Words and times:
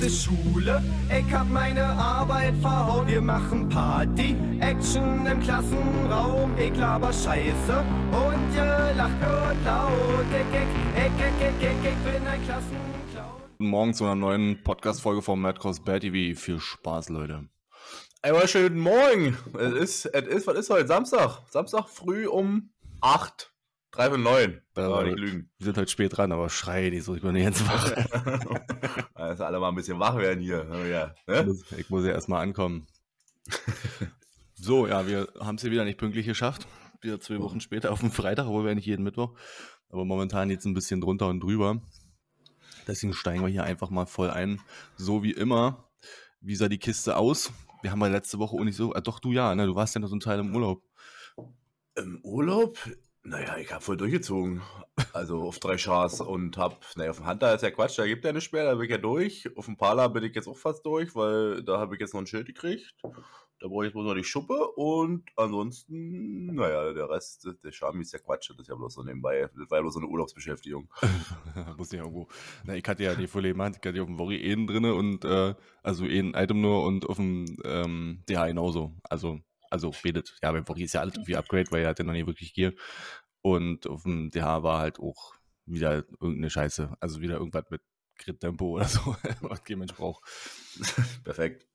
der 0.00 0.08
Schule. 0.10 0.82
Ich 1.08 1.32
hab 1.32 1.48
meine 1.48 1.84
Arbeit 1.84 2.54
verhauen. 2.60 3.06
Wir 3.08 3.20
machen 3.20 3.68
Party, 3.68 4.36
Action 4.60 5.26
im 5.26 5.40
Klassenraum. 5.40 6.56
Ich 6.58 6.76
laber 6.76 7.12
Scheiße 7.12 7.84
und 8.12 8.54
ihr 8.54 8.94
lacht 8.96 9.20
nur 9.20 9.54
laut. 9.64 10.26
Ich, 10.30 10.58
ich, 10.58 11.04
ich, 11.04 11.12
ich, 11.26 11.46
ich, 11.46 11.68
ich, 11.68 11.90
ich 11.90 12.12
bin 12.12 12.26
ein 12.26 12.44
Klassenclown. 12.44 13.42
Guten 13.58 13.70
Morgen 13.70 13.94
zu 13.94 14.04
einer 14.04 14.14
neuen 14.14 14.62
Podcast-Folge 14.62 15.22
vom 15.22 15.40
Madcross 15.40 15.80
Bad 15.80 16.02
TV. 16.02 16.38
Viel 16.38 16.60
Spaß, 16.60 17.08
Leute. 17.08 17.48
Einmal 18.22 18.48
schönen 18.48 18.78
Morgen. 18.78 19.36
Es 19.58 20.04
ist, 20.04 20.06
es 20.06 20.26
ist, 20.26 20.46
was 20.46 20.58
ist 20.58 20.70
heute? 20.70 20.86
Samstag. 20.86 21.42
Samstag 21.50 21.88
früh 21.88 22.26
um 22.26 22.70
8. 23.00 23.52
3 23.98 24.10
von 24.10 24.22
9. 24.22 24.62
Da 24.74 24.90
war 24.90 25.02
nicht 25.02 25.18
lügen. 25.18 25.50
Wir 25.58 25.64
sind 25.64 25.76
halt 25.76 25.90
spät 25.90 26.16
dran, 26.16 26.30
aber 26.30 26.48
schrei 26.50 26.88
die 26.88 27.00
so, 27.00 27.16
ich 27.16 27.22
bin 27.22 27.34
jetzt 27.34 27.66
wach. 27.66 27.92
also 29.14 29.44
alle 29.44 29.58
mal 29.58 29.70
ein 29.70 29.74
bisschen 29.74 29.98
wach 29.98 30.16
werden 30.16 30.40
hier. 30.40 30.70
Oh 30.70 30.84
ja, 30.84 31.16
ich, 31.26 31.34
ne? 31.34 31.44
muss, 31.44 31.72
ich 31.72 31.90
muss 31.90 32.04
ja 32.04 32.12
erstmal 32.12 32.42
ankommen. 32.42 32.86
so, 34.54 34.86
ja, 34.86 35.08
wir 35.08 35.26
haben 35.40 35.56
es 35.56 35.62
ja 35.64 35.72
wieder 35.72 35.84
nicht 35.84 35.98
pünktlich 35.98 36.26
geschafft. 36.26 36.68
Wieder 37.00 37.18
zwei 37.18 37.40
Wochen 37.40 37.60
später 37.60 37.90
auf 37.90 37.98
dem 37.98 38.12
Freitag, 38.12 38.46
obwohl 38.46 38.64
wir 38.64 38.74
nicht 38.76 38.86
jeden 38.86 39.02
Mittwoch. 39.02 39.36
Aber 39.90 40.04
momentan 40.04 40.48
jetzt 40.48 40.64
ein 40.64 40.74
bisschen 40.74 41.00
drunter 41.00 41.26
und 41.26 41.40
drüber. 41.40 41.82
Deswegen 42.86 43.14
steigen 43.14 43.42
wir 43.42 43.48
hier 43.48 43.64
einfach 43.64 43.90
mal 43.90 44.06
voll 44.06 44.30
ein. 44.30 44.60
So 44.96 45.24
wie 45.24 45.32
immer. 45.32 45.90
Wie 46.40 46.54
sah 46.54 46.68
die 46.68 46.78
Kiste 46.78 47.16
aus? 47.16 47.52
Wir 47.82 47.90
haben 47.90 48.00
ja 48.00 48.06
letzte 48.06 48.38
Woche 48.38 48.54
auch 48.54 48.64
nicht 48.64 48.76
so. 48.76 48.94
Äh, 48.94 49.02
doch, 49.02 49.18
du 49.18 49.32
ja, 49.32 49.56
ne? 49.56 49.66
Du 49.66 49.74
warst 49.74 49.96
ja 49.96 50.00
noch 50.00 50.08
so 50.08 50.14
ein 50.14 50.20
Teil 50.20 50.38
im 50.38 50.54
Urlaub. 50.54 50.84
Im 51.96 52.20
Urlaub? 52.22 52.78
Naja, 53.22 53.58
ich 53.58 53.72
hab 53.72 53.82
voll 53.82 53.96
durchgezogen. 53.96 54.62
Also 55.12 55.42
auf 55.42 55.58
drei 55.58 55.76
Chars 55.76 56.20
und 56.20 56.56
hab, 56.56 56.80
naja, 56.96 57.10
auf 57.10 57.18
dem 57.18 57.26
Hunter 57.26 57.54
ist 57.54 57.62
ja 57.62 57.70
Quatsch, 57.70 57.98
da 57.98 58.06
gibt 58.06 58.24
ja 58.24 58.32
nichts 58.32 58.52
mehr, 58.52 58.64
da 58.64 58.74
bin 58.74 58.84
ich 58.84 58.90
ja 58.90 58.98
durch. 58.98 59.48
Auf 59.56 59.66
dem 59.66 59.76
Pala 59.76 60.08
bin 60.08 60.24
ich 60.24 60.34
jetzt 60.34 60.48
auch 60.48 60.56
fast 60.56 60.84
durch, 60.86 61.14
weil 61.14 61.62
da 61.62 61.78
habe 61.78 61.94
ich 61.94 62.00
jetzt 62.00 62.14
noch 62.14 62.20
ein 62.20 62.26
Schild 62.26 62.46
gekriegt. 62.46 62.94
Da 63.60 63.66
brauche 63.66 63.84
ich 63.84 63.88
jetzt 63.88 63.94
bloß 63.94 64.06
noch 64.06 64.14
die 64.14 64.24
Schuppe 64.24 64.68
und 64.76 65.24
ansonsten, 65.34 66.54
naja, 66.54 66.92
der 66.92 67.10
Rest, 67.10 67.48
der 67.64 67.72
Charme 67.72 68.02
ist 68.02 68.12
ja 68.12 68.20
Quatsch, 68.20 68.50
das 68.50 68.58
ist 68.60 68.68
ja 68.68 68.76
bloß 68.76 68.94
so 68.94 69.02
nebenbei. 69.02 69.50
Das 69.56 69.70
war 69.70 69.78
ja 69.78 69.82
bloß 69.82 69.94
so 69.94 70.00
eine 70.00 70.08
Urlaubsbeschäftigung. 70.08 70.88
Muss 71.76 71.92
ich 71.92 71.98
irgendwo. 71.98 72.28
Na, 72.64 72.76
ich 72.76 72.84
hatte 72.86 73.02
ja 73.02 73.16
die 73.16 73.26
volle 73.26 73.56
Hand, 73.56 73.78
ich 73.80 73.88
hatte 73.88 74.00
auf 74.00 74.06
dem 74.06 74.18
Worry 74.18 74.36
eh 74.36 74.54
drinne 74.54 74.94
und 74.94 75.24
äh, 75.24 75.54
also 75.82 76.06
eh 76.06 76.20
ein 76.20 76.34
Item 76.34 76.60
nur 76.60 76.84
und 76.84 77.08
auf 77.08 77.16
dem 77.16 77.56
ähm, 77.64 78.22
DH 78.28 78.46
genauso. 78.46 78.94
Also, 79.02 79.40
also 79.70 79.92
redet, 80.04 80.36
ja, 80.42 80.52
beim 80.52 80.66
Worry 80.68 80.84
ist 80.84 80.94
ja 80.94 81.00
alles 81.00 81.14
irgendwie 81.14 81.36
Upgrade, 81.36 81.70
weil 81.70 81.82
er 81.82 81.90
hat 81.90 81.98
ja 81.98 82.04
noch 82.04 82.12
nie 82.12 82.26
wirklich 82.26 82.54
Gear. 82.54 82.72
Und 83.42 83.86
auf 83.86 84.02
dem 84.02 84.30
DH 84.30 84.62
war 84.62 84.80
halt 84.80 84.98
auch 84.98 85.34
wieder 85.66 86.04
irgendeine 86.20 86.50
Scheiße. 86.50 86.96
Also 87.00 87.20
wieder 87.20 87.36
irgendwas 87.36 87.64
mit 87.70 87.82
Crit-Tempo 88.16 88.66
oder 88.66 88.84
so, 88.86 89.16
was 89.40 89.64
kein 89.64 89.78
Mensch 89.78 89.94
braucht. 89.94 90.24
Perfekt. 91.24 91.66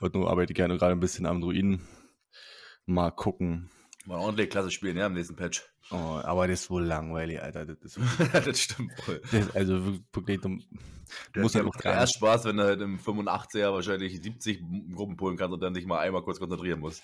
Und 0.00 0.14
nur 0.14 0.28
arbeite 0.28 0.52
ich 0.52 0.56
gerne 0.56 0.76
gerade 0.76 0.92
ein 0.92 1.00
bisschen 1.00 1.26
am 1.26 1.40
Druiden. 1.40 1.86
Mal 2.86 3.10
gucken. 3.10 3.70
Mal 4.06 4.18
ordentlich 4.18 4.50
klasse 4.50 4.70
spielen, 4.70 4.96
ja, 4.96 5.06
im 5.06 5.14
nächsten 5.14 5.36
Patch. 5.36 5.64
Oh, 5.90 6.20
aber 6.22 6.46
das 6.46 6.62
ist 6.62 6.70
wohl 6.70 6.84
langweilig, 6.84 7.42
Alter. 7.42 7.64
Das 7.64 7.78
ist, 7.82 7.98
das 8.32 8.60
stimmt 8.60 8.92
voll. 9.00 9.22
das 9.30 9.50
also 9.54 9.98
wirklich, 10.12 10.40
du 10.40 10.58
Du 11.32 11.40
musst 11.40 11.54
ja 11.54 11.62
noch 11.62 11.74
erst 11.84 12.16
Spaß, 12.16 12.44
wenn 12.44 12.56
du 12.56 12.64
halt 12.64 12.80
im 12.80 12.98
85er 12.98 13.72
wahrscheinlich 13.72 14.20
70 14.22 14.62
Gruppen 14.94 15.16
pullen 15.16 15.36
kannst 15.36 15.52
und 15.52 15.62
dann 15.62 15.74
dich 15.74 15.86
mal 15.86 15.98
einmal 15.98 16.22
kurz 16.22 16.38
konzentrieren 16.38 16.80
musst. 16.80 17.02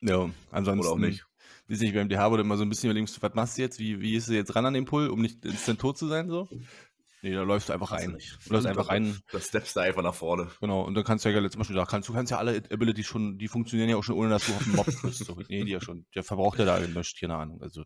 Ja, 0.00 0.30
ansonsten. 0.50 0.86
Oder 0.86 0.94
auch 0.94 0.98
nicht. 0.98 1.24
Weiß 1.68 1.80
nicht, 1.80 1.94
beim 1.94 2.08
DH 2.08 2.30
wurde 2.30 2.42
immer 2.42 2.56
so 2.56 2.64
ein 2.64 2.68
bisschen 2.68 2.90
überlegst, 2.90 3.22
was 3.22 3.34
machst 3.34 3.56
du 3.56 3.62
jetzt? 3.62 3.78
Wie, 3.78 4.00
wie 4.00 4.16
ist 4.16 4.28
du 4.28 4.34
jetzt 4.34 4.54
ran 4.54 4.66
an 4.66 4.74
den 4.74 4.84
Pull, 4.84 5.08
um 5.08 5.20
nicht 5.20 5.44
instant 5.44 5.80
tot 5.80 5.96
zu 5.96 6.08
sein, 6.08 6.28
so? 6.28 6.48
Nee, 7.22 7.34
da 7.34 7.42
läufst 7.42 7.68
du 7.68 7.72
einfach 7.72 7.92
rein. 7.92 8.18
Du 8.46 8.52
läufst 8.52 8.66
einfach 8.66 8.88
rein. 8.88 9.16
Da 9.30 9.40
steppst 9.40 9.76
du 9.76 9.80
einfach 9.80 10.02
nach 10.02 10.14
vorne. 10.14 10.48
Genau, 10.60 10.82
und 10.82 10.94
dann 10.94 11.04
kannst 11.04 11.24
du 11.24 11.28
ja 11.28 11.50
zum 11.50 11.60
Beispiel, 11.60 11.76
da 11.76 11.84
kannst, 11.84 12.08
du 12.08 12.12
kannst 12.12 12.32
ja 12.32 12.38
alle 12.38 12.60
Abilities 12.68 13.06
schon, 13.06 13.38
die 13.38 13.46
funktionieren 13.46 13.88
ja 13.88 13.96
auch 13.96 14.02
schon, 14.02 14.16
ohne 14.16 14.30
dass 14.30 14.46
du 14.46 14.52
auf 14.52 14.64
den 14.64 14.72
Mob 14.72 14.86
bist. 15.02 15.24
So, 15.24 15.36
nee, 15.48 15.62
die 15.62 15.70
ja 15.70 15.80
schon. 15.80 16.04
Der 16.16 16.24
verbraucht 16.24 16.58
ja 16.58 16.64
da 16.64 16.80
nichts, 16.80 17.14
keine 17.18 17.36
Ahnung. 17.36 17.62
Also, 17.62 17.84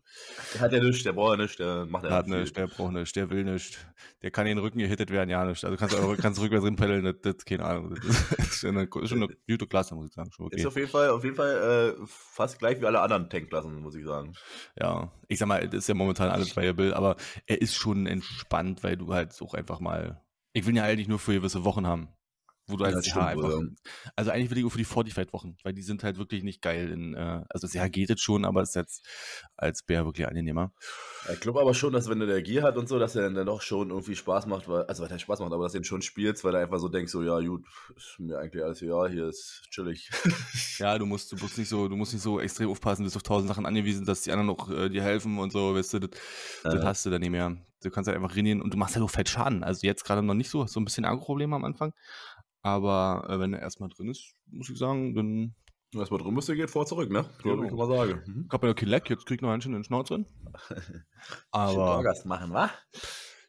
Der 0.55 0.61
hat 0.61 0.73
ja 0.73 0.83
nichts, 0.83 1.03
der 1.03 1.13
braucht 1.13 1.37
ja 1.37 1.43
nichts, 1.43 1.57
der 1.57 1.85
macht 1.85 2.03
ja 2.03 2.09
der 2.09 2.17
hat 2.17 2.27
nichts, 2.27 2.53
der 2.53 2.67
braucht 2.67 2.93
nichts, 2.93 3.13
der 3.13 3.29
will 3.29 3.43
nichts. 3.43 3.77
Der 4.23 4.31
kann 4.31 4.47
in 4.47 4.57
den 4.57 4.63
Rücken 4.63 4.79
gehittet 4.79 5.11
werden, 5.11 5.29
ja 5.29 5.45
nicht. 5.45 5.63
Also 5.63 5.77
kannst 5.77 5.95
du 5.95 6.17
kannst 6.17 6.41
rückwärts 6.41 6.65
hinpeddeln, 6.65 7.03
das, 7.03 7.15
das, 7.21 7.45
keine 7.45 7.65
Ahnung. 7.65 7.95
Das 8.37 8.47
ist 8.47 8.61
schon 8.61 8.77
eine, 8.77 8.85
ist 8.85 9.09
schon 9.09 9.23
eine 9.23 9.35
gute 9.47 9.67
Klasse, 9.67 9.93
muss 9.93 10.07
ich 10.07 10.13
sagen. 10.13 10.31
Schon 10.31 10.47
okay. 10.47 10.57
Ist 10.57 10.65
auf 10.65 10.75
jeden 10.75 10.89
Fall, 10.89 11.09
auf 11.09 11.23
jeden 11.23 11.35
Fall 11.35 11.95
äh, 11.99 12.05
fast 12.07 12.57
gleich 12.57 12.81
wie 12.81 12.85
alle 12.85 13.01
anderen 13.01 13.29
Tankklassen, 13.29 13.81
muss 13.81 13.95
ich 13.95 14.05
sagen. 14.05 14.33
Ja, 14.79 15.11
ich 15.27 15.37
sag 15.37 15.47
mal, 15.47 15.67
das 15.67 15.79
ist 15.79 15.89
ja 15.89 15.93
momentan 15.93 16.29
alles 16.29 16.55
viable, 16.55 16.95
aber 16.95 17.17
er 17.45 17.61
ist 17.61 17.75
schon 17.75 18.07
entspannt, 18.07 18.83
weil 18.83 18.97
du 18.97 19.13
halt 19.13 19.26
auch 19.41 19.53
einfach 19.53 19.79
mal. 19.79 20.21
Ich 20.53 20.65
will 20.65 20.73
ihn 20.73 20.77
ja 20.77 20.83
eigentlich 20.83 21.07
nur 21.07 21.19
für 21.19 21.33
gewisse 21.33 21.63
Wochen 21.65 21.85
haben. 21.87 22.09
Wo 22.69 22.75
du 22.75 22.83
Ja, 22.83 22.95
als 22.95 22.97
das 22.97 23.05
CH 23.05 23.11
stimmt, 23.11 23.27
einfach. 23.27 23.53
oder? 23.53 23.61
Also 24.17 24.31
eigentlich 24.31 24.49
will 24.51 24.57
ich 24.57 24.65
auch 24.65 24.69
für 24.71 24.77
die 24.77 24.83
Fortified-Wochen, 24.83 25.55
weil 25.63 25.73
die 25.73 25.81
sind 25.83 26.03
halt 26.03 26.17
wirklich 26.17 26.43
nicht 26.43 26.61
geil 26.61 26.91
in, 26.91 27.13
äh, 27.13 27.43
also 27.49 27.65
das 27.67 27.73
Jahr 27.73 27.89
geht 27.89 28.09
es 28.09 28.19
schon, 28.21 28.43
aber 28.43 28.61
es 28.61 28.69
ist 28.69 28.75
jetzt 28.75 29.07
als 29.55 29.83
Bär 29.83 30.03
wirklich 30.05 30.27
angenehmer. 30.27 30.73
Ich 31.33 31.39
glaube 31.39 31.59
aber 31.61 31.73
schon, 31.73 31.93
dass 31.93 32.09
wenn 32.09 32.19
du 32.19 32.27
der 32.27 32.41
Gier 32.41 32.63
hat 32.63 32.77
und 32.77 32.87
so, 32.87 32.99
dass 32.99 33.15
er 33.15 33.29
dann 33.29 33.45
doch 33.45 33.61
schon 33.61 33.89
irgendwie 33.89 34.15
Spaß 34.15 34.45
macht, 34.45 34.67
weil, 34.67 34.83
also 34.83 35.03
weil 35.03 35.11
er 35.11 35.19
Spaß 35.19 35.39
macht, 35.39 35.51
aber 35.51 35.63
dass 35.63 35.73
du 35.73 35.79
ihn 35.79 35.83
schon 35.83 36.01
spielst, 36.01 36.43
weil 36.43 36.55
er 36.55 36.61
einfach 36.61 36.79
so 36.79 36.87
denkst, 36.89 37.11
so, 37.11 37.21
ja, 37.23 37.39
gut, 37.39 37.65
ist 37.95 38.19
mir 38.19 38.37
eigentlich 38.39 38.63
alles, 38.63 38.81
ja, 38.81 39.07
hier 39.07 39.27
ist 39.27 39.63
chillig. 39.71 40.09
Ja, 40.79 40.97
du 40.99 41.05
musst, 41.07 41.31
du 41.31 41.37
musst 41.37 41.57
nicht 41.57 41.69
so, 41.69 41.87
du 41.87 41.95
musst 41.95 42.13
nicht 42.13 42.21
so 42.21 42.39
extrem 42.39 42.69
aufpassen, 42.69 43.01
du 43.01 43.05
bist 43.07 43.15
auf 43.15 43.23
tausend 43.23 43.49
Sachen 43.49 43.65
angewiesen, 43.65 44.05
dass 44.05 44.21
die 44.21 44.31
anderen 44.31 44.47
noch 44.47 44.69
äh, 44.69 44.89
dir 44.89 45.01
helfen 45.01 45.39
und 45.39 45.51
so, 45.51 45.73
weißt 45.73 45.93
du, 45.95 45.99
das, 46.01 46.11
das 46.69 46.81
Ja. 46.81 46.81
hast 46.83 47.05
du 47.05 47.09
dann 47.09 47.21
nicht 47.21 47.31
mehr. 47.31 47.57
Du 47.83 47.91
kannst 47.91 48.07
halt 48.07 48.17
einfach 48.17 48.35
rennen 48.35 48.61
und 48.61 48.73
du 48.73 48.77
machst 48.77 48.95
halt 48.95 49.03
auch 49.03 49.09
fett 49.09 49.29
Schaden. 49.29 49.63
Also 49.63 49.85
jetzt 49.85 50.03
gerade 50.03 50.23
noch 50.23 50.33
nicht 50.33 50.49
so, 50.49 50.63
hast 50.63 50.73
so 50.73 50.79
ein 50.79 50.85
bisschen 50.85 51.05
Agro-Probleme 51.05 51.55
am 51.55 51.63
Anfang. 51.63 51.93
Aber 52.61 53.27
äh, 53.29 53.39
wenn 53.39 53.53
er 53.53 53.61
erstmal 53.61 53.89
drin 53.89 54.09
ist, 54.09 54.33
muss 54.47 54.69
ich 54.69 54.77
sagen, 54.77 55.15
dann. 55.15 55.55
Was 55.93 56.11
mal 56.11 56.17
drin 56.17 56.33
müsste, 56.33 56.55
geht 56.55 56.69
vor 56.69 56.85
zurück, 56.85 57.09
ne? 57.09 57.25
Genau. 57.43 57.63
ich 57.63 57.71
mal 57.71 57.87
sagen. 57.87 58.21
Mhm. 58.25 58.45
Ich 58.47 58.51
hab 58.51 58.63
ja 58.63 58.73
Leck, 58.77 59.09
jetzt 59.09 59.25
krieg 59.25 59.37
ich 59.37 59.41
noch 59.41 59.51
einen 59.51 59.61
schön 59.63 59.71
in 59.71 59.79
den 59.79 59.83
Schnauze 59.83 60.15
drin. 60.15 60.25
Aber. 61.51 61.99
August 61.99 62.25
machen, 62.25 62.51
wa? 62.51 62.69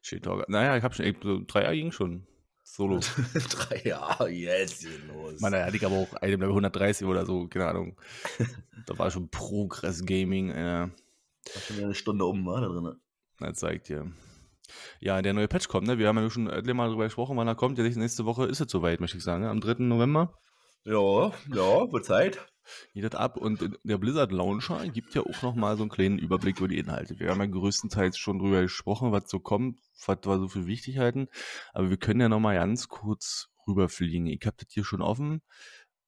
Shit, 0.02 0.24
Dog. 0.24 0.48
Naja, 0.48 0.76
ich 0.76 0.84
hab 0.84 0.94
schon, 0.94 1.06
ich, 1.06 1.16
so 1.22 1.40
drei 1.46 1.62
Jahre 1.62 1.76
ging 1.76 1.90
schon. 1.90 2.26
Solo. 2.70 3.00
Drei 3.50 3.82
Jahre, 3.82 4.28
jetzt 4.28 4.82
geht 4.82 5.08
los. 5.08 5.40
Meine, 5.40 5.64
hatte 5.64 5.76
ich 5.78 5.86
aber 5.86 5.96
auch 5.96 6.12
Item 6.20 6.40
Level 6.42 6.50
130 6.50 7.06
oder 7.06 7.24
so, 7.24 7.48
keine 7.48 7.66
Ahnung. 7.66 7.98
da 8.86 8.98
war 8.98 9.10
schon 9.10 9.30
Progress 9.30 10.04
Gaming, 10.04 10.50
äh, 10.50 10.82
War 10.82 10.90
schon 11.66 11.82
eine 11.82 11.94
Stunde 11.94 12.26
um, 12.26 12.44
war 12.44 12.60
da 12.60 12.68
drin. 12.68 13.00
Das 13.40 13.58
zeigt 13.58 13.88
dir. 13.88 14.10
Ja, 15.00 15.22
der 15.22 15.32
neue 15.32 15.48
Patch 15.48 15.68
kommt, 15.68 15.86
ne? 15.86 15.98
Wir 15.98 16.08
haben 16.08 16.18
ja 16.18 16.28
schon 16.28 16.48
etliche 16.48 16.74
Mal 16.74 16.88
darüber 16.88 17.04
gesprochen, 17.04 17.36
wann 17.36 17.48
er 17.48 17.54
kommt. 17.54 17.78
Ja, 17.78 17.84
nächste 17.84 18.24
Woche 18.26 18.44
ist 18.46 18.60
es 18.60 18.70
soweit, 18.70 19.00
möchte 19.00 19.16
ich 19.16 19.24
sagen. 19.24 19.42
Ne? 19.42 19.50
Am 19.50 19.60
3. 19.60 19.76
November 19.84 20.34
Ja, 20.84 21.28
ja, 21.54 21.90
wird 21.92 22.04
Zeit. 22.04 22.38
geht 22.92 23.04
das 23.04 23.14
ab. 23.14 23.38
Und 23.38 23.78
der 23.84 23.96
Blizzard 23.98 24.30
Launcher 24.32 24.86
gibt 24.88 25.14
ja 25.14 25.22
auch 25.22 25.42
nochmal 25.42 25.76
so 25.76 25.84
einen 25.84 25.90
kleinen 25.90 26.18
Überblick 26.18 26.58
über 26.58 26.68
die 26.68 26.78
Inhalte. 26.78 27.18
Wir 27.18 27.30
haben 27.30 27.40
ja 27.40 27.46
größtenteils 27.46 28.18
schon 28.18 28.38
drüber 28.40 28.60
gesprochen, 28.60 29.10
was 29.12 29.30
so 29.30 29.38
kommt, 29.40 29.78
was 30.04 30.18
wir 30.24 30.38
so 30.38 30.48
für 30.48 30.66
wichtig 30.66 30.98
halten. 30.98 31.28
Aber 31.72 31.88
wir 31.88 31.96
können 31.96 32.20
ja 32.20 32.28
nochmal 32.28 32.56
ganz 32.56 32.88
kurz 32.88 33.48
rüberfliegen. 33.66 34.26
Ich 34.26 34.44
habe 34.44 34.56
das 34.58 34.68
hier 34.70 34.84
schon 34.84 35.00
offen. 35.00 35.40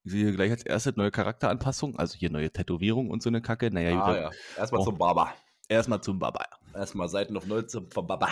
Ich 0.03 0.13
sehe 0.13 0.33
gleich 0.33 0.51
als 0.51 0.65
erstes 0.65 0.97
neue 0.97 1.11
Charakteranpassung, 1.11 1.99
also 1.99 2.17
hier 2.19 2.31
neue 2.31 2.51
Tätowierung 2.51 3.09
und 3.11 3.23
so 3.23 3.29
eine 3.31 3.41
Kacke. 3.43 3.71
Naja, 3.71 4.03
Ah, 4.03 4.17
ja. 4.17 4.31
Erstmal 4.57 4.83
zum 4.83 4.99
Baba. 4.99 5.35
Erstmal 5.71 6.03
zum 6.03 6.19
Baba. 6.19 6.45
Erstmal 6.75 7.09
Seiten 7.09 7.37
auf 7.37 7.47
Null 7.47 7.67
zum 7.67 7.91
vom 7.91 8.07
Baba. 8.07 8.29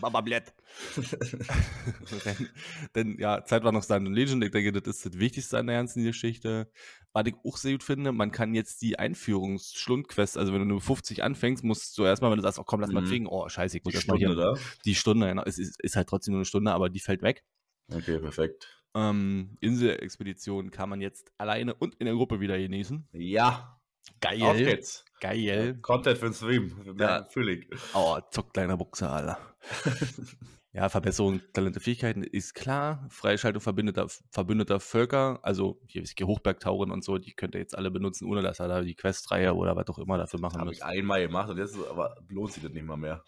Baba 0.00 0.20
Blatt. 0.22 0.54
denn, 2.24 2.48
denn 2.94 3.18
ja, 3.18 3.44
Zeit 3.44 3.64
war 3.64 3.72
noch 3.72 3.82
Stand 3.82 4.06
und 4.06 4.14
Legend. 4.14 4.42
Ich 4.44 4.50
denke, 4.50 4.72
das 4.72 4.96
ist 4.96 5.06
das 5.06 5.18
Wichtigste 5.18 5.58
an 5.58 5.66
der 5.66 5.76
ganzen 5.76 6.04
Geschichte. 6.04 6.70
Was 7.12 7.26
ich 7.26 7.34
auch 7.44 7.56
sehr 7.56 7.72
gut 7.72 7.82
finde, 7.82 8.12
man 8.12 8.30
kann 8.30 8.54
jetzt 8.54 8.82
die 8.82 8.98
Einführungsstundquest, 8.98 10.36
also 10.38 10.52
wenn 10.52 10.60
du 10.60 10.66
nur 10.66 10.80
50 10.80 11.22
anfängst, 11.22 11.64
musst 11.64 11.96
du 11.98 12.04
erstmal, 12.04 12.30
wenn 12.30 12.38
du 12.38 12.42
sagst, 12.42 12.58
oh 12.58 12.64
komm, 12.64 12.80
lass 12.80 12.92
mal 12.92 13.02
Mhm. 13.02 13.06
kriegen, 13.08 13.26
oh 13.26 13.48
scheiße, 13.48 13.78
ich 13.78 13.84
muss 13.84 13.92
Die 13.92 13.96
erstmal 13.96 14.18
hier 14.18 14.28
Stunde 14.32 14.54
da. 14.54 14.60
die 14.84 14.94
Stunde, 14.94 15.26
genau, 15.28 15.42
es 15.44 15.58
ist, 15.58 15.80
ist 15.82 15.96
halt 15.96 16.08
trotzdem 16.08 16.32
nur 16.32 16.40
eine 16.40 16.44
Stunde, 16.46 16.72
aber 16.72 16.88
die 16.90 17.00
fällt 17.00 17.22
weg. 17.22 17.44
Okay, 17.92 18.18
perfekt. 18.18 18.82
Ähm, 18.94 19.56
Inselexpedition 19.60 20.70
kann 20.70 20.88
man 20.88 21.00
jetzt 21.00 21.30
alleine 21.38 21.74
und 21.74 21.94
in 21.96 22.06
der 22.06 22.14
Gruppe 22.14 22.40
wieder 22.40 22.58
genießen. 22.58 23.08
Ja, 23.12 23.78
Geil. 24.20 24.42
auf 24.42 24.56
geht's. 24.56 25.04
Geil. 25.20 25.78
Content 25.80 26.18
für 26.18 26.26
den 26.26 26.34
Stream. 26.34 26.96
Ja. 26.98 27.26
Ich. 27.34 27.66
Oh, 27.94 28.18
zock 28.30 28.52
kleiner 28.52 28.76
Buchse, 28.76 29.08
Alter. 29.08 29.38
ja, 30.72 30.88
Verbesserung 30.88 31.40
Talente, 31.52 31.80
Fähigkeiten 31.80 32.22
ist 32.22 32.54
klar. 32.54 33.06
Freischaltung 33.10 33.62
verbündeter, 33.62 34.08
verbündeter 34.30 34.78
Völker, 34.78 35.38
also 35.42 35.80
hier 35.86 36.02
ist 36.02 36.20
Hochbergtauren 36.20 36.90
und 36.90 37.02
so, 37.02 37.18
die 37.18 37.32
könnt 37.32 37.54
ihr 37.54 37.60
jetzt 37.60 37.76
alle 37.76 37.90
benutzen, 37.90 38.26
ohne 38.26 38.42
dass 38.42 38.60
er 38.60 38.68
da 38.68 38.82
die 38.82 38.94
Questreihe 38.94 39.54
oder 39.54 39.74
was 39.74 39.88
auch 39.88 39.98
immer 39.98 40.18
dafür 40.18 40.40
machen 40.40 40.58
Habe 40.60 40.68
müsst. 40.70 40.80
ich 40.80 40.84
einmal 40.84 41.22
gemacht 41.22 41.48
und 41.48 41.58
jetzt 41.58 41.76
aber 41.88 42.16
lohnt 42.28 42.52
sich 42.52 42.62
das 42.62 42.72
nicht 42.72 42.84
mal 42.84 42.96
mehr. 42.96 43.24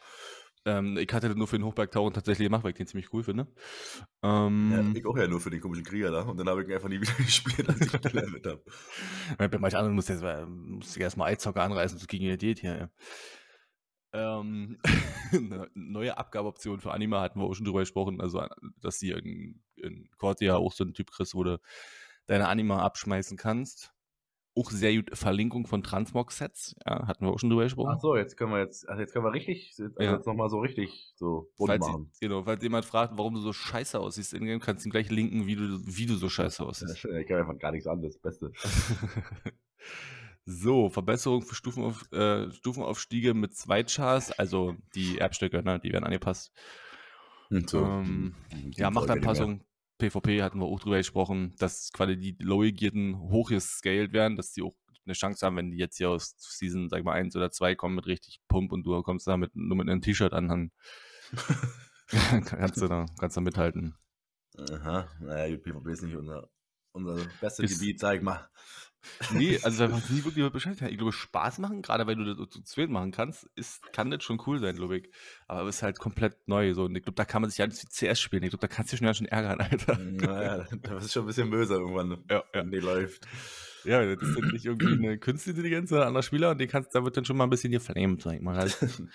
Ähm, 0.65 0.97
ich 0.97 1.13
hatte 1.13 1.29
das 1.29 1.37
nur 1.37 1.47
für 1.47 1.59
den 1.59 1.65
Hochbergtauren 1.65 2.13
tatsächlich 2.13 2.47
gemacht, 2.47 2.65
weil 2.65 2.73
ich 2.73 2.77
den 2.77 2.87
ziemlich 2.87 3.13
cool 3.13 3.23
finde. 3.23 3.47
Ja, 4.23 4.81
Ähm, 4.81 4.95
ich 4.97 5.07
auch 5.07 5.17
ja 5.17 5.29
nur 5.29 5.41
für 5.41 5.51
den 5.51 5.61
komischen 5.61 5.85
Krieger 5.85 6.11
da 6.11 6.23
und 6.23 6.37
dann 6.37 6.49
habe 6.49 6.63
ich 6.63 6.69
ihn 6.69 6.75
einfach 6.75 6.89
nie 6.89 7.01
wieder 7.01 7.15
gespielt, 7.15 7.69
als 7.69 7.81
ich 7.81 8.01
gelevelt 8.01 8.47
habe. 8.47 8.63
Bei 9.39 9.59
manchen 9.59 9.77
anderen 9.77 9.95
musst 9.95 10.09
du 10.09 10.15
jetzt, 10.15 10.23
äh, 10.23 10.47
musst 10.47 10.97
du 10.97 11.01
erstmal 11.01 11.33
Eiszocker 11.33 11.63
anreißen, 11.63 11.99
das 11.99 12.07
ging 12.09 12.23
ja 12.23 12.37
geht 12.37 12.61
hier. 12.61 12.77
Ja. 12.77 12.91
Ähm, 14.13 14.79
eine 15.33 15.69
neue 15.75 16.17
Abgabeoption 16.17 16.81
für 16.81 16.93
Anima 16.93 17.21
hatten 17.21 17.41
wir 17.41 17.47
auch 17.47 17.55
schon 17.55 17.67
drüber 17.67 17.81
gesprochen, 17.81 18.21
also 18.21 18.47
dass 18.81 18.99
sie 18.99 19.11
in, 19.11 19.63
in 19.77 20.09
Cortia 20.17 20.57
auch 20.57 20.73
so 20.73 20.85
ein 20.85 20.95
Typ 20.95 21.11
kriegst, 21.11 21.35
wo 21.35 21.45
du 21.45 21.61
deine 22.27 22.49
Anima 22.49 22.83
abschmeißen 22.83 23.37
kannst. 23.37 23.93
Auch 24.59 24.71
sehr 24.71 24.97
gut 24.97 25.17
Verlinkung 25.17 25.67
von 25.67 25.83
Transmog-Sets, 25.83 26.75
ja, 26.85 27.07
hatten 27.07 27.25
wir 27.25 27.31
auch 27.33 27.39
schon 27.39 27.51
drüber 27.51 27.63
gesprochen. 27.65 27.93
Ach 27.95 28.01
so, 28.01 28.17
jetzt 28.17 28.37
können 28.37 28.51
wir 28.51 28.59
jetzt, 28.59 28.89
also 28.89 29.01
jetzt 29.01 29.13
können 29.13 29.25
wir 29.25 29.33
richtig, 29.33 29.75
also 29.79 29.93
Ja. 30.01 30.15
jetzt 30.17 30.27
nochmal 30.27 30.49
so 30.51 30.59
richtig 30.59 31.13
so 31.17 31.49
Falls, 31.57 31.87
machen. 31.87 32.11
genau, 32.21 32.43
falls 32.43 32.63
jemand 32.63 32.85
fragt, 32.85 33.17
warum 33.17 33.35
du 33.35 33.41
so 33.41 33.53
scheiße 33.53 33.99
aussiehst 34.01 34.35
in 34.35 34.45
Game, 34.45 34.61
kannst 34.61 34.85
du 34.85 34.89
ihm 34.89 34.91
gleich 34.91 35.11
linken, 35.11 35.47
wie 35.47 35.55
du, 35.57 35.79
wie 35.85 36.07
du 36.07 36.17
so 36.17 36.29
scheiße 36.29 36.65
aussiehst. 36.65 37.05
Ich 37.05 37.27
kann 37.29 37.39
einfach 37.39 37.59
gar 37.59 37.71
nichts 37.73 37.87
anderes, 37.87 38.19
Beste. 38.19 38.51
so, 40.45 40.89
Verbesserung 40.89 41.43
für 41.43 41.55
Stufenauf, 41.55 42.11
äh, 42.13 42.51
Stufenaufstiege 42.51 43.35
mit 43.35 43.55
Zweitchars, 43.55 44.33
also 44.33 44.75
die 44.95 45.19
Erbstücke, 45.19 45.63
ne, 45.63 45.79
die 45.79 45.93
werden 45.93 46.05
angepasst. 46.05 46.53
So, 47.51 47.79
Ähm, 47.85 48.35
Ja, 48.77 48.91
mehr. 48.91 48.91
Machtanpassung. 48.91 49.63
PvP 49.99 50.43
hatten 50.43 50.61
wir 50.61 50.67
auch 50.67 50.81
drüber 50.81 50.97
gesprochen, 50.97 51.55
dass 51.59 51.93
quasi 51.93 52.17
die 52.17 52.37
Low-Gierten 52.39 53.19
hoch 53.19 53.51
gescaled 53.51 54.13
werden, 54.13 54.37
dass 54.37 54.53
die 54.53 54.63
auch 54.63 54.75
eine 55.05 55.15
Chance 55.15 55.45
haben, 55.45 55.57
wenn 55.57 55.71
die 55.71 55.79
jetzt 55.79 55.97
hier 55.97 56.11
aus 56.11 56.35
Season, 56.39 56.89
sag 56.89 57.03
mal, 57.05 57.15
1 57.15 57.35
oder 57.35 57.51
2 57.51 57.75
kommen 57.75 57.97
mit 57.97 58.07
richtig 58.07 58.41
Pump 58.47 58.73
und 58.73 58.85
du 58.85 59.03
kommst 59.03 59.27
da 59.27 59.37
mit, 59.37 59.55
nur 59.57 59.77
mit 59.77 59.89
einem 59.89 60.03
T-Shirt 60.03 60.33
anhang. 60.33 60.71
kannst 62.47 62.81
du 62.81 62.89
da, 62.89 63.07
kannst 63.19 63.37
da 63.37 63.41
mithalten. 63.41 63.97
Aha, 64.71 65.09
naja, 65.21 65.57
PvP 65.57 65.93
ist 65.93 66.03
nicht 66.03 66.17
unser, 66.17 66.49
unser 66.93 67.17
bestes 67.41 67.79
Gebiet, 67.79 68.01
sag 68.01 68.17
ich 68.17 68.23
mal. 68.23 68.49
Nee, 69.33 69.59
also 69.63 69.87
da 69.87 69.87
du 69.89 70.13
nie 70.13 70.25
wirklich 70.25 70.45
mit 70.45 70.53
beschäftigt. 70.53 70.91
Ich 70.91 70.99
glaube, 70.99 71.13
Spaß 71.13 71.59
machen, 71.59 71.83
gerade 71.83 72.07
weil 72.07 72.17
du 72.17 72.35
das 72.35 72.49
zu 72.51 72.63
zweit 72.63 72.91
machen 72.91 73.11
kannst, 73.11 73.49
ist, 73.55 73.93
kann 73.93 74.11
das 74.11 74.23
schon 74.23 74.41
cool 74.47 74.59
sein, 74.59 74.77
glaube 74.77 74.99
ich. 74.99 75.11
Aber 75.47 75.69
es 75.69 75.77
ist 75.77 75.83
halt 75.83 75.99
komplett 75.99 76.49
neu. 76.49 76.75
So. 76.75 76.85
Und 76.85 76.97
ich 76.97 77.03
glaube, 77.03 77.17
da 77.17 77.25
kann 77.25 77.43
man 77.43 77.51
sich 77.51 77.59
ja 77.59 77.67
nicht 77.67 77.83
wie 77.83 77.87
CS 77.89 78.21
spielen. 78.21 78.43
Ich 78.43 78.51
glaube, 78.51 78.67
da 78.67 78.73
kannst 78.73 78.93
du 78.93 78.97
dich 78.97 79.07
schon 79.07 79.15
schön 79.15 79.27
ärgern, 79.27 79.61
Alter. 79.61 79.99
Naja, 79.99 80.67
das 80.83 81.05
ist 81.05 81.13
schon 81.13 81.25
ein 81.25 81.27
bisschen 81.27 81.51
böse 81.51 81.75
irgendwann, 81.75 82.25
Ja, 82.31 82.37
ja. 82.37 82.45
wenn 82.53 82.71
die 82.71 82.79
läuft. 82.79 83.27
Ja, 83.85 84.05
das 84.15 84.29
ist 84.29 84.53
nicht 84.53 84.67
irgendwie 84.67 84.93
eine 84.93 85.19
künstliche 85.19 85.57
Intelligenz 85.57 85.93
oder 85.93 86.03
ein 86.03 86.09
anderer 86.09 86.23
Spieler 86.23 86.51
und 86.51 86.59
den 86.59 86.69
kannst, 86.69 86.95
da 86.95 87.05
wird 87.05 87.17
dann 87.17 87.25
schon 87.25 87.37
mal 87.37 87.45
ein 87.45 87.51
bisschen 87.51 87.71
geflamed, 87.73 88.23
sag 88.23 88.35
ich 88.35 88.41
mal. 88.41 88.57
Halt. 88.57 88.77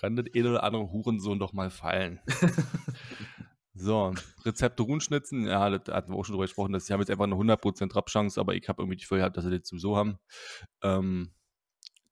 Kann 0.00 0.16
das 0.16 0.26
eine 0.34 0.50
oder 0.50 0.62
andere 0.62 0.92
Hurensohn 0.92 1.38
doch 1.38 1.52
mal 1.52 1.70
fallen. 1.70 2.20
So, 3.80 4.12
Rezepte 4.44 4.82
Runenschnitzen, 4.82 5.46
ja, 5.46 5.70
das 5.70 5.94
hatten 5.94 6.12
wir 6.12 6.18
auch 6.18 6.24
schon 6.24 6.34
drüber 6.34 6.44
gesprochen, 6.44 6.72
dass 6.72 6.86
sie 6.86 6.92
haben 6.92 7.00
jetzt 7.00 7.10
einfach 7.10 7.24
eine 7.24 7.34
100% 7.34 7.90
Trap-Chance, 7.90 8.38
aber 8.40 8.54
ich 8.54 8.68
habe 8.68 8.82
irgendwie 8.82 8.96
die 8.96 9.02
Gefühl 9.02 9.18
gehabt, 9.18 9.36
dass 9.36 9.44
sie 9.44 9.58
das 9.58 9.68
sowieso 9.68 9.96
haben. 9.96 10.18
Ähm, 10.82 11.32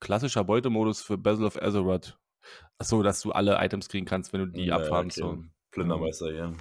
klassischer 0.01 0.45
Beutemodus 0.45 1.03
für 1.03 1.19
Basil 1.19 1.45
of 1.45 1.61
Azeroth. 1.61 2.19
Achso, 2.79 3.03
dass 3.03 3.21
du 3.21 3.33
alle 3.33 3.59
Items 3.63 3.89
kriegen 3.89 4.07
kannst, 4.07 4.33
wenn 4.33 4.41
du 4.41 4.47
die 4.47 4.67
Ja, 4.67 4.77
abfarmst. 4.77 5.21
okay. 5.21 5.37
So. 5.37 5.45
Plündermeister, 5.71 6.33
ja. 6.33 6.53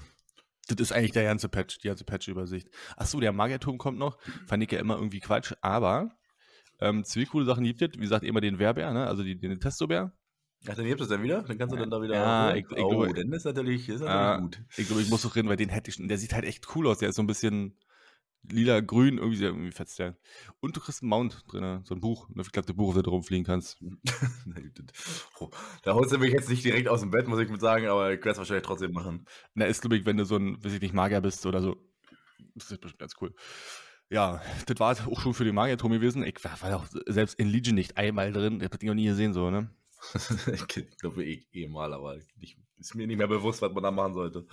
Das 0.68 0.78
ist 0.80 0.92
eigentlich 0.92 1.14
der 1.14 1.24
ganze 1.24 1.48
Patch, 1.48 1.78
die 1.80 1.88
ganze 1.88 2.04
Patch-Übersicht. 2.04 2.70
Achso, 2.98 3.20
der 3.22 3.32
Magierturm 3.32 3.78
kommt 3.78 3.98
noch. 3.98 4.18
Fand 4.48 4.62
ich 4.64 4.72
ja 4.72 4.80
immer 4.80 4.96
irgendwie 4.96 5.22
Quatsch, 5.22 5.54
aber 5.62 6.12
ähm, 6.80 7.06
zwei 7.06 7.24
coole 7.24 7.46
Sachen 7.46 7.64
gibt 7.64 7.82
es. 7.82 7.94
Wie 7.94 8.02
gesagt, 8.02 8.26
immer 8.26 8.42
den 8.42 8.60
Wehrbär, 8.60 8.92
ne? 8.92 9.08
also 9.08 9.24
die, 9.24 9.40
den 9.40 9.60
Testo-Bär. 9.60 10.12
Ach, 10.70 10.76
dann 10.76 10.86
gibt 10.86 11.02
es 11.02 11.08
dann 11.08 11.24
wieder? 11.24 11.42
Dann 11.44 11.58
kannst 11.58 11.74
du 11.74 11.80
dann 11.80 11.90
da 11.90 12.02
wieder. 12.02 12.16
Ja, 12.16 12.56
ich- 12.56 12.66
ich 12.70 12.84
oh, 12.84 12.90
glaube- 12.90 13.14
dann 13.14 13.32
ist 13.32 13.46
natürlich, 13.46 13.90
ist 13.90 14.02
natürlich 14.02 14.16
Ah, 14.16 14.38
gut. 14.38 14.62
Ich 14.78 14.88
glaube, 14.88 15.02
ich 15.02 15.10
muss 15.10 15.22
doch 15.22 15.36
reden, 15.36 15.48
weil 15.50 15.58
den 15.58 15.70
hätte 15.70 15.90
ich 15.90 15.96
schon. 15.96 16.08
Der 16.08 16.18
sieht 16.18 16.34
halt 16.34 16.46
echt 16.46 16.76
cool 16.76 16.88
aus. 16.88 17.00
Der 17.00 17.10
ist 17.10 17.16
so 17.16 17.24
ein 17.24 17.28
bisschen 17.28 17.78
lila-grün, 18.50 19.18
irgendwie, 19.18 19.44
irgendwie 19.44 19.72
fetzt 19.72 20.00
der. 20.00 20.18
Und 20.60 20.76
du 20.78 20.80
kriegst 20.80 21.02
einen 21.02 21.10
Mount 21.10 21.44
drin, 21.52 21.82
so 21.84 21.96
ein 21.96 22.00
Buch. 22.02 22.30
Ne? 22.30 22.42
Ich 22.42 22.52
glaube, 22.52 22.66
das 22.68 22.76
Buch, 22.76 22.90
auf 22.90 22.94
das 22.96 23.04
du 23.04 23.10
rumfliegen 23.10 23.46
kannst. 23.46 23.78
Oh, 25.40 25.50
da 25.84 25.94
holst 25.94 26.12
du 26.12 26.18
mich 26.18 26.32
jetzt 26.32 26.50
nicht 26.50 26.64
direkt 26.64 26.88
aus 26.88 27.02
dem 27.02 27.12
Bett, 27.12 27.28
muss 27.28 27.40
ich 27.40 27.50
mit 27.50 27.62
sagen, 27.62 27.88
aber 27.88 28.12
ich 28.14 28.20
werde 28.20 28.32
es 28.32 28.38
wahrscheinlich 28.38 28.66
trotzdem 28.66 28.92
machen. 28.92 29.26
Na, 29.54 29.66
ist, 29.66 29.82
glaube 29.82 29.98
ich, 29.98 30.06
wenn 30.06 30.18
du 30.18 30.26
so 30.26 30.36
ein, 30.38 30.64
weiß 30.64 30.74
ich 30.74 30.82
nicht, 30.82 30.94
Magier 30.94 31.22
bist 31.22 31.46
oder 31.46 31.62
so. 31.62 31.76
Das 32.56 32.72
ist 32.72 32.82
bestimmt 32.82 33.00
ganz 33.00 33.14
cool. 33.22 33.34
Ja, 34.10 34.42
das 34.66 34.80
war 34.80 34.92
auch 35.08 35.20
schon 35.22 35.34
für 35.34 35.44
den 35.44 35.54
Magierturm 35.56 35.92
gewesen. 35.92 36.24
Ich 36.24 36.44
war, 36.44 36.60
war 36.62 36.78
auch 36.78 36.86
selbst 37.08 37.38
in 37.40 37.50
Legion 37.50 37.76
nicht 37.76 37.98
einmal 37.98 38.32
drin. 38.32 38.58
Ich 38.58 38.64
hab 38.64 38.72
das 38.72 38.80
Ding 38.80 38.88
noch 38.90 38.96
nie 38.96 39.06
gesehen, 39.06 39.34
so, 39.34 39.52
ne? 39.52 39.70
ich 40.54 40.98
glaube 41.00 41.26
eh, 41.26 41.46
eh 41.52 41.68
mal, 41.68 41.94
aber 41.94 42.18
nicht, 42.38 42.58
ist 42.78 42.96
mir 42.96 43.08
nicht 43.08 43.18
mehr 43.18 43.28
bewusst, 43.28 43.62
was 43.62 43.72
man 43.74 43.84
da 43.84 43.92
machen 43.92 44.14
sollte. 44.14 44.46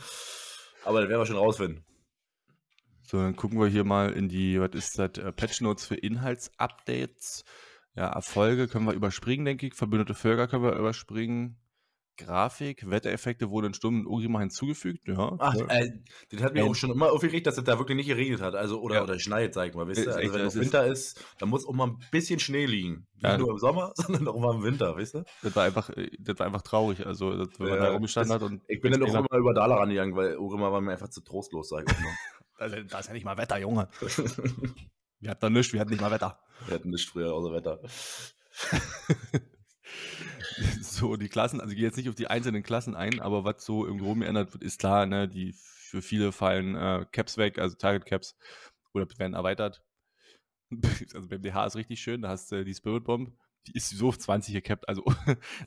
Aber 0.85 1.01
das 1.01 1.09
werden 1.09 1.21
wir 1.21 1.27
schon 1.27 1.37
rausfinden. 1.37 1.85
So, 3.03 3.19
dann 3.19 3.37
gucken 3.37 3.61
wir 3.61 3.69
hier 3.69 3.85
mal 3.85 4.13
in 4.13 4.29
die, 4.29 4.59
was 4.59 4.71
ist 4.73 4.99
das, 4.99 5.19
äh, 5.19 5.33
Patch 5.33 5.61
Notes 5.61 5.87
für 5.87 5.97
Inhaltsupdates. 5.97 7.45
Ja, 7.95 8.09
Erfolge 8.09 8.67
können 8.67 8.87
wir 8.87 8.95
überspringen, 8.95 9.45
denke 9.45 9.67
ich. 9.67 9.75
Verbündete 9.75 10.15
Völker 10.15 10.49
können 10.49 10.65
wir 10.65 10.77
überspringen. 10.77 11.57
Grafik, 12.17 12.89
Wettereffekte 12.89 13.51
wurden 13.51 13.67
in 13.67 13.75
Stunden 13.75 14.07
Urima 14.07 14.41
hinzugefügt. 14.41 15.09
Ja, 15.09 15.35
Ach, 15.39 15.55
äh, 15.69 15.93
das 16.31 16.43
hat 16.43 16.55
mir 16.55 16.65
auch 16.65 16.75
schon 16.75 16.91
immer 16.91 17.11
aufgeregt, 17.11 17.47
dass 17.47 17.59
es 17.59 17.65
da 17.65 17.79
wirklich 17.79 17.97
nicht 17.97 18.07
geregnet 18.07 18.41
hat. 18.41 18.55
Also, 18.55 18.81
oder, 18.81 18.97
Ja. 18.97 19.03
oder 19.03 19.19
schneit, 19.19 19.53
sag 19.55 19.69
ich 19.71 19.75
mal. 19.75 19.89
Weißt 19.89 19.99
Ist 19.99 20.07
du? 20.07 20.15
Also, 20.17 20.35
wenn 20.35 20.47
ist- 20.47 20.55
Winter 20.61 20.87
ist, 20.87 21.25
dann 21.39 21.49
muss 21.49 21.67
auch 21.67 21.73
mal 21.73 21.89
ein 21.89 21.99
bisschen 22.13 22.39
Schnee 22.39 22.67
liegen. 22.67 23.07
Nicht 23.15 23.25
Ja. 23.25 23.39
nur 23.39 23.51
im 23.51 23.59
Sommer, 23.59 23.93
sondern 23.97 24.29
auch 24.29 24.39
mal 24.39 24.55
im 24.55 24.63
Winter, 24.63 24.97
weißt 24.97 25.15
du? 25.15 25.25
das 25.43 25.57
war 25.57 25.65
einfach, 25.65 25.91
äh, 25.91 26.11
das 26.21 26.39
war 26.39 26.47
einfach 26.47 26.63
traurig. 26.63 27.05
Also, 27.07 27.37
das, 27.37 27.49
wenn 27.59 27.69
man 27.69 27.79
Ja, 27.79 27.85
da 27.87 27.93
rumgestanden 27.93 28.33
das- 28.33 28.43
hat 28.43 28.51
und. 28.51 28.63
Ich 28.69 28.81
bin 28.81 28.93
dann 28.93 29.03
auch 29.03 29.09
immer 29.15 29.39
über 29.39 29.53
Dala 29.55 29.77
rangegangen, 29.77 30.15
weil 30.15 30.37
Urima 30.37 30.71
war 30.71 30.81
mir 30.81 30.93
einfach 30.93 31.09
zu 31.11 31.21
trostlos, 31.21 31.69
sag 31.69 31.85
ich 31.91 31.97
auch 31.97 32.01
mal. 32.01 32.13
Also, 32.57 32.77
da 32.89 33.01
ist 33.01 33.09
ja 33.09 33.13
nicht 33.15 33.25
mal 33.25 33.37
Wetter, 33.37 33.59
Junge. 33.59 33.89
Wir 35.21 35.31
hatten 35.31 35.41
da 35.41 35.51
nichts, 35.51 35.73
wir 35.73 35.81
hatten 35.81 35.91
nicht 35.91 36.01
mal 36.03 36.11
Wetter. 36.11 36.39
Wir 36.67 36.75
hatten 36.77 36.91
nicht 36.91 37.09
früher 37.09 37.33
außer 37.33 37.51
Wetter. 37.53 37.81
So, 40.95 41.17
die 41.17 41.29
Klassen, 41.29 41.61
also 41.61 41.73
ich 41.73 41.77
gehe 41.77 41.87
jetzt 41.87 41.97
nicht 41.97 42.09
auf 42.09 42.15
die 42.15 42.29
einzelnen 42.29 42.63
Klassen 42.63 42.95
ein, 42.95 43.19
aber 43.21 43.45
was 43.45 43.65
so 43.65 43.85
im 43.85 43.99
Groben 43.99 44.21
geändert 44.21 44.53
wird, 44.53 44.63
ist 44.63 44.79
klar, 44.79 45.07
ne, 45.07 45.29
die 45.29 45.53
für 45.57 46.03
viele 46.03 46.31
fallen 46.31 46.77
äh, 46.77 47.05
Caps 47.11 47.37
weg, 47.37 47.59
also 47.59 47.75
Target 47.75 48.07
Caps, 48.07 48.37
oder 48.93 49.07
werden 49.19 49.35
erweitert. 49.35 49.83
Also 51.15 51.29
beim 51.29 51.43
DH 51.43 51.67
ist 51.67 51.77
richtig 51.77 52.01
schön, 52.01 52.23
da 52.23 52.29
hast 52.29 52.51
du 52.51 52.65
die 52.65 52.75
Spirit 52.75 53.05
Bomb, 53.05 53.33
die 53.67 53.73
ist 53.73 53.91
so 53.91 54.09
auf 54.09 54.19
20 54.19 54.55
gecapped, 54.55 54.89
also, 54.89 55.05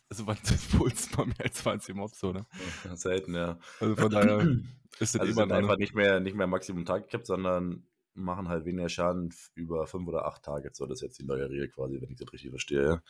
also 0.09 0.27
was 0.27 0.41
das 0.43 0.65
Puls 0.67 1.15
mal 1.17 1.25
mehr 1.25 1.41
als 1.41 1.55
20 1.55 1.95
Mobs, 1.95 2.19
so, 2.19 2.31
ne? 2.31 2.45
Selten, 2.93 3.35
ja. 3.35 3.59
Also 3.79 3.95
von 3.95 4.11
daher 4.11 4.39
ist 4.99 5.15
das 5.15 5.21
Also 5.21 5.33
immer 5.33 5.45
noch, 5.45 5.55
einfach 5.55 5.77
ne? 5.77 5.83
nicht 5.83 5.93
mehr, 5.93 6.19
nicht 6.21 6.35
mehr 6.35 6.47
Maximum 6.47 6.85
Target 6.85 7.09
Cap, 7.09 7.25
sondern 7.25 7.85
machen 8.13 8.47
halt 8.47 8.65
weniger 8.65 8.89
Schaden 8.89 9.33
über 9.55 9.87
fünf 9.87 10.07
oder 10.07 10.25
acht 10.25 10.43
Targets. 10.43 10.77
So, 10.77 10.85
das 10.85 10.99
ist 10.99 11.03
jetzt 11.03 11.19
die 11.19 11.25
neue 11.25 11.49
Regel 11.49 11.69
quasi, 11.69 12.01
wenn 12.01 12.09
ich 12.09 12.17
das 12.17 12.31
richtig 12.33 12.49
verstehe. 12.49 13.01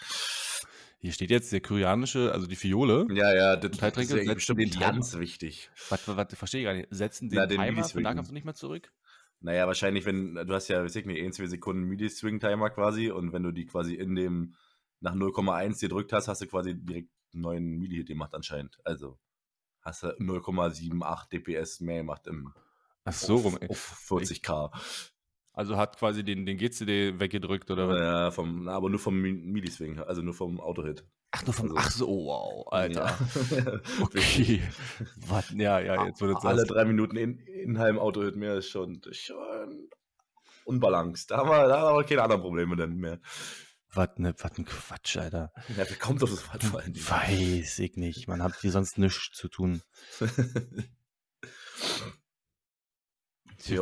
Hier 1.00 1.12
steht 1.12 1.30
jetzt 1.30 1.52
der 1.52 1.62
koreanische, 1.62 2.32
also 2.32 2.48
die 2.48 2.56
Fiole. 2.56 3.06
Ja, 3.12 3.34
ja, 3.34 3.56
das, 3.56 3.72
ist 3.72 4.12
ja 4.12 4.34
bestimmt 4.34 4.62
den 4.62 4.80
ganz 4.80 5.18
wichtig. 5.18 5.70
Was, 5.90 6.08
was, 6.08 6.18
was 6.18 6.38
verstehe 6.38 6.62
ich 6.62 6.66
gar 6.66 6.74
nicht. 6.74 6.88
Setzen 6.90 7.30
den 7.30 7.38
Na, 7.38 7.46
den 7.46 7.60
Timer 7.60 7.78
Release 7.78 7.94
für. 7.94 8.02
Nahkampf 8.02 8.32
nicht 8.32 8.46
mehr 8.46 8.56
zurück? 8.56 8.92
Naja, 9.40 9.68
wahrscheinlich, 9.68 10.06
wenn, 10.06 10.34
du 10.34 10.54
hast 10.54 10.68
ja, 10.68 10.84
weiß 10.84 10.96
ich 10.96 11.06
nicht, 11.06 11.22
1, 11.22 11.36
2 11.36 11.46
Sekunden 11.48 11.84
Midi-Swing-Timer 11.84 12.72
quasi 12.72 13.12
und 13.12 13.32
wenn 13.34 13.44
du 13.44 13.52
die 13.52 13.68
quasi 13.68 13.94
in 13.94 14.16
dem 14.16 14.56
nach 15.00 15.14
0,1 15.14 15.80
gedrückt 15.80 16.12
hast, 16.14 16.28
hast 16.28 16.42
du 16.42 16.48
quasi 16.48 16.74
direkt 16.74 17.12
einen 17.34 17.42
neuen 17.44 17.78
Midi-Hit 17.78 18.08
gemacht 18.08 18.34
anscheinend. 18.34 18.80
Also 18.84 19.20
hast 19.82 20.02
du 20.02 20.08
0,78 20.08 21.30
DPS 21.30 21.80
mehr 21.82 21.98
gemacht 21.98 22.26
im 22.26 22.52
Ach 23.04 23.14
so 23.14 23.36
rum, 23.36 23.58
ey. 23.62 23.70
auf 23.70 24.10
40k. 24.10 24.72
Also 25.58 25.76
hat 25.76 25.98
quasi 25.98 26.24
den, 26.24 26.46
den 26.46 26.58
GCD 26.58 27.20
weggedrückt 27.20 27.72
oder 27.72 27.90
was? 27.90 28.00
Ja, 28.00 28.32
vom, 28.32 28.66
na, 28.66 28.74
aber 28.74 28.90
nur 28.92 29.00
vom 29.00 29.16
Mi- 29.20 29.34
Midi-Swing, 29.34 30.00
also 30.00 30.22
nur 30.22 30.36
vom 30.36 30.60
Auto-Hit. 30.62 31.04
Ach, 31.32 31.44
nur 31.46 31.54
vom, 31.54 31.66
Also- 31.72 31.78
ach 31.80 31.92
so, 31.92 32.08
wow, 32.08 32.68
Alter. 32.72 33.18
Ja. 33.50 33.80
Okay. 34.04 34.62
Was? 35.28 35.50
Ja, 35.56 35.80
ja, 35.80 36.06
jetzt 36.06 36.22
wird 36.22 36.38
es 36.38 36.46
Alle 36.46 36.64
drei 36.64 36.86
Minuten 36.86 37.18
in, 37.18 37.40
in 37.40 37.80
halbem 37.80 37.98
Auto-Hit 38.00 38.36
mehr 38.36 38.54
ist 38.56 38.70
schon, 38.70 39.02
schon 39.12 39.90
unbalanced. 40.66 41.32
Da 41.32 41.38
haben 41.38 41.50
wir, 41.50 41.68
da 41.68 41.80
haben 41.82 41.98
wir 41.98 42.04
keine 42.04 42.22
anderen 42.22 42.42
Probleme 42.44 42.76
dann 42.76 42.96
mehr. 42.98 43.20
Was 43.94 44.10
ne, 44.18 44.36
was 44.38 44.58
ein 44.60 44.66
Quatsch, 44.66 45.18
Alter. 45.18 45.52
Ja, 45.70 45.78
wer 45.90 45.96
kommt 45.98 46.22
auf 46.22 46.30
das 46.30 46.48
Wort 46.50 46.64
vor 46.64 46.82
Dingen? 46.84 46.98
Weiß 47.10 47.80
ich 47.80 47.96
nicht. 47.96 48.28
Man 48.28 48.44
hat 48.44 48.56
hier 48.62 48.72
sonst 48.72 49.00
nichts 49.00 49.32
zu 49.34 49.48
tun. 49.48 49.82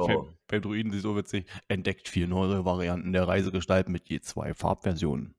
Beim- 0.06 0.34
Beim 0.48 0.62
Druiden 0.62 0.94
ist 0.94 1.02
so 1.02 1.16
witzig. 1.16 1.46
Entdeckt 1.68 2.08
vier 2.08 2.28
neue 2.28 2.66
Varianten 2.66 3.14
der 3.14 3.28
Reisegestalt 3.28 3.90
mit 3.90 4.08
je 4.10 4.20
zwei 4.22 4.54
Farbversionen. 4.54 5.36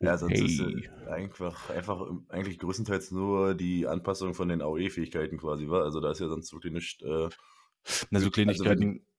Ja, 0.00 0.18
sonst 0.18 0.40
ist 0.40 0.60
Okay. 0.60 0.90
äh, 1.06 1.10
einfach, 1.10 1.70
einfach 1.70 2.04
eigentlich 2.28 2.58
größtenteils 2.58 3.12
nur 3.12 3.54
die 3.54 3.86
Anpassung 3.86 4.34
von 4.34 4.48
den 4.48 4.60
AOE-Fähigkeiten 4.60 5.38
quasi, 5.38 5.68
wa? 5.68 5.82
Also 5.82 6.00
da 6.00 6.10
ist 6.10 6.20
ja 6.20 6.28
sonst 6.28 6.52
wirklich 6.52 6.72
nicht. 6.72 7.02
Äh, 7.02 7.28
Na, 8.10 8.20
so 8.20 8.30
Also 8.46 8.64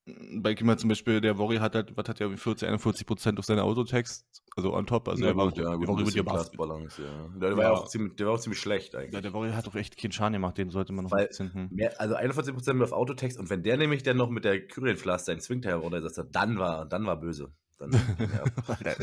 Bei 0.05 0.53
Kimmer 0.53 0.77
zum 0.77 0.89
Beispiel, 0.89 1.21
der 1.21 1.37
Worry 1.37 1.57
hat 1.57 1.75
halt, 1.75 1.95
was 1.95 2.09
hat 2.09 2.19
der, 2.19 2.29
40, 2.29 2.67
41 2.67 3.07
Prozent 3.07 3.39
auf 3.39 3.45
seine 3.45 3.63
Autotext, 3.63 4.25
also 4.57 4.73
on 4.73 4.85
top, 4.85 5.07
also 5.07 5.23
ja, 5.23 5.29
er 5.29 5.37
war, 5.37 5.45
gut, 5.45 5.57
ja, 5.57 5.77
der 5.77 5.77
gut, 5.77 6.13
die 6.13 6.21
Buff. 6.21 6.33
Class-Balance, 6.33 7.01
ja. 7.01 7.39
Der, 7.39 7.55
war 7.55 7.63
ja 7.63 7.71
auch 7.71 7.87
ziemlich, 7.87 8.15
der 8.17 8.27
war 8.27 8.33
auch 8.33 8.39
ziemlich 8.39 8.59
schlecht 8.59 8.95
eigentlich. 8.95 9.13
Ja, 9.13 9.21
der 9.21 9.31
Worry 9.31 9.51
hat 9.51 9.65
doch 9.65 9.75
echt 9.75 9.97
keinen 9.97 10.11
Schaden 10.11 10.33
gemacht, 10.33 10.57
den 10.57 10.71
sollte 10.71 10.91
man 10.91 11.05
noch 11.05 11.11
Weil- 11.11 11.29
ein. 11.39 11.69
Mehr, 11.71 12.01
also 12.01 12.15
41% 12.15 12.73
mit 12.73 12.83
auf 12.83 12.91
Autotext 12.91 13.39
und 13.39 13.49
wenn 13.49 13.63
der 13.63 13.77
nämlich 13.77 14.03
dann 14.03 14.17
noch 14.17 14.29
mit 14.29 14.43
der 14.43 14.67
Kyrian 14.67 14.97
Flask 14.97 15.25
seinen 15.25 15.39
Swingteil 15.39 15.75
runtersetzt 15.75 16.17
hat, 16.17 16.35
dann 16.35 16.59
war, 16.59 16.85
dann 16.85 17.05
war 17.05 17.17
böse. 17.17 17.53
dann. 17.77 17.91
Ja. 18.19 18.95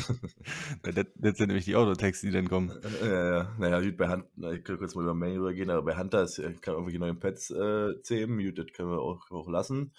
das, 1.16 1.36
sind 1.38 1.48
nämlich 1.48 1.64
die 1.64 1.76
Autotexte, 1.76 2.26
die 2.26 2.32
dann 2.32 2.48
kommen. 2.48 2.72
Ja, 3.02 3.36
ja. 3.36 3.52
Naja, 3.58 3.80
gut, 3.80 3.96
bei 3.96 4.22
na, 4.36 4.52
ich 4.52 4.64
kann 4.64 4.76
kurz 4.78 4.94
mal 4.94 5.02
über 5.02 5.14
Mail 5.14 5.36
übergehen, 5.36 5.70
aber 5.70 5.82
bei 5.82 5.96
Hunter 5.96 6.22
ist, 6.24 6.38
äh, 6.38 6.52
kann 6.60 6.74
irgendwelche 6.74 6.98
neuen 6.98 7.18
Pads 7.18 7.50
äh, 7.50 8.00
zähmen. 8.02 8.44
Gut, 8.44 8.58
das 8.58 8.66
können 8.74 8.90
wir 8.90 9.00
auch, 9.00 9.30
auch 9.30 9.48
lassen. 9.48 9.92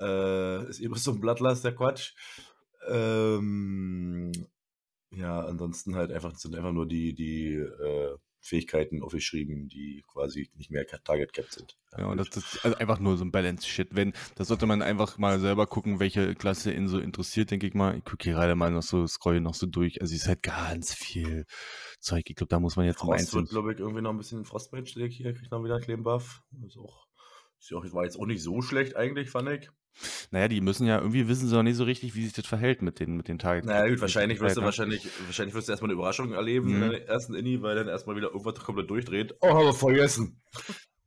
Äh, 0.00 0.68
ist 0.68 0.80
eben 0.80 0.94
so 0.94 1.12
ein 1.12 1.20
Blattlast, 1.20 1.64
der 1.64 1.74
Quatsch. 1.74 2.14
Ähm, 2.88 4.32
ja, 5.10 5.40
ansonsten 5.40 5.96
halt 5.96 6.12
einfach 6.12 6.36
sind 6.36 6.54
einfach 6.54 6.72
nur 6.72 6.86
die, 6.86 7.14
die 7.14 7.54
äh, 7.54 8.16
Fähigkeiten 8.40 9.02
aufgeschrieben, 9.02 9.68
die 9.68 10.04
quasi 10.06 10.50
nicht 10.54 10.70
mehr 10.70 10.86
Target 10.86 11.32
Cap 11.32 11.46
sind. 11.50 11.76
Ja, 11.96 12.06
und 12.06 12.18
das, 12.18 12.28
ist 12.28 12.64
also 12.64 12.76
einfach 12.76 12.98
nur 12.98 13.16
so 13.16 13.24
ein 13.24 13.32
Balance-Shit. 13.32 13.88
Wenn, 13.94 14.12
das 14.36 14.48
sollte 14.48 14.66
man 14.66 14.80
einfach 14.80 15.18
mal 15.18 15.40
selber 15.40 15.66
gucken, 15.66 15.98
welche 15.98 16.34
Klasse 16.34 16.72
ihn 16.72 16.88
so 16.88 16.98
interessiert, 16.98 17.50
denke 17.50 17.66
ich 17.66 17.74
mal. 17.74 17.96
Ich 17.96 18.04
gucke 18.04 18.24
hier 18.24 18.34
gerade 18.34 18.54
mal 18.54 18.70
noch 18.70 18.82
so, 18.82 19.06
scroll 19.06 19.40
noch 19.40 19.54
so 19.54 19.66
durch. 19.66 20.00
Also 20.00 20.14
es 20.14 20.22
ist 20.22 20.28
halt 20.28 20.42
ganz 20.42 20.94
viel 20.94 21.46
Zeug. 22.00 22.24
Ich 22.28 22.36
glaube, 22.36 22.48
da 22.48 22.60
muss 22.60 22.76
man 22.76 22.86
jetzt 22.86 23.02
mal 23.02 23.18
Frost 23.18 23.34
wird, 23.34 23.48
glaube 23.50 23.72
ich, 23.72 23.80
irgendwie 23.80 24.02
noch 24.02 24.10
ein 24.10 24.18
bisschen 24.18 24.44
Frostmage 24.44 25.08
hier, 25.08 25.34
kriegt 25.34 25.50
noch 25.50 25.64
wieder 25.64 25.74
einen 25.74 25.84
kleinen 25.84 26.02
Buff. 26.04 26.42
Das 26.52 26.70
ist 26.70 26.78
auch, 26.78 27.06
ist 27.58 27.72
auch, 27.72 27.92
war 27.92 28.04
jetzt 28.04 28.18
auch 28.18 28.26
nicht 28.26 28.42
so 28.42 28.62
schlecht 28.62 28.96
eigentlich, 28.96 29.30
fand 29.30 29.48
ich. 29.48 29.70
Naja, 30.30 30.48
die 30.48 30.60
müssen 30.60 30.86
ja, 30.86 30.98
irgendwie 30.98 31.28
wissen 31.28 31.48
sie 31.48 31.54
noch 31.54 31.62
nicht 31.62 31.76
so 31.76 31.84
richtig, 31.84 32.14
wie 32.14 32.24
sich 32.24 32.32
das 32.32 32.46
verhält 32.46 32.82
mit 32.82 33.00
den, 33.00 33.16
mit 33.16 33.28
den 33.28 33.38
Targets. 33.38 33.66
Naja, 33.66 33.88
gut, 33.88 34.00
wahrscheinlich 34.00 34.40
wirst 34.40 34.56
du 34.56 34.62
wahrscheinlich, 34.62 35.08
wahrscheinlich 35.26 35.54
wirst 35.54 35.68
du 35.68 35.72
erstmal 35.72 35.90
eine 35.90 35.94
Überraschung 35.94 36.32
erleben 36.32 36.76
mhm. 36.76 36.82
in 36.82 36.90
der 36.90 37.08
ersten 37.08 37.34
Inni, 37.34 37.62
weil 37.62 37.74
dann 37.76 37.88
erstmal 37.88 38.16
wieder 38.16 38.28
irgendwas 38.28 38.54
komplett 38.56 38.90
durchdreht. 38.90 39.34
Oh, 39.40 39.48
haben 39.48 39.66
wir 39.66 39.74
vergessen. 39.74 40.40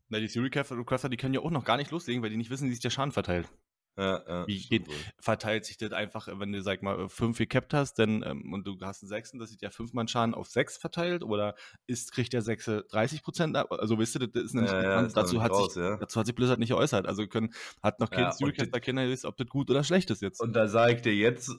Na, 0.10 0.19
die 0.19 0.27
Theory 0.27 0.50
Crafter, 0.50 1.10
die 1.10 1.17
können 1.17 1.33
ja 1.33 1.39
auch 1.39 1.51
noch 1.51 1.63
gar 1.63 1.77
nicht 1.77 1.91
loslegen, 1.91 2.21
weil 2.21 2.29
die 2.29 2.38
nicht 2.38 2.50
wissen, 2.50 2.67
wie 2.67 2.71
sich 2.71 2.81
der 2.81 2.89
Schaden 2.89 3.13
verteilt. 3.13 3.48
Ja, 3.98 4.24
ja, 4.25 4.48
Wie 4.48 4.57
geht, 4.57 4.88
verteilt 5.19 5.65
sich 5.65 5.77
das 5.77 5.91
einfach, 5.91 6.27
wenn 6.31 6.53
du, 6.53 6.62
sag 6.62 6.81
mal, 6.81 7.10
fünf 7.10 7.38
gecapped 7.38 7.74
hast 7.74 8.00
dann, 8.00 8.24
ähm, 8.24 8.53
und 8.53 8.65
du 8.65 8.77
hast 8.81 9.03
einen 9.03 9.10
Sechsen, 9.10 9.38
das 9.38 9.50
sieht 9.50 9.62
ja 9.62 9.69
fünfmal 9.69 10.07
Schaden 10.07 10.33
auf 10.33 10.48
sechs 10.48 10.77
verteilt 10.77 11.24
oder 11.24 11.55
ist, 11.88 12.13
kriegt 12.13 12.31
der 12.31 12.41
Sechse 12.41 12.86
30 12.89 13.21
Prozent 13.21 13.57
ab? 13.57 13.71
Also, 13.71 14.00
wisst 14.00 14.15
ihr, 14.15 14.27
das 14.27 14.43
ist 14.43 14.53
nämlich 14.53 14.71
ja, 14.71 15.01
ja, 15.01 15.07
dazu, 15.07 15.43
hat 15.43 15.51
raus, 15.51 15.74
sich, 15.74 15.83
dazu 16.00 16.19
hat 16.19 16.25
sich 16.25 16.36
Blizzard 16.36 16.60
nicht 16.60 16.69
geäußert. 16.69 17.05
Also, 17.05 17.27
können, 17.27 17.53
hat 17.83 18.00
noch 18.00 18.10
kein 18.10 18.31
ja, 18.39 18.79
Kinder 18.79 19.05
ist, 19.05 19.25
ob 19.25 19.36
das 19.36 19.48
gut 19.48 19.69
oder 19.69 19.83
schlecht 19.83 20.10
ist 20.10 20.21
jetzt. 20.21 20.39
Und 20.39 20.53
da 20.53 20.67
sage 20.67 20.95
ich 20.95 21.01
dir 21.01 21.13
jetzt 21.13 21.51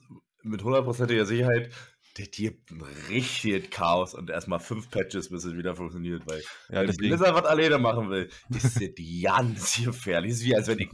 mit 0.42 0.64
hundertprozentiger 0.64 1.26
Sicherheit, 1.26 1.70
der 2.18 2.26
gibt 2.26 2.70
ein 2.70 2.82
richtiges 3.08 3.70
Chaos 3.70 4.14
und 4.14 4.30
erstmal 4.30 4.58
fünf 4.58 4.90
Patches, 4.90 5.30
bis 5.30 5.44
es 5.44 5.56
wieder 5.56 5.74
funktioniert, 5.74 6.22
weil 6.26 6.42
ja, 6.68 6.86
wenn 6.86 6.96
Blizzard 6.96 7.34
was 7.34 7.44
alleine 7.44 7.78
machen 7.78 8.10
will, 8.10 8.28
ist 8.50 8.80
das 8.80 8.90
ganz 9.22 9.82
gefährlich. 9.82 10.32
Das 10.32 10.40
ist 10.40 10.46
wie 10.46 10.56
als 10.56 10.68
wenn 10.68 10.78
ich 10.78 10.90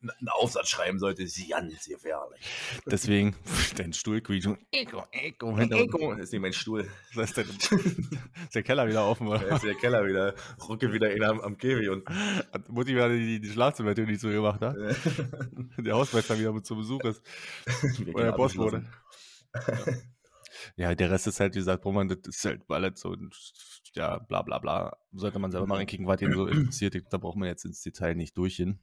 einen 0.00 0.28
Aufsatz 0.28 0.68
schreiben 0.68 0.98
sollte, 0.98 1.24
ist 1.24 1.48
ganz 1.48 1.86
gefährlich. 1.86 2.40
Deswegen, 2.86 3.34
dein 3.76 3.92
Stuhl 3.92 4.20
quietscht 4.20 4.48
Echo, 4.70 5.04
Echo, 5.10 5.58
Echo. 5.58 6.14
Das 6.14 6.24
ist 6.24 6.32
nicht 6.32 6.40
mein 6.40 6.52
Stuhl. 6.52 6.88
Das 7.14 7.30
ist, 7.30 7.36
der, 7.36 7.44
ist 7.44 8.54
der 8.54 8.62
Keller 8.62 8.88
wieder 8.88 9.06
offen, 9.06 9.26
oder? 9.26 9.46
Ja, 9.46 9.56
ist 9.56 9.64
der 9.64 9.74
Keller 9.74 10.06
wieder. 10.06 10.34
Rucke 10.68 10.92
wieder 10.92 11.10
in 11.10 11.24
am, 11.24 11.40
am 11.40 11.56
Käfig 11.56 11.88
und. 11.88 12.08
Hat 12.08 12.68
Mutti 12.68 12.94
wieder 12.94 13.08
die, 13.08 13.40
die 13.40 13.48
Schlafzimmertür 13.48 14.06
nicht 14.06 14.20
so 14.20 14.28
gemacht, 14.28 14.60
hat? 14.60 14.76
der 15.78 15.94
Hausmeister 15.94 16.38
wieder 16.38 16.52
mit 16.52 16.64
zu 16.64 16.76
Besuch 16.76 17.02
ist. 17.04 17.22
oder 18.14 18.24
der 18.24 18.32
Boss 18.32 18.56
wurde. 18.56 18.86
Ja. 20.76 20.90
ja. 20.90 20.94
der 20.94 21.10
Rest 21.10 21.26
ist 21.26 21.40
halt, 21.40 21.54
wie 21.54 21.58
gesagt, 21.58 21.84
Roman, 21.84 22.08
das 22.08 22.18
ist 22.24 22.44
halt 22.44 22.66
Ballett 22.68 22.98
so 22.98 23.10
und 23.10 23.34
ja, 23.94 24.18
bla 24.18 24.42
bla 24.42 24.58
bla. 24.58 24.96
Sollte 25.12 25.38
man 25.38 25.50
selber 25.50 25.66
mal 25.66 25.76
reinkicken, 25.76 26.06
was 26.06 26.22
ihn 26.22 26.32
so 26.32 26.46
interessiert. 26.46 26.94
Da 27.10 27.18
braucht 27.18 27.36
man 27.36 27.48
jetzt 27.48 27.64
ins 27.64 27.82
Detail 27.82 28.14
nicht 28.14 28.36
durchgehen. 28.36 28.80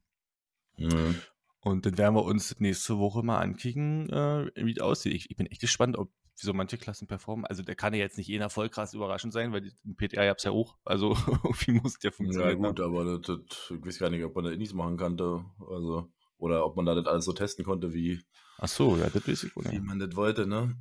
Mhm. 0.78 1.16
Und 1.62 1.86
dann 1.86 1.98
werden 1.98 2.16
wir 2.16 2.24
uns 2.24 2.60
nächste 2.60 3.00
Woche 3.00 3.24
mal 3.24 3.40
ankicken, 3.40 4.10
äh, 4.10 4.52
wie 4.56 4.74
es 4.74 4.80
aussieht. 4.80 5.14
Ich, 5.14 5.32
ich, 5.32 5.36
bin 5.36 5.48
echt 5.48 5.62
gespannt, 5.62 5.98
ob 5.98 6.12
so 6.36 6.54
manche 6.54 6.78
Klassen 6.78 7.08
performen. 7.08 7.46
Also 7.46 7.64
der 7.64 7.76
kann 7.76 7.94
ja 7.94 8.00
jetzt 8.00 8.18
nicht 8.18 8.28
jener 8.28 8.50
voll 8.50 8.70
krass 8.70 8.94
überraschend 8.94 9.34
sein, 9.34 9.52
weil 9.52 9.72
ein 9.86 9.96
PTA 9.96 10.26
gab 10.26 10.38
es 10.38 10.44
ja 10.44 10.52
auch. 10.52 10.78
Also 10.86 11.16
wie 11.66 11.72
muss 11.72 11.98
der 11.98 12.12
funktionieren? 12.12 12.62
Ja 12.62 12.70
gut, 12.70 12.78
ne? 12.78 12.86
aber 12.86 13.18
das, 13.18 13.22
das, 13.22 13.72
ich 13.72 13.84
weiß 13.86 13.98
gar 13.98 14.10
nicht, 14.10 14.24
ob 14.24 14.36
man 14.36 14.46
das 14.46 14.58
nicht 14.58 14.74
machen 14.74 14.98
konnte. 14.98 15.44
Also, 15.60 16.12
oder 16.38 16.66
ob 16.66 16.76
man 16.76 16.86
da 16.86 16.94
das 16.94 17.08
alles 17.08 17.26
so 17.26 17.34
testen 17.34 17.66
konnte, 17.66 17.94
wie, 17.94 18.22
Ach 18.58 18.70
so, 18.70 18.96
ja, 18.96 19.10
das 19.10 19.28
weiß 19.28 19.44
ich 19.44 19.56
wohl. 19.56 19.66
Wie 19.70 19.80
man 19.80 20.00
das 20.00 20.16
wollte, 20.16 20.48
ne? 20.48 20.78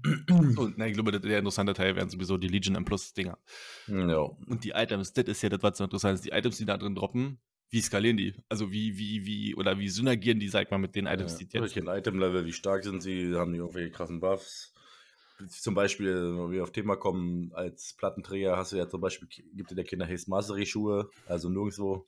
Und, 0.56 0.74
na, 0.76 0.86
ich 0.86 0.94
glaube, 0.94 1.18
der 1.18 1.38
interessante 1.38 1.72
Teil 1.72 1.96
wären 1.96 2.08
sowieso 2.08 2.36
die 2.36 2.46
Legion 2.46 2.76
M 2.76 2.84
Plus 2.84 3.14
Dinger. 3.14 3.38
Ja. 3.88 4.18
Und 4.18 4.62
die 4.62 4.70
Items, 4.70 5.12
das 5.12 5.24
ist 5.24 5.42
ja 5.42 5.48
das, 5.48 5.62
was 5.62 5.78
so 5.78 5.84
interessant 5.84 6.14
ist. 6.14 6.24
Die 6.24 6.30
Items, 6.30 6.58
die 6.58 6.66
da 6.66 6.76
drin 6.76 6.94
droppen, 6.94 7.40
wie 7.74 7.80
skalieren 7.80 8.16
die? 8.16 8.34
Also 8.48 8.70
wie, 8.70 8.96
wie, 8.96 9.26
wie, 9.26 9.54
oder 9.56 9.76
wie 9.80 9.88
synergieren 9.88 10.38
die, 10.38 10.48
sag 10.48 10.70
mal, 10.70 10.78
mit 10.78 10.94
den 10.94 11.06
Items, 11.06 11.36
die 11.38 11.44
jetzt. 11.44 11.54
Welchen 11.54 11.88
Item-Level, 11.88 12.46
wie 12.46 12.52
stark 12.52 12.84
sind 12.84 13.02
sie, 13.02 13.34
haben 13.34 13.52
die 13.52 13.58
irgendwelche 13.58 13.90
krassen 13.90 14.20
Buffs? 14.20 14.72
Zum 15.48 15.74
Beispiel, 15.74 16.14
wenn 16.14 16.52
wir 16.52 16.62
auf 16.62 16.70
Thema 16.70 16.94
kommen, 16.94 17.50
als 17.52 17.94
Plattenträger 17.98 18.56
hast 18.56 18.70
du 18.70 18.76
ja 18.76 18.88
zum 18.88 19.00
Beispiel, 19.00 19.26
gibt 19.28 19.72
dir 19.72 19.74
der 19.74 19.84
Kinder 19.84 20.06
Haze 20.06 20.30
Mastery 20.30 20.66
Schuhe, 20.66 21.10
also 21.26 21.48
nirgendwo 21.48 22.06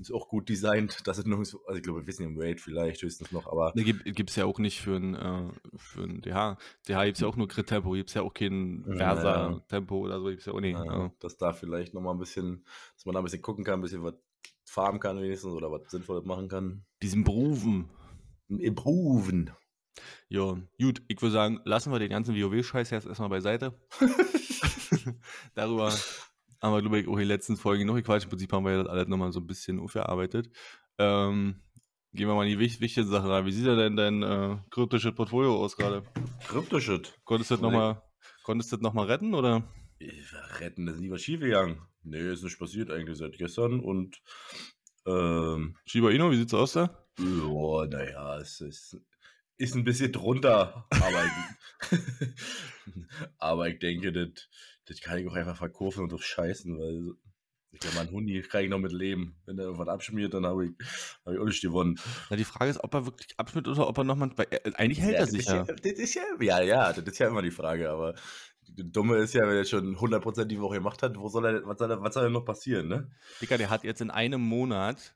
ist 0.00 0.12
auch 0.12 0.26
gut 0.28 0.48
designt, 0.48 1.06
dass 1.06 1.18
es 1.18 1.24
nirgendwo, 1.24 1.60
also 1.68 1.76
ich 1.76 1.84
glaube, 1.84 2.00
wir 2.00 2.06
wissen 2.08 2.24
im 2.24 2.36
Raid 2.36 2.60
vielleicht 2.60 3.00
höchstens 3.00 3.30
noch, 3.30 3.46
aber. 3.46 3.72
Ne, 3.76 3.84
gibt 3.84 4.30
es 4.30 4.34
ja 4.34 4.44
auch 4.44 4.58
nicht 4.58 4.80
für 4.80 4.96
ein, 4.96 5.14
äh, 5.14 5.52
für 5.76 6.02
ein 6.02 6.20
DH. 6.20 6.58
DH 6.88 7.04
gibt 7.04 7.16
es 7.16 7.20
ja 7.20 7.28
auch 7.28 7.36
nur 7.36 7.46
Crit-Tempo, 7.46 7.92
gibt 7.92 8.10
es 8.10 8.14
ja 8.14 8.22
auch 8.22 8.34
kein 8.34 8.84
Versa-Tempo 8.88 9.98
oder 9.98 10.18
so, 10.18 10.26
gibt 10.26 10.40
es 10.40 10.46
ja 10.46 10.52
auch 10.52 10.60
nicht. 10.60 10.76
Ja, 10.76 10.84
ja. 10.84 11.12
Dass 11.20 11.36
da 11.36 11.52
vielleicht 11.52 11.94
nochmal 11.94 12.14
ein 12.14 12.18
bisschen, 12.18 12.64
dass 12.96 13.06
man 13.06 13.14
da 13.14 13.20
ein 13.20 13.24
bisschen 13.24 13.42
gucken 13.42 13.64
kann, 13.64 13.78
ein 13.78 13.82
bisschen 13.82 14.02
was 14.02 14.14
farmen 14.64 15.00
kann 15.00 15.20
wenigstens 15.20 15.52
oder 15.52 15.70
was 15.70 15.90
Sinnvolles 15.90 16.24
machen 16.24 16.48
kann. 16.48 16.84
Diesen 17.02 17.24
Berufen. 17.24 17.90
Improven. 18.48 19.50
Ja, 20.28 20.58
gut, 20.80 21.02
ich 21.08 21.20
würde 21.22 21.32
sagen, 21.32 21.60
lassen 21.64 21.92
wir 21.92 21.98
den 21.98 22.10
ganzen 22.10 22.34
WoW-Scheiß 22.34 22.90
jetzt 22.90 23.06
erstmal 23.06 23.28
beiseite. 23.28 23.78
Darüber 25.54 25.94
haben 26.60 26.72
wir, 26.74 26.80
glaube 26.80 27.00
ich, 27.00 27.08
auch 27.08 27.12
in 27.12 27.20
den 27.20 27.28
letzten 27.28 27.56
Folgen 27.56 27.86
noch 27.86 27.94
gequatscht. 27.94 28.24
Im 28.24 28.30
Prinzip 28.30 28.52
haben 28.52 28.64
wir 28.64 28.72
ja 28.72 28.82
das 28.82 28.92
alles 28.92 29.08
nochmal 29.08 29.32
so 29.32 29.40
ein 29.40 29.46
bisschen 29.46 29.78
aufgearbeitet. 29.78 30.50
Ähm, 30.98 31.60
gehen 32.12 32.28
wir 32.28 32.34
mal 32.34 32.44
in 32.44 32.50
die 32.50 32.58
wich 32.58 32.80
wichtige 32.80 33.06
Sache 33.06 33.28
rein. 33.28 33.46
Wie 33.46 33.52
sieht 33.52 33.66
denn 33.66 33.96
dein 33.96 34.22
äh, 34.22 34.56
kryptisches 34.70 35.14
Portfolio 35.14 35.56
aus 35.56 35.76
gerade? 35.76 36.04
Kryptisches? 36.48 37.12
Konntest 37.24 37.50
du 37.50 37.56
das 37.56 37.62
nochmal 37.62 39.04
noch 39.04 39.08
retten, 39.08 39.34
oder? 39.34 39.64
Retten, 40.60 40.86
das 40.86 40.96
ist 40.96 41.00
nie 41.00 41.10
was 41.10 41.22
schief 41.22 41.40
gegangen. 41.40 41.80
Nee, 42.04 42.32
ist 42.32 42.42
nicht 42.42 42.58
passiert 42.58 42.90
eigentlich 42.90 43.18
seit 43.18 43.36
gestern 43.38 43.80
und 43.80 44.20
ähm, 45.06 45.76
Shiba 45.86 46.10
Inu, 46.10 46.30
wie 46.30 46.36
sieht's 46.36 46.54
aus 46.54 46.72
da? 46.72 47.06
Ja, 47.18 47.86
naja, 47.86 48.38
es 48.38 48.60
ist, 48.60 48.98
ist 49.56 49.74
ein 49.74 49.84
bisschen 49.84 50.12
drunter, 50.12 50.86
aber, 50.90 51.30
aber 53.38 53.68
ich 53.68 53.78
denke, 53.78 54.12
das, 54.12 54.48
das 54.86 55.00
kann 55.00 55.18
ich 55.18 55.28
auch 55.28 55.34
einfach 55.34 55.56
verkaufen 55.56 56.04
und 56.04 56.12
durchscheißen, 56.12 56.78
weil 56.78 57.14
ich 57.74 57.80
glaube, 57.80 57.96
mein 57.96 58.10
Hundi 58.10 58.40
kann 58.42 58.62
ich 58.62 58.70
noch 58.70 58.78
mit 58.78 58.92
leben. 58.92 59.36
Wenn 59.46 59.58
er 59.58 59.64
irgendwas 59.64 59.88
abschmiert, 59.88 60.32
dann 60.32 60.46
habe 60.46 60.66
ich, 60.66 60.72
hab 61.24 61.34
ich 61.34 61.40
auch 61.40 61.44
nicht 61.44 61.60
gewonnen. 61.60 61.98
Na, 62.30 62.36
die 62.36 62.44
Frage 62.44 62.70
ist, 62.70 62.82
ob 62.82 62.94
er 62.94 63.04
wirklich 63.06 63.28
abschmiert 63.36 63.66
oder 63.66 63.88
ob 63.88 63.98
er 63.98 64.04
nochmal. 64.04 64.30
Äh, 64.38 64.72
eigentlich 64.74 65.00
hält 65.00 65.14
ja, 65.14 65.18
er 65.18 65.26
sich 65.26 65.46
ja. 65.46 65.64
Das 65.64 65.80
ist 65.80 66.14
ja. 66.14 66.22
Ja, 66.40 66.62
ja, 66.62 66.92
das 66.92 67.04
ist 67.04 67.18
ja 67.18 67.26
immer 67.26 67.42
die 67.42 67.50
Frage, 67.50 67.90
aber 67.90 68.14
Dumme 68.76 69.16
ist 69.16 69.34
ja, 69.34 69.42
wenn 69.46 69.56
er 69.56 69.64
schon 69.64 69.96
100% 69.96 70.44
die 70.46 70.60
Woche 70.60 70.76
gemacht 70.76 71.02
hat, 71.02 71.16
wo 71.16 71.28
soll 71.28 71.46
er, 71.46 71.66
was, 71.66 71.78
soll 71.78 71.90
er, 71.90 72.02
was 72.02 72.14
soll 72.14 72.24
denn 72.24 72.32
noch 72.32 72.44
passieren, 72.44 72.88
ne? 72.88 73.10
Digga, 73.40 73.56
der 73.56 73.70
hat 73.70 73.84
jetzt 73.84 74.00
in 74.00 74.10
einem 74.10 74.40
Monat 74.40 75.14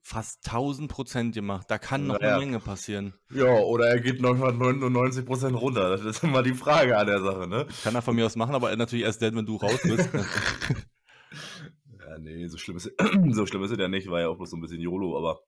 fast 0.00 0.48
1000% 0.48 1.32
gemacht. 1.32 1.66
Da 1.70 1.78
kann 1.78 2.06
noch 2.06 2.18
naja. 2.18 2.36
eine 2.36 2.46
Menge 2.46 2.60
passieren. 2.60 3.14
Ja, 3.30 3.58
oder 3.58 3.88
er 3.88 4.00
geht 4.00 4.22
noch 4.22 4.34
99% 4.34 5.54
runter. 5.54 5.90
Das 5.90 6.02
ist 6.02 6.24
immer 6.24 6.42
die 6.42 6.54
Frage 6.54 6.96
an 6.96 7.06
der 7.06 7.20
Sache, 7.20 7.46
ne? 7.46 7.66
Kann 7.82 7.94
er 7.94 8.02
von 8.02 8.16
mir 8.16 8.24
aus 8.24 8.36
machen, 8.36 8.54
aber 8.54 8.74
natürlich 8.74 9.04
erst 9.04 9.20
dann, 9.20 9.36
wenn 9.36 9.46
du 9.46 9.56
raus 9.56 9.80
bist. 9.82 10.08
ja, 12.00 12.18
nee, 12.18 12.46
so 12.46 12.56
schlimm 12.56 12.78
ist, 12.78 12.90
so 13.32 13.46
schlimm 13.46 13.62
ist 13.64 13.72
es 13.72 13.78
ja 13.78 13.88
nicht, 13.88 14.08
war 14.08 14.20
ja 14.20 14.28
auch 14.28 14.36
bloß 14.36 14.50
so 14.50 14.56
ein 14.56 14.62
bisschen 14.62 14.80
YOLO, 14.80 15.18
aber 15.18 15.40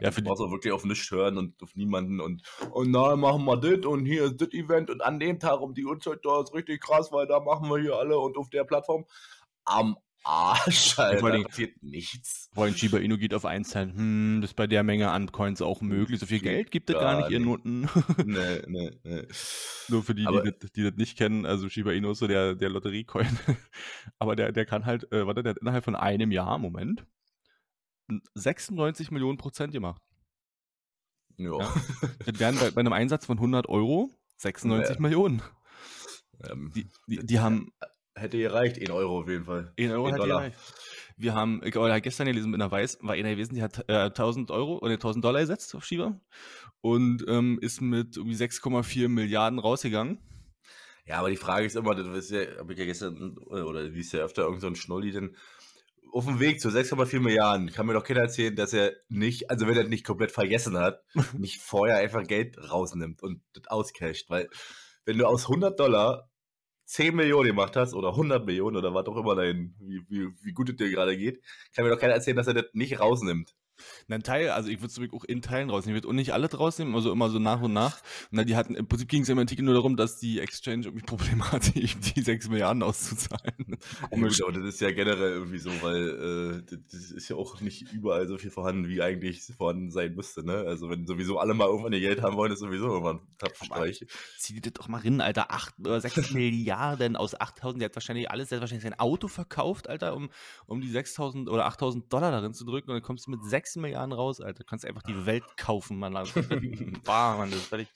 ja, 0.00 0.10
für 0.10 0.22
du 0.22 0.28
brauchst 0.28 0.42
auch 0.42 0.50
wirklich 0.50 0.72
auf 0.72 0.84
nichts 0.84 1.10
hören 1.10 1.38
und 1.38 1.62
auf 1.62 1.74
niemanden 1.74 2.20
und, 2.20 2.42
und 2.70 2.90
na, 2.90 3.16
machen 3.16 3.44
wir 3.44 3.56
das 3.56 3.86
und 3.86 4.06
hier 4.06 4.24
ist 4.24 4.40
das 4.40 4.52
Event 4.52 4.90
und 4.90 5.02
an 5.02 5.18
dem 5.18 5.38
Tag 5.38 5.60
um 5.60 5.74
die 5.74 5.84
Uhrzeit, 5.84 6.20
da 6.22 6.40
ist 6.40 6.54
richtig 6.54 6.82
krass, 6.82 7.12
weil 7.12 7.26
da 7.26 7.40
machen 7.40 7.68
wir 7.68 7.78
hier 7.78 7.96
alle 7.96 8.18
und 8.18 8.36
auf 8.36 8.50
der 8.50 8.64
Plattform. 8.64 9.04
Am 9.64 9.96
Arsch, 10.24 10.98
Alter. 10.98 11.18
Vor 11.18 11.30
allem, 11.30 11.44
passiert 11.44 11.82
nichts. 11.82 12.48
Vor 12.54 12.64
allem 12.64 12.74
Shiba 12.74 12.98
Inu 12.98 13.18
geht 13.18 13.34
auf 13.34 13.44
1 13.44 13.68
Cent. 13.68 13.94
Hm, 13.94 14.38
das 14.40 14.50
ist 14.50 14.56
bei 14.56 14.66
der 14.66 14.82
Menge 14.82 15.10
an 15.10 15.30
Coins 15.30 15.60
auch 15.60 15.82
möglich. 15.82 16.18
So 16.18 16.26
viel 16.26 16.40
Geld 16.40 16.70
gibt 16.70 16.88
es 16.88 16.96
gar 16.96 17.18
nicht, 17.18 17.30
ihr 17.30 17.40
Noten. 17.40 17.88
Nee, 18.24 18.62
nee, 18.66 18.90
nee. 19.04 19.22
Nur 19.88 20.02
für 20.02 20.14
die, 20.14 20.24
die 20.24 20.52
das, 20.58 20.72
die 20.72 20.82
das 20.82 20.94
nicht 20.96 21.18
kennen, 21.18 21.44
also 21.44 21.68
Shiba 21.68 21.92
Inu 21.92 22.12
ist 22.12 22.18
so 22.18 22.26
der, 22.26 22.54
der 22.54 22.70
Lotteriecoin. 22.70 23.28
Aber 24.18 24.34
der, 24.34 24.52
der 24.52 24.64
kann 24.64 24.86
halt, 24.86 25.12
äh, 25.12 25.26
warte, 25.26 25.42
der 25.42 25.50
hat 25.50 25.58
innerhalb 25.58 25.84
von 25.84 25.94
einem 25.94 26.32
Jahr, 26.32 26.58
Moment, 26.58 27.04
96 28.34 29.10
Millionen 29.10 29.38
Prozent 29.38 29.72
gemacht. 29.72 30.02
Ja. 31.36 31.58
ja. 31.58 31.74
Das 32.26 32.38
wären 32.38 32.58
bei, 32.58 32.70
bei, 32.70 32.80
einem 32.80 32.92
Einsatz 32.92 33.26
von 33.26 33.38
100 33.38 33.68
Euro 33.68 34.10
96 34.38 34.96
ja. 34.96 35.00
Millionen. 35.00 35.42
Ähm, 36.48 36.72
die, 36.74 36.88
die, 37.06 37.24
die 37.24 37.40
haben 37.40 37.72
hätte 38.16 38.38
gereicht, 38.38 38.78
1 38.78 38.90
Euro 38.90 39.20
auf 39.20 39.28
jeden 39.28 39.44
Fall. 39.44 39.72
1 39.78 39.92
Euro 39.92 40.10
Dollar. 40.10 40.26
gereicht. 40.26 40.58
Wir 41.16 41.34
haben, 41.34 41.60
ich 41.64 41.74
habe 41.74 42.00
gestern 42.00 42.26
gelesen 42.26 42.50
mit 42.50 42.60
einer 42.60 42.70
Weiß, 42.70 42.98
war 43.02 43.14
einer 43.14 43.30
gewesen, 43.30 43.54
die 43.54 43.62
hat 43.62 43.88
äh, 43.88 44.06
1000 44.06 44.50
Euro 44.50 44.78
oder 44.78 44.94
1000 44.94 45.24
Dollar 45.24 45.40
gesetzt 45.40 45.74
auf 45.74 45.84
Shiba 45.84 46.20
und 46.80 47.24
ähm, 47.28 47.58
ist 47.60 47.80
mit 47.80 48.16
irgendwie 48.16 48.36
6,4 48.36 49.08
Milliarden 49.08 49.58
rausgegangen. 49.58 50.18
Ja, 51.06 51.18
aber 51.18 51.30
die 51.30 51.36
Frage 51.36 51.66
ist 51.66 51.76
immer, 51.76 51.94
das 51.94 52.06
ist 52.06 52.30
ja, 52.30 52.58
habe 52.58 52.72
ich 52.72 52.78
ja 52.78 52.84
gestern, 52.84 53.36
äh, 53.50 53.60
oder 53.60 53.92
wie 53.92 54.00
ist 54.00 54.12
ja 54.12 54.24
öfter 54.24 54.42
irgend 54.42 54.60
so 54.60 54.66
ein 54.68 54.76
Schnulli 54.76 55.12
denn, 55.12 55.36
auf 56.14 56.26
dem 56.26 56.38
Weg 56.38 56.60
zu 56.60 56.68
6,4 56.68 57.18
Milliarden 57.18 57.72
kann 57.72 57.86
mir 57.86 57.92
doch 57.92 58.04
keiner 58.04 58.20
erzählen, 58.20 58.54
dass 58.54 58.72
er 58.72 58.92
nicht, 59.08 59.50
also 59.50 59.66
wenn 59.66 59.76
er 59.76 59.88
nicht 59.88 60.06
komplett 60.06 60.30
vergessen 60.30 60.78
hat, 60.78 61.02
nicht 61.36 61.60
vorher 61.60 61.96
einfach 61.96 62.22
Geld 62.22 62.56
rausnimmt 62.70 63.20
und 63.22 63.42
das 63.52 63.66
auscasht, 63.66 64.30
weil 64.30 64.48
wenn 65.04 65.18
du 65.18 65.26
aus 65.26 65.48
100 65.48 65.78
Dollar 65.78 66.30
10 66.84 67.16
Millionen 67.16 67.48
gemacht 67.48 67.74
hast 67.74 67.94
oder 67.94 68.10
100 68.10 68.46
Millionen 68.46 68.76
oder 68.76 68.94
was 68.94 69.06
auch 69.06 69.16
immer 69.16 69.34
dahin, 69.34 69.74
wie, 69.80 70.02
wie, 70.08 70.28
wie 70.40 70.52
gut 70.52 70.70
es 70.70 70.76
dir 70.76 70.88
gerade 70.88 71.16
geht, 71.16 71.42
kann 71.74 71.84
mir 71.84 71.90
doch 71.90 71.98
keiner 71.98 72.14
erzählen, 72.14 72.36
dass 72.36 72.46
er 72.46 72.54
das 72.54 72.66
nicht 72.74 73.00
rausnimmt. 73.00 73.52
Ein 74.08 74.22
Teil, 74.22 74.50
also 74.50 74.68
ich 74.68 74.80
würde 74.80 74.92
es 75.04 75.12
auch 75.12 75.24
in 75.24 75.42
Teilen 75.42 75.70
rausnehmen. 75.70 75.96
Ich 75.96 76.02
würde 76.02 76.12
auch 76.12 76.16
nicht 76.16 76.32
alle 76.32 76.50
rausnehmen, 76.50 76.94
also 76.94 77.12
immer 77.12 77.30
so 77.30 77.38
nach 77.38 77.60
und 77.60 77.72
nach. 77.72 78.00
Und 78.30 78.38
dann 78.38 78.46
die 78.46 78.56
hatten, 78.56 78.74
im 78.74 78.86
Prinzip 78.86 79.08
ging 79.08 79.22
es 79.22 79.28
ja 79.28 79.32
im 79.32 79.38
Artikel 79.38 79.64
nur 79.64 79.74
darum, 79.74 79.96
dass 79.96 80.18
die 80.18 80.40
Exchange 80.40 80.86
irgendwie 80.86 81.04
Probleme 81.06 81.50
hatte, 81.50 81.72
die 81.72 82.20
6 82.20 82.48
Milliarden 82.48 82.82
auszuzahlen. 82.82 83.78
Komisch, 84.10 84.42
aber 84.42 84.52
das 84.52 84.64
ist 84.64 84.80
ja 84.80 84.90
generell 84.90 85.32
irgendwie 85.32 85.58
so, 85.58 85.70
weil 85.82 86.62
äh, 86.68 86.76
das 86.90 87.10
ist 87.10 87.28
ja 87.28 87.36
auch 87.36 87.60
nicht 87.60 87.92
überall 87.92 88.26
so 88.26 88.38
viel 88.38 88.50
vorhanden, 88.50 88.88
wie 88.88 89.02
eigentlich 89.02 89.42
vorhanden 89.42 89.90
sein 89.90 90.14
müsste, 90.14 90.44
ne? 90.44 90.64
Also 90.66 90.90
wenn 90.90 91.06
sowieso 91.06 91.38
alle 91.38 91.54
mal 91.54 91.66
irgendwann 91.66 91.92
ihr 91.92 92.00
Geld 92.00 92.22
haben 92.22 92.36
wollen, 92.36 92.52
ist 92.52 92.60
sowieso 92.60 92.86
irgendwann 92.86 93.16
ein 93.16 93.38
Tapfstreich. 93.38 94.06
Zieh 94.38 94.54
dir 94.54 94.60
das 94.62 94.72
doch 94.74 94.88
mal 94.88 95.00
rein, 95.00 95.20
Alter. 95.20 95.50
8 95.50 95.74
oder 95.80 96.00
6 96.00 96.32
Milliarden 96.32 97.16
aus 97.16 97.38
8000. 97.38 97.80
Der 97.80 97.88
hat 97.88 97.96
wahrscheinlich 97.96 98.30
alles, 98.30 98.48
der 98.48 98.56
hat 98.56 98.62
wahrscheinlich 98.62 98.84
sein 98.84 98.98
Auto 98.98 99.28
verkauft, 99.28 99.88
Alter, 99.88 100.14
um, 100.14 100.30
um 100.66 100.80
die 100.80 100.88
6000 100.88 101.48
oder 101.48 101.66
8000 101.66 102.12
Dollar 102.12 102.30
darin 102.30 102.54
zu 102.54 102.64
drücken. 102.64 102.90
Und 102.90 102.96
dann 102.96 103.02
kommst 103.02 103.26
du 103.26 103.30
mit 103.30 103.44
6 103.44 103.63
Milliarden 103.76 104.12
raus, 104.12 104.40
Alter. 104.40 104.60
Du 104.60 104.64
kannst 104.64 104.84
einfach 104.84 105.02
die 105.02 105.26
Welt 105.26 105.44
kaufen, 105.56 105.98
Mann. 105.98 106.16
Also, 106.16 106.40
bah, 107.04 107.36
Mann, 107.36 107.50
das 107.50 107.60
ist 107.60 107.68
völlig. 107.68 107.88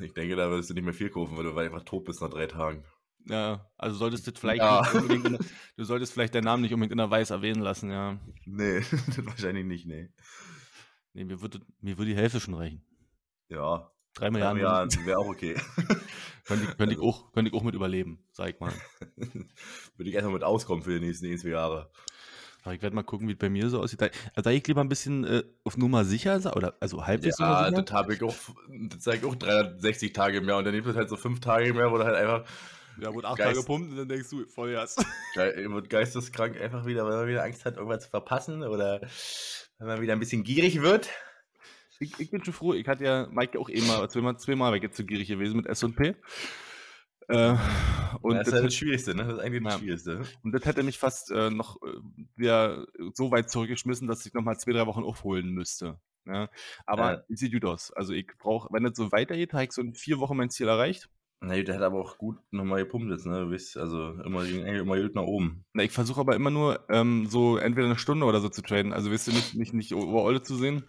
Ich 0.00 0.14
denke, 0.14 0.36
da 0.36 0.50
wirst 0.50 0.70
du 0.70 0.74
nicht 0.74 0.84
mehr 0.84 0.94
viel 0.94 1.10
kaufen, 1.10 1.36
weil 1.36 1.44
du 1.44 1.56
einfach 1.56 1.82
tot 1.84 2.04
bist 2.04 2.22
nach 2.22 2.30
drei 2.30 2.46
Tagen. 2.46 2.84
Ja, 3.26 3.70
also 3.76 3.96
solltest 3.96 4.26
du 4.26 4.32
vielleicht 4.32 4.62
Ja. 4.62 4.86
in, 4.92 5.38
du 5.76 5.84
solltest 5.84 6.12
vielleicht 6.12 6.34
deinen 6.34 6.44
Namen 6.44 6.62
nicht 6.62 6.74
unbedingt 6.74 6.92
in 6.92 6.98
der 6.98 7.10
Weiß 7.10 7.30
erwähnen 7.30 7.62
lassen, 7.62 7.90
ja. 7.90 8.18
Nee, 8.44 8.80
wahrscheinlich 9.24 9.64
nicht, 9.64 9.86
nee. 9.86 10.10
Nee, 11.14 11.24
mir 11.24 11.40
würde, 11.40 11.60
mir 11.80 11.96
würde 11.96 12.10
die 12.10 12.16
Hälfte 12.16 12.40
schon 12.40 12.54
reichen. 12.54 12.84
Ja, 13.48 13.90
Drei 14.14 14.30
Milliarden 14.30 14.60
ja 14.62 15.06
wäre 15.06 15.18
auch 15.18 15.26
okay. 15.26 15.54
könnte, 16.44 16.64
ich, 16.64 16.76
könnte, 16.76 16.94
ich 16.94 17.00
auch, 17.00 17.32
könnte 17.32 17.50
ich 17.50 17.56
auch 17.56 17.64
mit 17.64 17.74
überleben, 17.74 18.24
sag 18.30 18.50
ich 18.54 18.60
mal. 18.60 18.72
Würde 19.16 20.08
ich 20.08 20.14
erstmal 20.14 20.34
mit 20.34 20.44
auskommen 20.44 20.84
für 20.84 20.98
die 20.98 21.04
nächsten, 21.04 21.26
nächsten 21.26 21.50
Jahre. 21.50 21.90
Ich 22.72 22.80
werde 22.82 22.96
mal 22.96 23.02
gucken, 23.02 23.28
wie 23.28 23.32
es 23.32 23.38
bei 23.38 23.50
mir 23.50 23.68
so 23.68 23.80
aussieht. 23.80 24.00
Da, 24.00 24.06
also 24.34 24.48
da 24.48 24.50
ich 24.50 24.66
lieber 24.66 24.80
ein 24.80 24.88
bisschen 24.88 25.24
äh, 25.24 25.42
auf 25.64 25.76
Nummer 25.76 26.04
sicher 26.04 26.36
oder 26.56 26.74
also 26.80 27.06
halbwegs 27.06 27.38
Ja, 27.38 27.70
das 27.70 27.92
habe 27.92 28.14
ich 28.14 28.22
auch, 28.22 28.34
das 28.88 29.00
zeige 29.00 29.18
ich 29.18 29.24
auch 29.24 29.34
360 29.34 30.12
Tage 30.12 30.38
im 30.38 30.48
Jahr 30.48 30.58
und 30.58 30.64
dann 30.64 30.74
nimmt 30.74 30.86
es 30.86 30.96
halt 30.96 31.08
so 31.10 31.16
fünf 31.16 31.40
Tage 31.40 31.66
im 31.66 31.76
Jahr, 31.76 31.90
wo 31.92 31.98
du 31.98 32.04
halt 32.04 32.16
einfach 32.16 32.44
Ja, 33.00 33.12
wurde 33.12 33.28
acht 33.28 33.38
Geist- 33.38 33.54
Tage 33.56 33.66
pumpt 33.66 33.90
und 33.90 33.96
dann 33.98 34.08
denkst 34.08 34.30
du, 34.30 34.46
Vollgas. 34.46 34.96
ge 35.34 35.68
wird 35.70 35.90
geisteskrank 35.90 36.58
einfach 36.60 36.86
wieder, 36.86 37.04
weil 37.04 37.16
man 37.16 37.28
wieder 37.28 37.42
Angst 37.44 37.64
hat, 37.64 37.76
irgendwas 37.76 38.04
zu 38.04 38.10
verpassen 38.10 38.62
oder 38.62 39.00
wenn 39.78 39.86
man 39.86 40.00
wieder 40.00 40.12
ein 40.14 40.20
bisschen 40.20 40.42
gierig 40.44 40.80
wird. 40.80 41.10
Ich, 42.00 42.18
ich 42.18 42.30
bin 42.30 42.42
schon 42.44 42.54
froh, 42.54 42.72
ich 42.74 42.88
hatte 42.88 43.04
ja 43.04 43.28
Mike 43.30 43.58
auch 43.58 43.68
eh 43.68 43.80
mal, 43.82 44.08
zweimal, 44.08 44.36
zweimal 44.38 44.72
weg 44.72 44.82
jetzt 44.82 44.96
zu 44.96 45.04
gierig 45.04 45.28
gewesen 45.28 45.56
mit 45.58 45.66
S&P. 45.66 46.14
Äh, 47.28 47.56
und, 48.22 48.34
das 48.34 48.40
ist 48.40 48.46
das, 48.46 48.52
halt 48.54 48.64
das 48.66 48.74
Schwierigste, 48.74 49.14
ne? 49.14 49.24
Das 49.24 49.34
ist 49.34 49.38
eigentlich 49.40 49.62
das 49.64 49.72
Ja. 49.74 49.78
Schwierigste. 49.78 50.22
und 50.42 50.52
das 50.52 50.64
hätte 50.64 50.82
mich 50.82 50.98
fast 50.98 51.30
äh, 51.30 51.50
noch 51.50 51.76
äh, 51.82 51.86
wieder 52.36 52.86
so 53.12 53.30
weit 53.30 53.50
zurückgeschmissen, 53.50 54.06
dass 54.08 54.24
ich 54.26 54.34
nochmal 54.34 54.58
zwei, 54.58 54.72
drei 54.72 54.86
Wochen 54.86 55.02
aufholen 55.04 55.50
müsste. 55.50 55.98
Ja? 56.26 56.48
Aber 56.86 57.12
Ja. 57.12 57.22
sieht 57.28 57.52
gut 57.52 57.64
aus. 57.64 57.92
Also 57.92 58.12
ich 58.12 58.26
brauche, 58.38 58.68
wenn 58.72 58.84
das 58.84 58.96
so 58.96 59.12
weitergeht, 59.12 59.52
habe 59.52 59.64
ich 59.64 59.72
so 59.72 59.82
in 59.82 59.94
vier 59.94 60.18
Wochen 60.20 60.36
mein 60.36 60.50
Ziel 60.50 60.68
erreicht. 60.68 61.08
Na 61.46 61.56
gut, 61.58 61.68
der 61.68 61.74
hat 61.74 61.82
aber 61.82 62.00
auch 62.00 62.16
gut 62.16 62.38
nochmal 62.52 62.84
gepumpt 62.84 63.10
jetzt, 63.10 63.26
ne? 63.26 63.40
Du 63.40 63.50
bist 63.50 63.76
also 63.76 64.12
immer, 64.22 64.46
immer 64.46 64.98
gut 65.02 65.14
nach 65.14 65.24
oben. 65.24 65.64
Na, 65.74 65.82
ich 65.82 65.92
versuche 65.92 66.20
aber 66.20 66.34
immer 66.36 66.50
nur 66.50 66.86
ähm, 66.88 67.26
so 67.26 67.58
entweder 67.58 67.86
eine 67.86 67.98
Stunde 67.98 68.24
oder 68.24 68.40
so 68.40 68.48
zu 68.48 68.62
traden. 68.62 68.94
Also 68.94 69.10
wirst 69.10 69.26
du 69.26 69.32
nicht, 69.32 69.54
nicht, 69.54 69.74
nicht 69.74 69.94
overall 69.94 70.40
zu 70.40 70.56
sehen. 70.56 70.84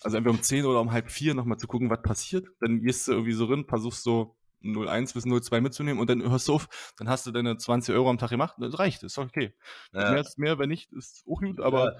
Also 0.00 0.16
entweder 0.16 0.34
um 0.34 0.40
10 0.42 0.64
oder 0.64 0.80
um 0.80 0.92
halb 0.92 1.10
vier 1.10 1.34
nochmal 1.34 1.58
zu 1.58 1.66
gucken, 1.66 1.90
was 1.90 2.00
passiert. 2.00 2.46
Dann 2.60 2.80
gehst 2.80 3.06
du 3.06 3.12
irgendwie 3.12 3.32
so 3.32 3.44
rein, 3.44 3.66
versuchst 3.68 4.02
so 4.02 4.34
0,1 4.62 5.14
bis 5.14 5.24
0,2 5.24 5.60
mitzunehmen 5.60 6.00
und 6.00 6.08
dann 6.08 6.22
hörst 6.22 6.48
du 6.48 6.54
auf, 6.54 6.92
dann 6.98 7.08
hast 7.08 7.26
du 7.26 7.30
deine 7.30 7.56
20 7.56 7.94
Euro 7.94 8.10
am 8.10 8.18
Tag 8.18 8.30
gemacht. 8.30 8.54
Das 8.58 8.78
reicht, 8.78 9.02
ist 9.02 9.18
okay. 9.18 9.54
Ja. 9.92 10.12
Mehr 10.12 10.20
ist 10.20 10.38
mehr, 10.38 10.58
wenn 10.58 10.68
nicht, 10.68 10.92
ist 10.92 11.24
auch 11.28 11.40
gut, 11.40 11.60
aber 11.60 11.96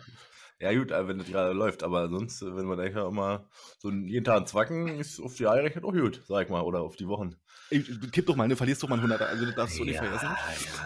Ja, 0.63 0.71
ja 0.71 0.79
gut, 0.79 0.93
äh, 0.93 1.09
wenn 1.09 1.19
das 1.19 1.27
gerade 1.27 1.53
läuft, 1.53 1.83
aber 1.83 2.09
sonst, 2.09 2.41
äh, 2.41 2.57
wenn 2.57 2.67
man 2.67 2.79
einfach 2.79 3.09
immer 3.09 3.45
so 3.79 3.91
jeden 3.91 4.25
Tag 4.25 4.43
ein 4.43 4.47
Zwacken, 4.47 5.01
ist 5.01 5.21
auf 5.21 5.35
die 5.35 5.43
Jahre 5.43 5.65
rechnet 5.65 5.85
auch 5.85 5.93
gut, 5.93 6.23
sag 6.27 6.45
ich 6.45 6.51
mal, 6.51 6.63
oder 6.63 6.83
auf 6.83 6.95
die 6.95 7.09
Wochen. 7.09 7.35
ey, 7.71 7.83
kipp 8.13 8.27
doch 8.27 8.37
mal, 8.37 8.49
du 8.49 8.55
verlierst 8.55 8.81
doch 8.83 8.89
mal 8.89 8.95
einen 8.95 9.11
100 9.11 9.29
Also 9.29 9.45
das 9.47 9.55
darfst 9.57 9.79
du 9.81 9.85
nicht 9.85 9.97
ja, 9.97 10.05
vergessen. 10.05 10.29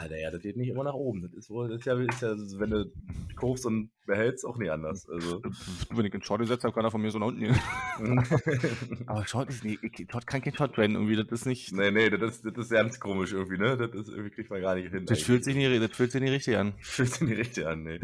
ja, 0.02 0.08
der, 0.08 0.30
das 0.30 0.40
geht 0.40 0.56
nicht 0.56 0.70
immer 0.70 0.84
nach 0.84 0.94
oben. 0.94 1.20
Das 1.20 1.34
ist 1.34 1.50
wohl, 1.50 1.68
das 1.68 1.80
ist 1.80 1.86
ja, 1.86 1.94
ist 2.00 2.22
ja 2.22 2.34
wenn 2.58 2.70
du 2.70 2.90
kaufst 3.36 3.66
und 3.66 3.90
behältst, 4.06 4.46
auch 4.46 4.56
nicht 4.56 4.70
anders. 4.70 5.06
Also. 5.08 5.42
Wenn 5.90 6.06
ich 6.06 6.14
einen 6.14 6.22
Short 6.22 6.40
gesetzt 6.40 6.64
habe, 6.64 6.72
kann 6.72 6.84
er 6.84 6.90
von 6.90 7.02
mir 7.02 7.10
so 7.10 7.18
nach 7.18 7.26
unten 7.26 7.40
gehen. 7.40 7.60
Aber 9.06 9.26
Short 9.26 9.50
ist 9.50 9.62
nicht, 9.62 9.82
ich, 9.82 10.10
Short 10.10 10.26
kann 10.26 10.40
kein 10.40 10.54
Short 10.54 10.74
traden 10.74 10.94
irgendwie, 10.94 11.16
das 11.16 11.26
ist 11.28 11.46
nicht, 11.46 11.72
nee, 11.72 11.90
nee, 11.90 12.08
das 12.08 12.36
ist, 12.36 12.46
das 12.46 12.56
ist 12.56 12.70
ganz 12.70 12.98
komisch 12.98 13.32
irgendwie, 13.32 13.58
ne? 13.58 13.76
Das 13.76 13.90
ist, 13.92 14.08
irgendwie 14.08 14.30
kriegt 14.30 14.50
man 14.50 14.62
gar 14.62 14.74
nicht 14.74 14.90
hin. 14.90 15.04
das 15.04 15.20
fühlt 15.20 15.44
sich 15.44 15.54
nicht, 15.54 15.82
das 15.82 15.94
fühlt 15.94 16.12
sich 16.12 16.20
nicht 16.22 16.32
richtig 16.32 16.56
an. 16.56 16.74
fühlt 16.80 17.10
sich 17.10 17.28
nicht 17.28 17.38
richtig 17.38 17.66
an, 17.66 17.82
nee. 17.82 18.00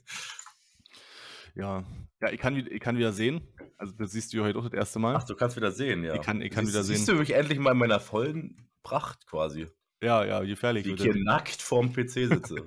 Ja, 1.56 1.86
ja, 2.22 2.32
ich 2.32 2.40
kann, 2.40 2.56
ich 2.58 2.80
kann 2.82 2.98
wieder 2.98 3.14
sehen. 3.14 3.42
Also 3.78 3.94
das 3.94 4.12
siehst 4.12 4.34
du 4.34 4.38
ja 4.38 4.44
heute 4.44 4.60
auch 4.60 4.64
das 4.64 4.74
erste 4.74 5.00
Mal. 5.00 5.16
Ach, 5.16 5.24
du 5.24 5.36
kannst 5.36 5.56
wieder 5.56 5.72
sehen, 5.72 6.04
ja. 6.04 6.14
Ich 6.16 6.22
kann- 6.22 6.42
ich 6.42 6.52
kann 6.52 6.66
siehst, 6.66 6.76
wieder 6.76 6.84
Siehst 6.84 7.06
sehen. 7.06 7.16
du 7.16 7.22
mich 7.22 7.32
endlich 7.34 7.60
mal 7.60 7.72
in 7.72 7.78
meiner 7.78 8.02
vollen 8.02 8.70
Pracht 8.84 9.26
quasi. 9.26 9.68
Ja, 10.04 10.26
ja, 10.26 10.42
gefährlich. 10.44 10.86
Wie 10.86 10.92
ich 10.96 11.02
hier 11.02 11.16
nackt 11.16 11.62
vorm 11.62 11.94
PC 11.94 12.10
sitze. 12.28 12.66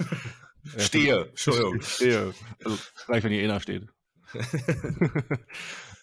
Stehe, 0.78 1.26
Entschuldigung. 1.30 1.80
Stehe. 1.82 2.32
Also 2.64 2.78
gleich, 3.06 3.24
wenn 3.24 3.32
hier 3.32 3.42
einer 3.42 3.58
steht. 3.60 3.88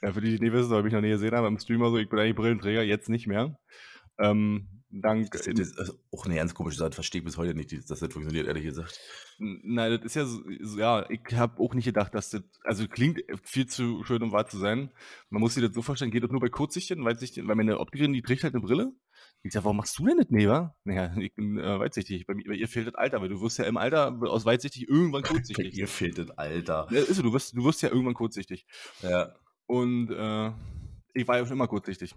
ja, 0.02 0.12
für 0.12 0.20
die, 0.22 0.36
die 0.38 0.40
nicht 0.44 0.54
wissen, 0.54 0.72
weil 0.72 0.86
ich 0.86 0.94
noch 0.94 1.02
nie 1.02 1.10
gesehen 1.12 1.36
habe, 1.36 1.48
im 1.48 1.58
Streamer 1.58 1.90
so, 1.90 1.98
ich 1.98 2.10
bin 2.10 2.20
eigentlich 2.20 2.36
Brillenträger, 2.36 2.84
jetzt 2.84 3.08
nicht 3.08 3.28
mehr. 3.28 3.58
Ähm, 4.20 4.84
dank. 5.02 5.32
Das 5.32 5.48
ist 5.48 5.98
auch 6.12 6.26
eine 6.26 6.36
ganz 6.36 6.54
komische 6.54 6.78
Sache, 6.78 6.92
verstehe 6.92 7.20
ich 7.20 7.26
bis 7.26 7.38
heute 7.38 7.54
nicht, 7.54 7.72
dass 7.72 8.00
das 8.00 8.14
funktioniert, 8.14 8.48
ehrlich 8.48 8.64
gesagt. 8.64 9.00
Nein, 9.38 9.92
das 9.92 10.06
ist 10.06 10.16
ja 10.16 10.26
so, 10.26 10.80
ja, 10.80 11.10
ich 11.10 11.22
habe 11.34 11.62
auch 11.62 11.74
nicht 11.74 11.86
gedacht, 11.86 12.14
dass 12.16 12.30
das, 12.30 12.44
also 12.64 12.88
klingt 12.88 13.22
viel 13.44 13.66
zu 13.68 14.04
schön, 14.04 14.24
um 14.24 14.32
wahr 14.32 14.48
zu 14.48 14.58
sein. 14.58 14.92
Man 15.30 15.42
muss 15.42 15.56
sich 15.56 15.64
das 15.64 15.74
so 15.74 15.82
vorstellen, 15.82 16.12
geht 16.12 16.24
das 16.24 16.32
nur 16.32 16.42
bei 16.42 16.50
Kurzsichtigen, 16.50 17.04
Weitsichtigen, 17.04 17.48
weil 17.48 17.56
meine 17.56 17.80
Optikerin, 17.80 18.14
die 18.14 18.22
trägt 18.22 18.44
halt 18.44 18.54
eine 18.54 18.64
Brille. 18.64 18.94
Ich 19.44 19.54
sag, 19.54 19.64
warum 19.64 19.78
machst 19.78 20.00
du 20.00 20.08
denn 20.08 20.18
das, 20.18 20.30
Neva? 20.30 20.76
Naja, 20.86 21.16
ich 21.18 21.34
bin 21.36 21.58
äh, 21.60 21.80
weitsichtig. 21.80 22.26
Bei, 22.26 22.34
mir, 22.34 22.46
bei 22.46 22.56
ihr 22.56 22.68
fehlt 22.68 22.88
das 22.88 22.96
Alter, 22.96 23.22
weil 23.22 23.30
du 23.30 23.42
wirst 23.42 23.60
ja 23.60 23.66
im 23.66 23.78
Alter 23.78 24.18
aus 24.22 24.46
weitsichtig 24.46 24.90
irgendwann 24.90 25.22
Bei 25.24 25.30
kurzsichtig. 25.30 25.78
ihr 25.78 25.88
fehlt 25.88 26.18
das 26.18 26.32
Alter. 26.32 26.88
Ja, 26.90 27.02
ist 27.02 27.16
so, 27.16 27.22
du 27.22 27.32
wirst, 27.32 27.56
du 27.56 27.64
wirst 27.64 27.82
ja 27.82 27.90
irgendwann 27.90 28.16
kurzsichtig. 28.16 28.66
Ja. 29.02 29.36
Und 29.68 30.10
äh, 30.12 30.52
ich 31.14 31.28
war 31.28 31.38
ja 31.38 31.46
schon 31.46 31.58
immer 31.58 31.68
kurzsichtig. 31.68 32.16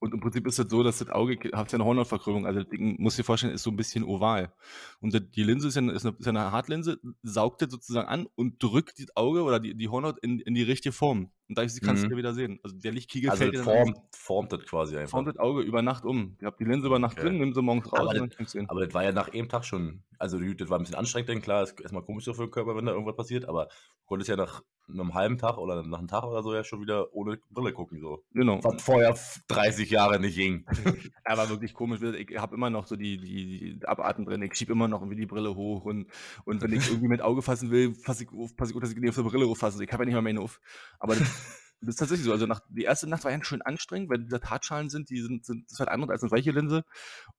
Und 0.00 0.14
im 0.14 0.20
Prinzip 0.20 0.46
ist 0.46 0.58
das 0.58 0.68
so, 0.68 0.82
dass 0.82 0.98
das 0.98 1.10
Auge 1.10 1.36
hat 1.52 1.72
ja 1.72 1.76
eine 1.76 1.84
Hornhautverkrümmung. 1.84 2.46
Also 2.46 2.60
das 2.60 2.68
Ding, 2.68 3.00
muss 3.00 3.16
dir 3.16 3.24
vorstellen, 3.24 3.52
ist 3.52 3.64
so 3.64 3.70
ein 3.70 3.76
bisschen 3.76 4.04
oval. 4.04 4.52
Und 5.00 5.34
die 5.34 5.42
Linse 5.42 5.68
ist 5.68 5.74
ja, 5.74 5.82
eine, 5.82 5.92
ist, 5.92 6.06
eine, 6.06 6.16
ist 6.16 6.28
eine 6.28 6.52
Hartlinse, 6.52 7.00
saugt 7.22 7.62
das 7.62 7.70
sozusagen 7.70 8.08
an 8.08 8.26
und 8.36 8.62
drückt 8.62 9.00
das 9.00 9.16
Auge 9.16 9.42
oder 9.42 9.58
die, 9.58 9.76
die 9.76 9.88
Hornhaut 9.88 10.18
in, 10.20 10.38
in 10.38 10.54
die 10.54 10.62
richtige 10.62 10.92
Form. 10.92 11.30
Und 11.48 11.56
dadurch 11.56 11.80
kannst 11.80 12.02
Mhm. 12.02 12.08
du 12.08 12.14
dir 12.14 12.18
wieder 12.18 12.34
sehen. 12.34 12.60
Also 12.62 12.76
der 12.78 12.92
Lichtkegel 12.92 13.30
Also 13.30 13.40
fällt 13.42 13.54
dir 13.54 13.64
dann 13.64 13.94
formt, 14.12 14.52
das 14.52 14.64
quasi 14.66 14.96
einfach. 14.96 15.10
formt 15.12 15.28
das 15.28 15.38
Auge 15.38 15.62
über 15.62 15.80
Nacht 15.80 16.04
um. 16.04 16.36
Ich 16.40 16.44
hab 16.44 16.58
die 16.58 16.64
Linse 16.64 16.86
über 16.86 16.98
Nacht 16.98 17.16
Okay. 17.18 17.28
drin, 17.28 17.38
nimm 17.38 17.54
sie 17.54 17.62
morgens 17.62 17.86
raus 17.90 18.00
Aber 18.00 18.08
und 18.08 18.14
das- 18.14 18.20
dann 18.20 18.30
kannst 18.36 18.54
du 18.54 18.58
sehen. 18.58 18.68
Aber 18.68 18.84
das 18.84 18.92
war 18.94 19.02
ja 19.04 19.12
nach 19.12 19.32
einem 19.32 19.48
Tag 19.48 19.64
schon, 19.64 20.02
also 20.18 20.38
das 20.38 20.68
war 20.68 20.78
ein 20.78 20.82
bisschen 20.82 20.96
anstrengend, 20.96 21.30
denn 21.30 21.40
klar, 21.40 21.62
ist 21.62 21.80
erstmal 21.80 22.02
komisch 22.02 22.24
so 22.24 22.34
für 22.34 22.42
den 22.46 22.50
Körper, 22.50 22.76
wenn 22.76 22.84
da 22.84 22.92
irgendwas 22.92 23.16
passiert, 23.16 23.48
aber 23.48 23.66
du 23.66 24.04
konntest 24.06 24.28
ja 24.28 24.36
nach 24.36 24.62
einem 24.90 25.12
halben 25.12 25.36
Tag 25.36 25.58
oder 25.58 25.82
nach 25.82 25.98
einem 25.98 26.08
Tag 26.08 26.24
oder 26.24 26.42
so 26.42 26.54
ja 26.54 26.64
schon 26.64 26.80
wieder 26.80 27.12
ohne 27.14 27.38
Brille 27.50 27.74
gucken, 27.74 28.00
so. 28.00 28.24
Genau. 28.32 28.58
Was 28.64 28.82
vorher 28.82 29.10
f- 29.10 29.38
30 29.48 29.90
Jahre 29.90 30.18
nicht 30.18 30.34
ging. 30.36 30.64
Aber 31.24 31.50
wirklich 31.50 31.74
komisch, 31.74 32.00
ich 32.00 32.38
habe 32.38 32.54
immer 32.56 32.70
noch 32.70 32.86
so 32.86 32.96
die, 32.96 33.18
die, 33.18 33.78
die 33.78 33.86
Abarten 33.86 34.24
drin. 34.24 34.40
Ich 34.40 34.54
schiebe 34.54 34.72
immer 34.72 34.88
noch 34.88 35.02
irgendwie 35.02 35.16
die 35.20 35.26
Brille 35.26 35.54
hoch 35.54 35.84
und, 35.84 36.06
und 36.46 36.62
wenn 36.62 36.72
ich 36.72 36.88
irgendwie 36.88 37.08
mit 37.08 37.20
Auge 37.20 37.42
fassen 37.42 37.70
will, 37.70 37.92
fasse 37.94 38.24
ich, 38.24 38.30
passe 38.56 38.70
ich 38.70 38.72
gut, 38.72 38.82
dass 38.82 38.90
ich 38.92 38.96
nicht 38.96 39.10
auf 39.10 39.16
der 39.16 39.22
Brille 39.24 39.44
auffasse. 39.44 39.84
Ich 39.84 39.92
habe 39.92 40.04
ja 40.04 40.06
nicht 40.06 40.14
mal 40.14 40.22
meine 40.22 40.40
auf. 40.40 40.58
Aber 40.98 41.16
das, 41.16 41.37
das 41.80 41.90
ist 41.90 41.96
tatsächlich 41.96 42.24
so. 42.24 42.32
Also 42.32 42.46
nach, 42.46 42.60
die 42.68 42.84
erste 42.84 43.08
Nacht 43.08 43.24
war 43.24 43.30
ja 43.30 43.42
schön 43.44 43.62
anstrengend, 43.62 44.10
weil 44.10 44.18
diese 44.18 44.40
Tatschalen 44.40 44.90
sind, 44.90 45.10
die 45.10 45.20
sind, 45.20 45.44
sind 45.44 45.66
das 45.66 45.74
ist 45.74 45.80
halt 45.80 45.90
anders 45.90 46.10
als 46.10 46.22
eine 46.22 46.32
weiche 46.32 46.50
Linse. 46.50 46.84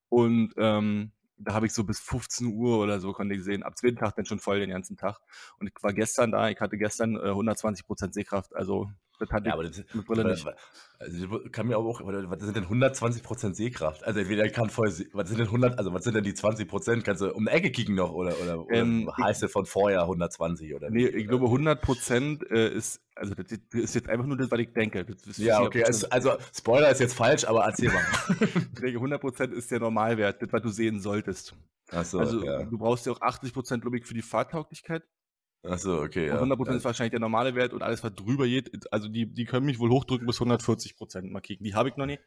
Und 0.08 0.52
ähm, 0.56 1.12
da 1.36 1.54
habe 1.54 1.66
ich 1.66 1.72
so 1.72 1.84
bis 1.84 2.00
15 2.00 2.48
Uhr 2.48 2.78
oder 2.78 3.00
so 3.00 3.12
konnte 3.12 3.34
ich 3.34 3.44
sehen. 3.44 3.62
Ab 3.62 3.76
zweiten 3.76 3.96
Tag 3.96 4.14
dann 4.16 4.26
schon 4.26 4.40
voll 4.40 4.60
den 4.60 4.70
ganzen 4.70 4.96
Tag. 4.96 5.18
Und 5.58 5.68
ich 5.68 5.74
war 5.82 5.92
gestern 5.92 6.32
da, 6.32 6.48
ich 6.48 6.60
hatte 6.60 6.76
gestern 6.78 7.16
äh, 7.16 7.28
120 7.28 7.86
Prozent 7.86 8.14
Sehkraft. 8.14 8.54
Also 8.54 8.90
Das 9.20 9.30
hat 9.30 9.46
Ja, 9.46 9.52
aber 9.52 9.64
das, 9.64 9.84
mit 9.92 10.06
Brille 10.06 10.24
nicht. 10.24 10.46
also 10.98 11.40
kann 11.52 11.66
mir 11.66 11.76
aber 11.76 11.86
auch, 11.86 12.00
was 12.02 12.40
sind 12.40 12.56
denn 12.56 12.64
120% 12.64 13.54
Sehkraft? 13.54 14.02
Also 14.04 14.20
entweder 14.20 14.48
kann 14.48 14.70
voll, 14.70 14.88
was 15.12 15.28
sind 15.28 15.38
denn 15.38 15.46
100, 15.46 15.78
also 15.78 15.92
was 15.92 16.04
sind 16.04 16.16
denn 16.16 16.24
die 16.24 16.32
20%? 16.32 17.02
Kannst 17.02 17.20
du 17.20 17.32
um 17.32 17.44
die 17.44 17.50
Ecke 17.50 17.70
kicken 17.70 17.94
noch 17.94 18.12
oder, 18.12 18.34
oder, 18.42 18.64
oder 18.64 18.74
Ähm, 18.74 19.10
heißt 19.22 19.42
es 19.42 19.52
von 19.52 19.66
vorher 19.66 20.02
120 20.02 20.74
oder 20.74 20.90
Nee, 20.90 21.06
ich 21.06 21.28
glaube 21.28 21.44
100 21.44 21.82
Prozent 21.82 22.50
äh, 22.50 22.72
ist, 22.72 23.02
also 23.14 23.34
das, 23.34 23.58
ist 23.72 23.94
jetzt 23.94 24.08
einfach 24.08 24.26
nur 24.26 24.38
das, 24.38 24.50
was 24.50 24.58
ich 24.58 24.72
denke. 24.72 25.04
Ja, 25.36 25.60
okay, 25.60 25.84
100%. 25.84 25.86
also, 25.86 26.06
also 26.08 26.32
Spoiler 26.56 26.90
ist 26.90 27.00
jetzt 27.00 27.14
falsch, 27.14 27.44
aber 27.44 27.64
erzähl 27.64 27.90
mal. 27.90 28.04
Ich 28.40 28.80
denke, 28.80 28.96
100 28.96 29.20
Prozent 29.20 29.52
ist 29.52 29.70
der 29.70 29.80
Normalwert, 29.80 30.40
das, 30.40 30.50
was 30.50 30.62
du 30.62 30.70
sehen 30.70 31.00
solltest. 31.00 31.54
Achso, 31.90 32.18
also 32.18 32.44
ja. 32.44 32.62
du 32.64 32.78
brauchst 32.78 33.04
ja 33.04 33.12
auch 33.12 33.20
80 33.20 33.52
Prozent, 33.52 33.82
glaube 33.82 33.98
ich, 33.98 34.06
für 34.06 34.14
die 34.14 34.22
Fahrtauglichkeit. 34.22 35.02
Achso, 35.62 36.02
okay, 36.02 36.26
ja. 36.26 36.32
Und 36.32 36.38
100 36.38 36.58
Prozent 36.58 36.76
ist 36.78 36.84
ja. 36.84 36.86
wahrscheinlich 36.86 37.10
der 37.10 37.20
normale 37.20 37.54
Wert 37.54 37.72
und 37.72 37.82
alles, 37.82 38.02
was 38.02 38.14
drüber 38.14 38.46
geht, 38.46 38.92
also 38.92 39.08
die, 39.08 39.26
die 39.26 39.44
können 39.44 39.66
mich 39.66 39.78
wohl 39.78 39.90
hochdrücken 39.90 40.26
bis 40.26 40.36
140 40.36 40.96
Prozent. 40.96 41.30
Mal 41.30 41.40
kicken. 41.40 41.64
Die 41.64 41.74
habe 41.74 41.90
ich 41.90 41.96
noch 41.96 42.06
nicht, 42.06 42.22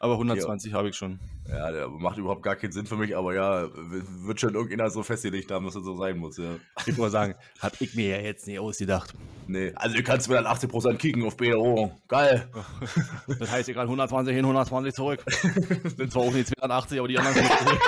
aber 0.00 0.14
120 0.14 0.72
habe 0.72 0.88
ich 0.88 0.96
schon. 0.96 1.20
Ja, 1.46 1.70
der 1.70 1.88
macht 1.88 2.16
überhaupt 2.16 2.42
gar 2.42 2.56
keinen 2.56 2.72
Sinn 2.72 2.86
für 2.86 2.96
mich, 2.96 3.14
aber 3.14 3.34
ja, 3.34 3.68
wird 3.74 4.40
schon 4.40 4.54
irgendeiner 4.54 4.88
so 4.88 5.02
festgelegt 5.02 5.50
haben, 5.50 5.66
dass 5.66 5.74
es 5.74 5.84
so 5.84 5.94
sein 5.94 6.16
muss, 6.16 6.38
ja. 6.38 6.56
Ich 6.86 6.96
mal 6.96 7.10
sagen, 7.10 7.34
habe 7.60 7.76
ich 7.80 7.94
mir 7.94 8.16
ja 8.16 8.22
jetzt 8.22 8.46
nicht 8.46 8.58
ausgedacht. 8.58 9.12
Nee, 9.46 9.72
also 9.74 9.96
du 9.96 10.02
kannst 10.02 10.28
mir 10.30 10.36
dann 10.36 10.46
80% 10.46 10.96
kicken 10.96 11.22
auf 11.24 11.36
BO. 11.36 11.92
Geil. 12.08 12.48
Das 13.38 13.50
heißt, 13.50 13.68
ich 13.68 13.74
kann 13.74 13.84
120 13.84 14.34
hin, 14.34 14.44
120 14.44 14.94
zurück. 14.94 15.24
Sind 15.30 16.12
zwar 16.12 16.22
auch 16.22 16.32
nicht 16.32 16.48
280, 16.48 16.98
aber 16.98 17.08
die 17.08 17.18
anderen 17.18 17.36
sind 17.36 17.58
zurück. 17.58 17.80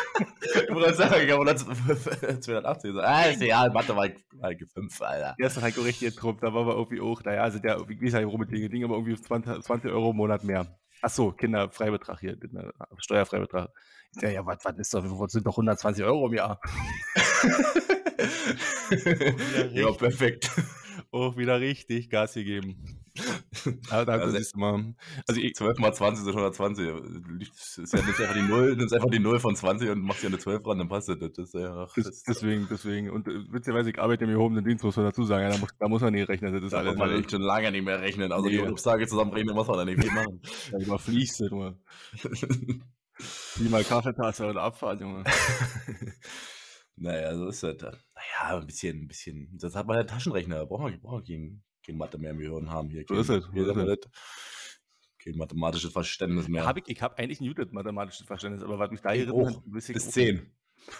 Ich 0.69 0.75
wollte 0.75 0.95
sagen, 0.95 1.15
ich 1.25 1.33
habe 1.33 2.41
280 2.41 2.91
gesagt. 2.91 3.09
Ah, 3.09 3.23
ist 3.25 3.43
ja, 3.43 3.69
Mathe 3.73 3.97
war 3.97 4.07
ich, 4.07 4.15
war 4.35 4.51
ich 4.51 4.65
5, 4.73 5.01
Alter. 5.01 5.35
Gestern 5.39 5.63
halt 5.63 5.77
richtig 5.79 6.15
getrumpft, 6.15 6.43
da 6.43 6.53
waren 6.53 6.67
wir 6.67 6.75
irgendwie 6.75 7.01
auch, 7.01 7.23
naja, 7.25 7.51
sind 7.51 7.65
ja, 7.65 7.77
wie 7.89 7.97
gesagt, 7.97 8.27
rum 8.27 8.41
mit 8.41 8.51
den 8.51 8.71
Dingen, 8.71 8.85
aber 8.85 8.95
irgendwie 8.95 9.21
20, 9.21 9.63
20 9.63 9.91
Euro 9.91 10.11
im 10.11 10.17
Monat 10.17 10.45
mehr. 10.45 10.67
Ach 11.05 11.11
so, 11.11 11.33
Kinderfreibetrag 11.33 12.21
hier, 12.21 12.39
Kinder- 12.39 12.73
Steuerfreibetrag. 12.99 13.71
Sag, 14.13 14.33
ja, 14.33 14.47
was, 14.47 14.65
was 14.65 14.79
ist 14.79 14.95
doch, 14.95 15.29
sind 15.29 15.45
doch 15.47 15.55
120 15.55 16.05
Euro 16.05 16.29
im 16.29 16.35
Jahr? 16.35 16.61
ja, 19.73 19.91
perfekt. 19.93 20.51
Auch 21.11 21.37
wieder 21.37 21.61
richtig 21.61 22.09
Gas 22.09 22.35
gegeben. 22.35 23.02
Aber 23.91 24.05
da 24.05 24.13
Also- 24.13 24.37
siehst 24.37 24.55
du 24.55 24.59
mal. 24.61 24.95
Also 25.29 25.41
ich, 25.41 25.55
12 25.55 25.79
mal 25.79 25.93
20 25.93 26.25
sind 26.25 26.35
120. 26.35 26.87
Das 27.39 27.79
ist 27.79 27.93
ja 27.93 28.01
nicht 28.03 28.21
einfach 28.21 28.35
die 28.35 28.43
0, 28.43 28.77
nimmst 28.77 28.95
einfach 28.95 29.11
die 29.11 29.19
0 29.19 29.41
von 29.41 29.55
20 29.57 29.91
und 29.91 30.01
machst 30.03 30.23
ja 30.23 30.29
eine 30.29 30.39
12 30.39 30.67
ran, 30.67 30.79
dann 30.79 30.89
passt 30.89 31.09
das. 31.09 31.19
Das 31.19 31.37
ist 31.39 31.55
ja, 31.55 31.75
ach, 31.75 31.93
das, 31.95 32.05
das, 32.05 32.23
deswegen, 32.25 32.67
deswegen. 32.71 33.11
Und 33.11 33.29
äh, 33.29 33.53
witzigerweise, 33.53 33.91
ich 33.91 33.99
arbeite 33.99 34.25
im 34.25 34.31
gehobenen 34.31 34.65
Dienst, 34.65 34.85
muss 34.85 34.97
man 34.97 35.07
dazu 35.07 35.25
sagen. 35.25 35.45
Ja, 35.45 35.51
da, 35.51 35.59
muss, 35.59 35.71
da 35.79 35.89
muss 35.89 36.03
man 36.03 36.13
nicht 36.13 36.29
rechnen, 36.29 36.53
das 36.53 36.63
ist 36.63 36.73
da 36.73 36.79
alles. 36.79 36.93
muss 36.97 36.99
man 36.99 37.19
echt 37.19 37.31
schon 37.31 37.43
lange 37.43 37.71
nicht 37.73 37.85
mehr 37.85 38.01
rechnen. 38.01 38.33
Also 38.33 38.49
die 38.49 38.57
Nee. 38.57 38.63
Urlaubstage 38.63 39.07
zusammenrechnen, 39.07 39.55
muss 39.55 39.67
man 39.69 39.79
dann 39.79 39.87
nicht 39.89 40.03
viel 40.03 40.13
machen. 40.13 40.41
Da 40.71 40.79
überfliegst 40.79 41.41
du 41.41 41.49
nur. 41.49 41.79
Wie 43.57 43.69
mal 43.69 43.85
Kaffeetasse 43.85 44.47
und 44.49 44.57
Abfahrt, 44.57 45.01
Junge. 45.01 45.23
naja, 46.97 47.37
so 47.37 47.49
ist 47.49 47.63
das. 47.63 47.79
Naja, 47.81 48.59
ein 48.59 48.67
bisschen, 48.67 49.03
ein 49.03 49.07
bisschen. 49.09 49.57
Das 49.61 49.75
hat 49.75 49.87
man 49.87 49.97
ja 49.97 50.05
Taschenrechner. 50.05 50.57
Da 50.57 50.65
brauchen 50.65 50.91
wir, 50.93 50.99
brauchen 51.01 51.27
wir 51.27 51.61
kein, 51.83 51.93
kein 51.93 51.97
Mathe 51.97 52.19
mehr 52.19 52.31
im 52.31 52.39
Gehirn 52.39 52.71
haben 52.71 52.89
hier. 52.89 53.05
So 53.07 53.15
Kein, 53.15 53.21
ist 53.21 53.29
es, 53.29 53.45
so 53.45 53.53
ist 53.53 53.77
es. 53.77 53.87
das? 53.87 54.11
Kein 55.19 55.37
mathematisches 55.37 55.93
Verständnis 55.93 56.49
mehr. 56.49 56.67
Hab 56.67 56.79
ich 56.79 56.85
ich 56.89 57.01
habe 57.03 57.19
eigentlich 57.19 57.41
ein 57.41 57.47
muted 57.47 57.73
mathematisches 57.73 58.27
Verständnis, 58.27 58.65
aber 58.65 58.79
was 58.79 58.91
mich 58.91 59.01
da 59.01 59.13
Ich 59.13 59.27
geritten 59.27 59.47
hat, 59.47 59.63
ich 59.67 59.93
Bis 59.93 60.09
auch 60.09 60.13
10. 60.13 60.53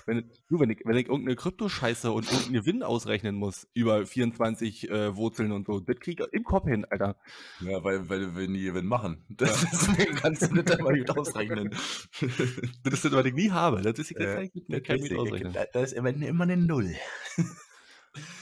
Wenn, 0.07 0.31
du, 0.49 0.61
wenn, 0.61 0.71
ich, 0.71 0.81
wenn 0.85 0.97
ich 0.97 1.09
irgendeine 1.09 1.37
Kryptoscheiße 1.37 2.13
und 2.13 2.27
irgendeinen 2.27 2.53
Gewinn 2.55 2.83
ausrechnen 2.85 3.35
muss 3.35 3.67
über 3.75 4.07
24 4.07 4.89
äh, 4.89 5.17
Wurzeln 5.17 5.53
und 5.53 5.67
so, 5.67 5.81
das 5.81 5.97
krieg 5.99 6.21
ich 6.21 6.27
im 6.33 6.45
Kopf 6.45 6.69
hin, 6.69 6.85
Alter. 6.85 7.17
Ja, 7.61 7.83
weil, 7.83 8.09
weil 8.09 8.37
wir 8.37 8.49
nie 8.49 8.63
Gewinn 8.63 8.87
machen. 8.87 9.25
Das, 9.37 9.61
Deswegen 9.73 10.15
kannst 10.15 10.43
du 10.43 10.55
nicht 10.55 10.71
einmal 10.71 10.97
gut 10.97 11.11
ausrechnen. 11.11 11.71
Das 11.71 12.95
ist 12.95 13.05
das, 13.05 13.13
was 13.13 13.25
ich 13.25 13.35
nie 13.35 13.51
habe. 13.51 13.83
Das 13.83 13.99
ist 13.99 14.13
ich 14.13 14.19
Ja, 14.19 14.35
kann 14.35 14.45
ich 14.45 14.69
mit 14.69 14.85
kein 14.85 15.01
mit 15.01 15.19
ausrechnen. 15.19 15.53
Da, 15.53 15.65
da 15.73 15.81
ist 15.81 15.93
immer, 15.93 16.11
immer 16.11 16.45
eine 16.45 16.57
Null. 16.57 16.95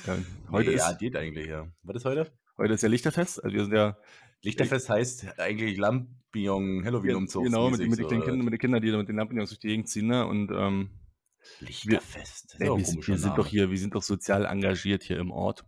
Ja, 0.07 0.19
heute, 0.51 0.71
nee, 0.71 0.77
ist, 0.77 0.83
ja, 0.83 0.93
geht 0.95 1.17
eigentlich, 1.17 1.47
ja. 1.47 1.69
Was 1.83 1.97
ist 1.97 2.05
heute? 2.05 2.33
heute 2.59 2.75
ist 2.75 2.83
ja 2.83 2.89
Lichterfest. 2.89 3.43
Also 3.45 3.55
wir 3.55 3.65
sind 3.65 3.75
ja 3.75 3.97
Lichterfest 4.43 4.89
heißt 4.89 5.39
eigentlich 5.39 5.77
Lampion 5.77 6.85
Halloween 6.85 7.17
Umzug. 7.17 7.45
genau 7.45 7.71
mit, 7.71 7.81
mit, 7.81 7.99
den 7.99 8.21
Kindern, 8.23 8.39
mit 8.45 8.53
den 8.53 8.59
Kindern, 8.59 8.83
die 8.83 8.91
da 8.91 8.97
mit 8.99 9.09
den 9.09 9.17
Lampen 9.17 9.37
durch 9.37 9.59
die 9.59 9.69
Gegend 9.69 9.89
ziehen. 9.89 10.07
Ne? 10.07 10.27
Und 10.27 10.51
ähm, 10.51 10.91
Lichterfest. 11.61 12.55
Ist 12.55 12.61
ey, 12.61 12.69
ein 12.71 12.79
wir, 12.79 12.85
sind- 12.85 13.07
wir 13.07 13.19
sind 13.19 13.37
doch 13.39 13.47
hier, 13.47 13.71
wir 13.71 13.79
sind 13.79 13.95
doch 13.95 14.03
sozial 14.03 14.45
engagiert 14.47 15.03
hier 15.03 15.19
im 15.19 15.31
Ort. 15.31 15.65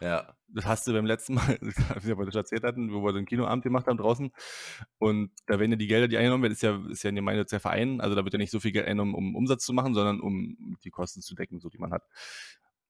Ja. 0.00 0.34
das 0.48 0.66
hast 0.66 0.86
du 0.86 0.92
beim 0.92 1.06
letzten 1.06 1.34
Mal, 1.34 1.56
wie 1.60 1.68
wir 2.18 2.24
das 2.26 2.34
erzählt 2.34 2.64
hatten, 2.64 2.92
wo 2.92 3.02
wir 3.02 3.12
so 3.12 3.18
einen 3.18 3.26
Kinoabend 3.26 3.62
gemacht 3.62 3.86
haben 3.86 3.96
draußen. 3.96 4.32
Und 4.98 5.30
da 5.46 5.58
werden 5.58 5.70
ja 5.70 5.76
die 5.76 5.86
Gelder, 5.86 6.08
die 6.08 6.16
eingenommen 6.18 6.42
werden, 6.42 6.52
ist 6.52 6.62
ja, 6.62 6.82
ist 6.90 7.04
ja 7.04 7.08
ein 7.10 7.14
gemeinnütziger 7.14 7.60
Verein. 7.60 8.00
Also 8.00 8.14
da 8.16 8.24
wird 8.24 8.32
ja 8.34 8.38
nicht 8.38 8.50
so 8.50 8.58
viel 8.60 8.72
Geld 8.72 8.86
eingenommen, 8.86 9.14
um 9.14 9.36
Umsatz 9.36 9.64
zu 9.64 9.72
machen, 9.72 9.94
sondern 9.94 10.20
um 10.20 10.76
die 10.82 10.90
Kosten 10.90 11.22
zu 11.22 11.34
decken, 11.34 11.60
so 11.60 11.68
die 11.68 11.78
man 11.78 11.92
hat. 11.92 12.02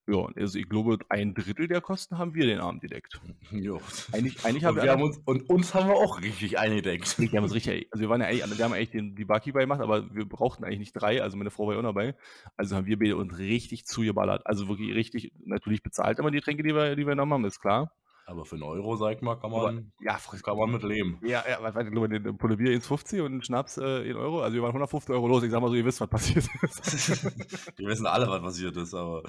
Ja, 0.07 0.27
also 0.35 0.59
ich 0.59 0.69
glaube, 0.69 0.99
ein 1.09 1.33
Drittel 1.33 1.67
der 1.67 1.81
Kosten 1.81 2.19
haben 2.19 2.35
wir 2.35 2.45
den 2.45 2.59
Abend 2.59 2.81
gedeckt. 2.81 3.19
Jo. 3.51 3.81
Eigentlich, 4.11 4.43
eigentlich 4.45 4.63
Und, 4.63 4.65
haben 4.65 4.75
wir 4.83 4.91
haben 4.91 5.01
uns, 5.01 5.19
und 5.25 5.49
uns 5.49 5.73
haben 5.73 5.87
wir 5.87 5.95
auch 5.95 6.21
richtig 6.21 6.59
eingedeckt. 6.59 7.17
wir 7.17 7.29
haben 7.29 7.43
uns 7.43 7.53
richtig, 7.53 7.87
also 7.91 8.01
wir 8.01 8.09
waren 8.09 8.21
ja 8.21 8.27
eigentlich, 8.27 8.57
wir 8.57 8.65
haben 8.65 8.73
eigentlich 8.73 8.91
den, 8.91 9.15
die 9.15 9.25
Barkeeper 9.25 9.59
gemacht, 9.59 9.81
aber 9.81 10.13
wir 10.13 10.25
brauchten 10.25 10.63
eigentlich 10.63 10.79
nicht 10.79 10.93
drei, 10.93 11.21
also 11.23 11.37
meine 11.37 11.51
Frau 11.51 11.67
war 11.67 11.73
ja 11.73 11.79
auch 11.79 11.83
dabei. 11.83 12.15
Also 12.57 12.75
haben 12.75 12.85
wir 12.85 12.99
beide 12.99 13.15
uns 13.15 13.37
richtig 13.37 13.85
zugeballert. 13.85 14.45
Also 14.45 14.67
wirklich 14.67 14.93
richtig, 14.93 15.31
natürlich 15.43 15.81
bezahlt 15.81 16.19
immer 16.19 16.31
die 16.31 16.41
Tränke, 16.41 16.63
die 16.63 16.75
wir, 16.75 16.95
die 16.95 17.05
wir 17.05 17.13
genommen 17.13 17.33
haben, 17.33 17.45
ist 17.45 17.59
klar. 17.59 17.91
Aber 18.27 18.43
für 18.43 18.55
einen 18.55 18.63
Euro, 18.63 18.95
sag 18.95 19.15
ich 19.15 19.21
mal, 19.21 19.35
kann 19.35 19.53
Aber, 19.53 19.71
man, 19.71 19.91
ja, 20.01 20.17
frisch, 20.17 20.41
kann 20.41 20.57
man 20.57 20.71
mit 20.71 20.81
leben. 20.81 21.19
Ja, 21.23 21.43
ja, 21.47 21.59
was 21.61 21.75
weiß 21.75 21.85
ich, 21.85 21.91
glaube, 21.91 22.09
den 22.09 22.37
Pulle 22.37 22.57
Bier 22.57 22.71
1,50 22.71 23.19
und 23.21 23.33
einen 23.33 23.43
Schnaps 23.43 23.77
äh, 23.77 24.01
1 24.09 24.15
Euro. 24.15 24.41
Also 24.41 24.55
wir 24.55 24.63
waren 24.63 24.69
150 24.69 25.11
Euro 25.13 25.27
los. 25.27 25.43
Ich 25.43 25.51
sag 25.51 25.61
mal 25.61 25.69
so, 25.69 25.75
ihr 25.75 25.85
wisst, 25.85 26.01
was 26.01 26.09
passiert 26.09 26.47
ist. 26.63 27.23
Wir 27.77 27.87
wissen 27.87 28.07
alle, 28.07 28.27
was 28.27 28.41
passiert 28.41 28.75
ist, 28.77 28.95
aber 28.95 29.21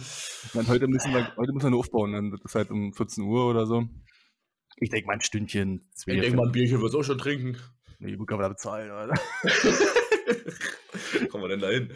Dann 0.54 0.66
heute 0.66 0.88
müssen 0.88 1.12
wir, 1.12 1.36
heute 1.36 1.52
müssen 1.52 1.66
wir 1.66 1.70
nur 1.70 1.80
aufbauen. 1.80 2.12
Dann 2.12 2.32
wird 2.32 2.42
es 2.44 2.54
halt 2.54 2.70
um 2.70 2.92
14 2.92 3.24
Uhr 3.24 3.46
oder 3.46 3.66
so. 3.66 3.84
Ich 4.78 4.90
denke 4.90 5.06
mal 5.06 5.14
ein 5.14 5.20
Stündchen, 5.20 5.82
zwei. 5.94 6.12
ich 6.12 6.20
denke 6.20 6.36
mal, 6.36 6.46
ein 6.46 6.52
Bierchen 6.52 6.80
wird 6.80 6.94
auch 6.94 7.02
schon 7.02 7.18
trinken. 7.18 7.56
Nee, 7.98 8.16
gut 8.16 8.28
kann 8.28 8.38
man 8.38 8.44
da 8.44 8.48
bezahlen, 8.50 8.90
oder? 8.90 9.14
Kommen 11.30 11.44
wir 11.44 11.48
denn 11.48 11.60
da 11.60 11.68
hin? 11.68 11.92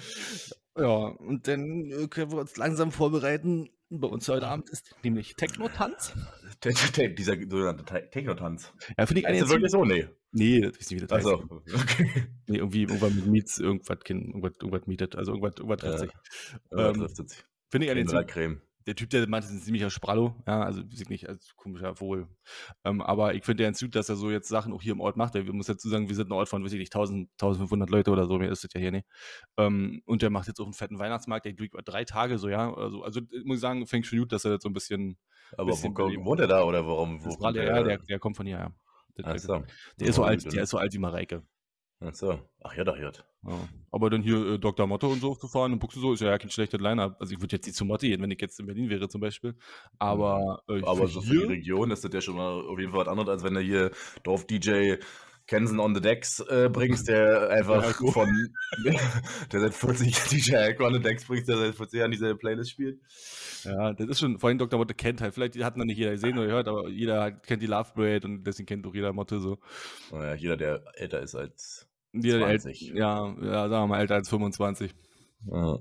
Ja, 0.76 0.86
und 0.86 1.46
dann 1.46 1.90
äh, 1.90 2.08
können 2.08 2.32
wir 2.32 2.38
uns 2.38 2.56
langsam 2.56 2.92
vorbereiten. 2.92 3.70
Bei 3.90 4.08
uns 4.08 4.28
heute 4.28 4.46
Abend 4.46 4.70
ist 4.70 4.94
nämlich 5.02 5.34
Techno-Tanz. 5.36 6.14
Dieser 7.18 7.36
sogenannte 7.36 7.84
Te- 7.84 8.08
Techno-Tanz. 8.10 8.72
Ja, 8.98 9.06
finde 9.06 9.20
ich 9.20 9.24
Ist 9.24 9.30
eigentlich 9.30 9.40
das 9.40 9.50
wirklich 9.50 9.70
so? 9.70 9.84
Nee. 9.84 10.06
Nee, 10.32 10.60
das 10.60 10.76
ist 10.78 10.90
nicht, 10.90 11.02
wie 11.02 11.06
das 11.06 11.16
heißt. 11.16 11.26
Also, 11.26 11.44
okay. 11.50 12.26
Nee, 12.46 12.58
irgendwie 12.58 12.82
irgendwann 12.82 13.16
mit 13.16 13.26
Miets, 13.26 13.58
irgendwas, 13.58 13.98
kind- 14.00 14.26
irgendwas, 14.28 14.52
irgendwas 14.60 14.86
mietet. 14.86 15.16
Also 15.16 15.32
irgendwas, 15.32 15.54
irgendwas 15.56 15.80
trifft 15.80 15.98
sich. 15.98 16.10
Ähm, 16.72 16.94
trifft 16.94 17.16
sich. 17.28 17.44
Finde 17.70 17.86
ich 17.86 17.90
eigentlich 17.92 18.26
Creme. 18.26 18.60
Der 18.86 18.94
Typ, 18.94 19.10
der 19.10 19.28
meinte, 19.28 19.46
ist 19.46 19.52
ein 19.52 19.60
ziemlicher 19.60 19.90
Sprallo, 19.90 20.34
ja, 20.46 20.62
also 20.62 20.82
nicht, 21.08 21.28
als 21.28 21.54
komischer 21.56 21.94
Vogel. 21.96 22.28
Ähm, 22.84 23.02
aber 23.02 23.34
ich 23.34 23.44
finde 23.44 23.62
ja 23.62 23.68
ganz 23.68 23.80
gut, 23.80 23.94
dass 23.94 24.08
er 24.08 24.16
so 24.16 24.30
jetzt 24.30 24.48
Sachen 24.48 24.72
auch 24.72 24.82
hier 24.82 24.92
im 24.92 25.00
Ort 25.00 25.16
macht. 25.16 25.34
Wir 25.34 25.52
muss 25.52 25.66
dazu 25.66 25.88
sagen, 25.88 26.08
wir 26.08 26.16
sind 26.16 26.28
ein 26.28 26.32
Ort 26.32 26.48
von, 26.48 26.64
weiß 26.64 26.72
ich 26.72 26.78
nicht, 26.78 26.94
1000, 26.94 27.28
1500 27.32 27.90
Leute 27.90 28.10
oder 28.10 28.26
so, 28.26 28.38
mehr 28.38 28.50
ist 28.50 28.64
das 28.64 28.72
ja 28.74 28.80
hier 28.80 28.90
nicht. 28.90 29.06
Ähm, 29.58 30.02
und 30.06 30.22
der 30.22 30.30
macht 30.30 30.48
jetzt 30.48 30.60
auch 30.60 30.64
einen 30.64 30.72
fetten 30.72 30.98
Weihnachtsmarkt, 30.98 31.44
der 31.44 31.58
über 31.58 31.82
drei 31.82 32.04
Tage 32.04 32.38
so, 32.38 32.48
ja. 32.48 32.72
Also, 32.72 33.02
also 33.02 33.20
muss 33.44 33.56
ich 33.56 33.60
sagen, 33.60 33.86
fängt 33.86 34.06
schon 34.06 34.18
gut, 34.18 34.32
dass 34.32 34.44
er 34.44 34.52
das 34.52 34.62
so 34.62 34.68
ein 34.68 34.72
bisschen. 34.72 35.18
Aber 35.52 35.68
wo 35.68 35.70
bisschen 35.72 35.94
kommt, 35.94 36.08
Berlin. 36.08 36.24
wohnt 36.24 36.40
er 36.40 36.46
da 36.46 36.62
oder 36.62 36.86
warum? 36.86 37.24
Wo 37.24 37.36
kommt 37.36 37.56
ja, 37.56 37.64
ja, 37.64 37.82
der, 37.82 37.98
der 37.98 38.18
kommt 38.18 38.36
von 38.36 38.46
hier, 38.46 38.58
ja. 38.58 38.72
Der, 39.18 39.38
so. 39.38 39.62
der 39.98 40.08
ist 40.08 40.14
so 40.14 40.24
alt, 40.24 40.52
der 40.52 40.62
ist 40.62 40.70
so 40.70 40.78
alt 40.78 40.92
wie 40.94 40.98
Mareike. 40.98 41.42
Ach 42.00 42.14
so. 42.14 42.40
Ach 42.62 42.74
ja, 42.74 42.84
doch, 42.84 42.96
ja. 42.96 43.12
Ja. 43.46 43.68
Aber 43.90 44.10
dann 44.10 44.22
hier 44.22 44.54
äh, 44.54 44.58
Dr. 44.58 44.86
Motto 44.86 45.08
und 45.08 45.20
so 45.20 45.34
zu 45.34 45.48
fahren 45.48 45.72
und 45.72 45.78
Buchse 45.78 46.00
so 46.00 46.12
ist 46.12 46.20
ja, 46.20 46.28
ja 46.28 46.38
kein 46.38 46.50
schlechtes 46.50 46.80
Line-Up. 46.80 47.16
Also 47.20 47.34
ich 47.34 47.40
würde 47.40 47.56
jetzt 47.56 47.66
nicht 47.66 47.76
zu 47.76 47.84
Motto 47.84 48.06
gehen, 48.06 48.22
wenn 48.22 48.30
ich 48.30 48.40
jetzt 48.40 48.58
in 48.58 48.66
Berlin 48.66 48.88
wäre 48.88 49.08
zum 49.08 49.20
Beispiel. 49.20 49.54
Aber, 49.98 50.62
äh, 50.68 50.82
Aber 50.82 51.06
so 51.06 51.20
für 51.20 51.46
die 51.46 51.52
Region 51.52 51.90
ist 51.90 52.04
das 52.04 52.12
ja 52.12 52.20
schon 52.20 52.36
mal 52.36 52.66
auf 52.66 52.78
jeden 52.78 52.92
Fall 52.92 53.00
was 53.00 53.08
anderes, 53.08 53.28
als 53.28 53.44
wenn 53.44 53.54
du 53.54 53.60
hier 53.60 53.90
Dorf-DJ 54.22 54.96
Kensen 55.50 55.80
on 55.80 55.96
the 55.96 56.00
Decks 56.00 56.38
äh, 56.38 56.70
bringst, 56.72 57.08
der 57.08 57.50
einfach 57.50 58.00
Ja, 58.00 58.12
von, 58.12 58.28
der 59.52 59.60
seit 59.60 59.74
40 59.74 60.14
DJ 60.30 60.54
Alco 60.54 60.86
on 60.86 60.94
the 60.94 61.00
Decks 61.00 61.24
bringt, 61.24 61.48
der 61.48 61.56
seit 61.56 61.74
40 61.74 61.98
Jahren 61.98 62.10
diese 62.12 62.36
Playlist 62.36 62.70
spielt. 62.70 63.00
Ja, 63.64 63.92
das 63.92 64.08
ist 64.08 64.20
schon, 64.20 64.38
vor 64.38 64.48
allem 64.48 64.58
Dr. 64.58 64.78
Motte 64.78 64.94
kennt 64.94 65.20
halt, 65.20 65.34
vielleicht 65.34 65.60
hat 65.62 65.76
noch 65.76 65.84
nicht 65.84 65.98
jeder 65.98 66.12
gesehen 66.12 66.38
oder 66.38 66.46
gehört, 66.46 66.68
aber 66.68 66.88
jeder 66.88 67.32
kennt 67.32 67.62
die 67.62 67.66
Love 67.66 67.90
Parade 67.94 68.28
und 68.28 68.44
deswegen 68.44 68.66
kennt 68.66 68.86
auch 68.86 68.94
jeder 68.94 69.12
Motte 69.12 69.40
so. 69.40 69.58
Naja, 70.12 70.34
jeder, 70.34 70.56
der 70.56 70.84
älter 70.94 71.20
ist 71.20 71.34
als. 71.34 71.89
Ält- 72.12 72.62
20. 72.62 72.80
ja, 72.94 73.34
ja, 73.40 73.68
sagen 73.68 73.70
wir 73.70 73.86
mal 73.86 74.00
älter 74.00 74.14
als 74.16 74.28
25. 74.28 74.94
Ja. 75.46 75.78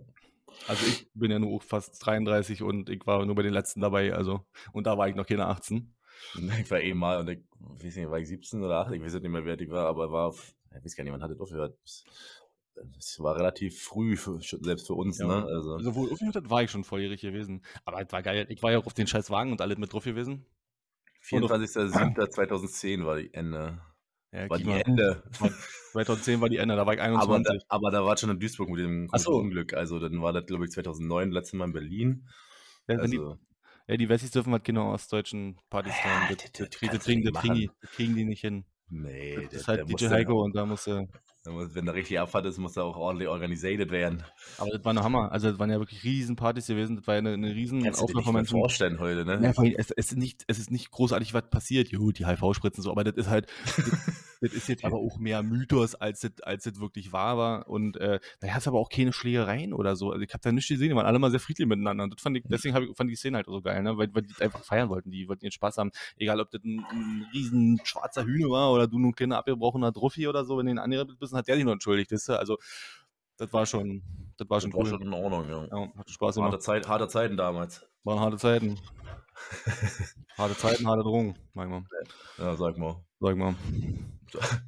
Also 0.67 0.85
ich 0.87 1.07
bin 1.13 1.31
ja 1.31 1.39
nur 1.39 1.61
fast 1.61 2.05
33 2.05 2.63
und 2.63 2.89
ich 2.89 3.05
war 3.05 3.25
nur 3.25 3.35
bei 3.35 3.43
den 3.43 3.53
letzten 3.53 3.81
dabei, 3.81 4.13
also, 4.13 4.45
und 4.73 4.85
da 4.87 4.97
war 4.97 5.07
ich 5.07 5.15
noch 5.15 5.25
keine 5.25 5.47
18. 5.47 5.95
Ich 6.59 6.69
war 6.69 6.81
eh 6.81 6.93
mal, 6.93 7.19
und 7.21 7.29
ich 7.29 7.39
weiß 7.59 7.95
nicht, 7.95 8.09
war 8.09 8.19
ich 8.19 8.27
17 8.27 8.61
oder 8.61 8.79
18, 8.79 8.95
ich 8.95 9.01
weiß 9.03 9.13
nicht 9.13 9.29
mehr, 9.29 9.45
wer 9.45 9.57
ich 9.59 9.69
war, 9.69 9.85
aber 9.87 10.11
war, 10.11 10.33
ich 10.33 10.83
weiß 10.83 10.95
gar 10.97 11.03
nicht, 11.05 11.11
man 11.13 11.23
hatte 11.23 11.37
aufgehört. 11.39 11.77
Es 12.97 13.19
war 13.19 13.35
relativ 13.37 13.81
früh, 13.81 14.15
für, 14.17 14.39
selbst 14.41 14.87
für 14.87 14.93
uns, 14.95 15.17
Ja. 15.19 15.27
ne? 15.27 15.45
Also, 15.45 15.75
Also 15.75 15.95
wo 15.95 16.03
aufgehört 16.11 16.35
hat, 16.35 16.49
war 16.49 16.61
ich 16.63 16.71
schon 16.71 16.83
volljährig 16.83 17.21
gewesen. 17.21 17.63
Aber 17.85 18.01
es 18.01 18.11
war 18.11 18.21
geil. 18.21 18.45
Ich 18.49 18.61
war 18.63 18.71
ja 18.71 18.79
auch 18.79 18.85
auf 18.85 18.93
den 18.93 19.07
scheiß 19.07 19.29
Wagen 19.31 19.51
und 19.51 19.61
alles 19.61 19.77
mit 19.77 19.91
drauf 19.91 20.03
gewesen. 20.05 20.45
24.07.2010 21.23 23.05
war 23.05 23.17
die 23.17 23.33
Ende. 23.33 23.81
Ja, 24.31 24.49
War 24.49 24.57
die 24.57 24.63
mal, 24.65 24.81
Ende. 24.81 25.23
2010 25.91 26.41
war 26.41 26.49
die 26.49 26.57
Ende, 26.57 26.75
da 26.75 26.85
war 26.85 26.93
ich 26.93 27.01
Aber 27.01 27.15
da, 27.17 27.33
21. 27.33 27.65
aber 27.69 27.91
da 27.91 28.05
war 28.05 28.17
schon 28.17 28.29
in 28.29 28.39
Duisburg 28.39 28.69
mit 28.69 28.79
dem 28.79 29.09
so. 29.15 29.31
Unglück. 29.33 29.73
Also 29.73 29.99
dann 29.99 30.21
war 30.21 30.33
das, 30.33 30.45
glaube 30.45 30.65
ich, 30.65 30.71
2009 30.71 31.31
letztes 31.31 31.53
Mal 31.53 31.65
in 31.65 31.73
Berlin. 31.73 32.27
Ja, 32.87 32.97
wenn 33.01 33.11
die, 33.11 33.17
Also, 33.19 33.37
ja, 33.87 33.97
die 33.97 34.09
Wessis 34.09 34.31
dürfen 34.31 34.51
halt 34.53 34.63
genau 34.63 34.93
aus 34.93 35.07
deutschen 35.07 35.59
Partys 35.69 35.93
Ja, 36.03 36.09
sein. 36.09 36.27
das- 36.29 36.37
Das, 36.37 36.51
das 36.51 36.69
das, 36.69 36.77
kriegen- 37.05 37.23
das, 37.23 37.33
kriegen, 37.41 37.55
die, 37.55 37.71
das 37.81 37.91
kriegen 37.91 38.15
die 38.15 38.25
nicht 38.25 38.41
hin. 38.41 38.65
nee, 38.89 39.35
Das 39.35 39.49
der- 39.49 39.59
ist 39.59 39.67
halt 39.67 39.89
DJ 39.89 40.07
Heiko 40.09 40.43
und 40.43 40.55
da 40.55 40.65
muss 40.65 40.87
er. 40.87 41.07
Da 41.45 41.51
wenn 41.73 41.85
der 41.85 41.95
richtig 41.95 42.19
Abfahrt 42.19 42.45
ist, 42.47 42.57
muss 42.57 42.75
er 42.75 42.83
auch 42.83 42.97
ordentlich 42.97 43.29
organisiert 43.29 43.89
werden. 43.91 44.23
Aber 44.57 44.71
das 44.71 44.83
war 44.83 44.93
ein 44.93 45.01
Hammer. 45.01 45.31
Also, 45.31 45.49
das 45.49 45.57
waren 45.57 45.69
ja 45.71 45.79
wirklich 45.79 46.03
riesen 46.03 46.35
Partys 46.35 46.67
gewesen. 46.67 46.97
Das 46.97 47.07
war 47.07 47.15
ja 47.15 47.19
eine, 47.19 47.31
eine 47.33 47.55
riesen 47.55 47.81
Kannst 47.81 48.01
nicht 48.13 48.25
von 48.25 48.35
Menschen. 48.35 48.59
vorstellen 48.59 48.99
heute, 48.99 49.23
ne? 49.23 49.39
Ja, 49.41 49.51
es, 49.77 49.89
es, 49.91 50.11
ist 50.11 50.17
nicht, 50.17 50.43
es 50.47 50.59
ist 50.59 50.69
nicht 50.69 50.91
großartig 50.91 51.33
was 51.33 51.49
passiert. 51.49 51.87
Jo, 51.87 52.11
die 52.11 52.25
HIV-Spritzen 52.25 52.83
so, 52.83 52.91
aber 52.91 53.05
das 53.05 53.15
ist 53.15 53.29
halt, 53.29 53.47
das, 54.41 54.53
ist 54.53 54.69
jetzt 54.69 54.85
aber 54.85 54.97
auch 54.97 55.17
mehr 55.17 55.43
Mythos, 55.43 55.95
als 55.95 56.21
das, 56.21 56.39
als 56.41 56.63
das 56.63 56.79
wirklich 56.79 57.11
wahr 57.11 57.37
war. 57.37 57.67
Und 57.67 57.97
äh, 57.97 58.19
da 58.39 58.47
hast 58.49 58.67
aber 58.67 58.79
auch 58.79 58.89
keine 58.89 59.13
Schlägereien 59.13 59.73
oder 59.73 59.95
so. 59.95 60.11
Also 60.11 60.23
ich 60.23 60.33
habe 60.33 60.41
da 60.41 60.51
nichts 60.51 60.69
gesehen, 60.69 60.89
die 60.89 60.95
waren 60.95 61.05
alle 61.05 61.19
mal 61.19 61.31
sehr 61.31 61.39
friedlich 61.39 61.67
miteinander. 61.67 62.05
Und 62.05 62.13
das 62.13 62.21
fand 62.21 62.37
ich, 62.37 62.43
deswegen 62.47 62.75
hab 62.75 62.83
ich, 62.83 62.95
fand 62.95 63.09
ich 63.09 63.15
die 63.15 63.19
Szene 63.19 63.37
halt 63.37 63.47
so 63.47 63.61
geil, 63.61 63.83
ne? 63.83 63.97
weil, 63.97 64.13
weil 64.13 64.21
die 64.21 64.29
das 64.29 64.41
einfach 64.41 64.63
feiern 64.63 64.89
wollten. 64.89 65.11
Die 65.11 65.27
wollten 65.27 65.45
ihren 65.45 65.51
Spaß 65.51 65.77
haben. 65.77 65.91
Egal, 66.17 66.39
ob 66.39 66.49
das 66.51 66.63
ein, 66.63 66.85
ein 66.91 67.27
riesen 67.33 67.79
schwarzer 67.83 68.25
Hühner 68.25 68.49
war 68.49 68.71
oder 68.71 68.87
du 68.87 68.97
nur 68.99 69.11
ein 69.11 69.15
kleiner 69.15 69.37
abgebrochener 69.37 69.91
Druffi 69.91 70.27
oder 70.27 70.45
so, 70.45 70.57
wenn 70.57 70.65
du 70.65 70.71
ihn 70.71 70.79
angeredet 70.79 71.19
bist, 71.19 71.33
hat 71.33 71.47
der 71.47 71.55
sich 71.55 71.65
noch 71.65 71.73
entschuldigt. 71.73 72.11
Weißt 72.11 72.29
du? 72.29 72.39
Also 72.39 72.57
das 73.37 73.53
war 73.53 73.65
schon, 73.65 74.03
das 74.37 74.49
war 74.49 74.57
Das 74.57 74.63
schon 74.63 74.73
war 74.73 74.79
cool. 74.81 74.89
schon 74.89 75.01
in 75.01 75.13
Ordnung, 75.13 75.49
ja. 75.49 75.65
ja, 75.65 75.93
hat 75.97 76.09
Spaß 76.09 76.37
Harte, 76.37 76.49
gemacht. 76.49 76.61
Zeit, 76.61 76.87
harte 76.87 77.07
Zeiten 77.07 77.37
damals. 77.37 77.85
Waren 78.03 78.19
harte 78.19 78.37
Zeiten. 78.37 78.77
Harte 80.37 80.57
Zeiten, 80.57 80.87
harte 80.87 81.03
Drogen, 81.03 81.35
manchmal. 81.53 81.83
Ja, 82.37 82.55
sag 82.55 82.77
mal. 82.77 83.03
Sag 83.19 83.35
mal. 83.37 83.55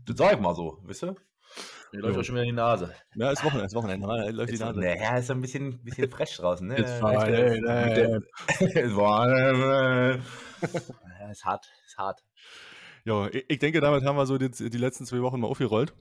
Das 0.05 0.17
sag 0.17 0.33
ich 0.33 0.39
mal 0.39 0.55
so, 0.55 0.79
wisst 0.83 1.03
ihr? 1.03 1.15
Mir 1.93 1.99
läuft 2.01 2.19
auch 2.19 2.23
schon 2.23 2.35
wieder 2.35 2.45
die 2.45 2.51
Nase. 2.53 2.93
Ja, 3.15 3.31
ist 3.31 3.43
Wochenende, 3.43 3.65
ist 3.65 3.75
Wochenende. 3.75 4.07
ne? 4.07 4.31
Läuft 4.31 4.49
die 4.49 4.53
Ist, 4.55 4.61
Nase. 4.61 4.79
naja, 4.79 5.17
ist 5.17 5.29
ein 5.29 5.41
bisschen, 5.41 5.83
bisschen 5.83 6.09
fresh 6.09 6.37
draußen, 6.37 6.65
ne? 6.67 6.77
It's 6.79 6.93
Friday 6.93 7.57
Es 7.59 8.95
war- 8.95 9.29
Ja, 11.19 11.31
ist 11.31 11.43
hart, 11.45 11.65
ist 11.85 11.97
hart. 11.97 12.23
Ja, 13.03 13.27
ich, 13.27 13.45
ich 13.49 13.59
denke, 13.59 13.81
damit 13.81 14.03
haben 14.05 14.15
wir 14.15 14.25
so 14.25 14.37
die, 14.37 14.49
die 14.49 14.77
letzten 14.77 15.05
zwei 15.05 15.21
Wochen 15.21 15.39
mal 15.39 15.47
aufgerollt. 15.47 15.93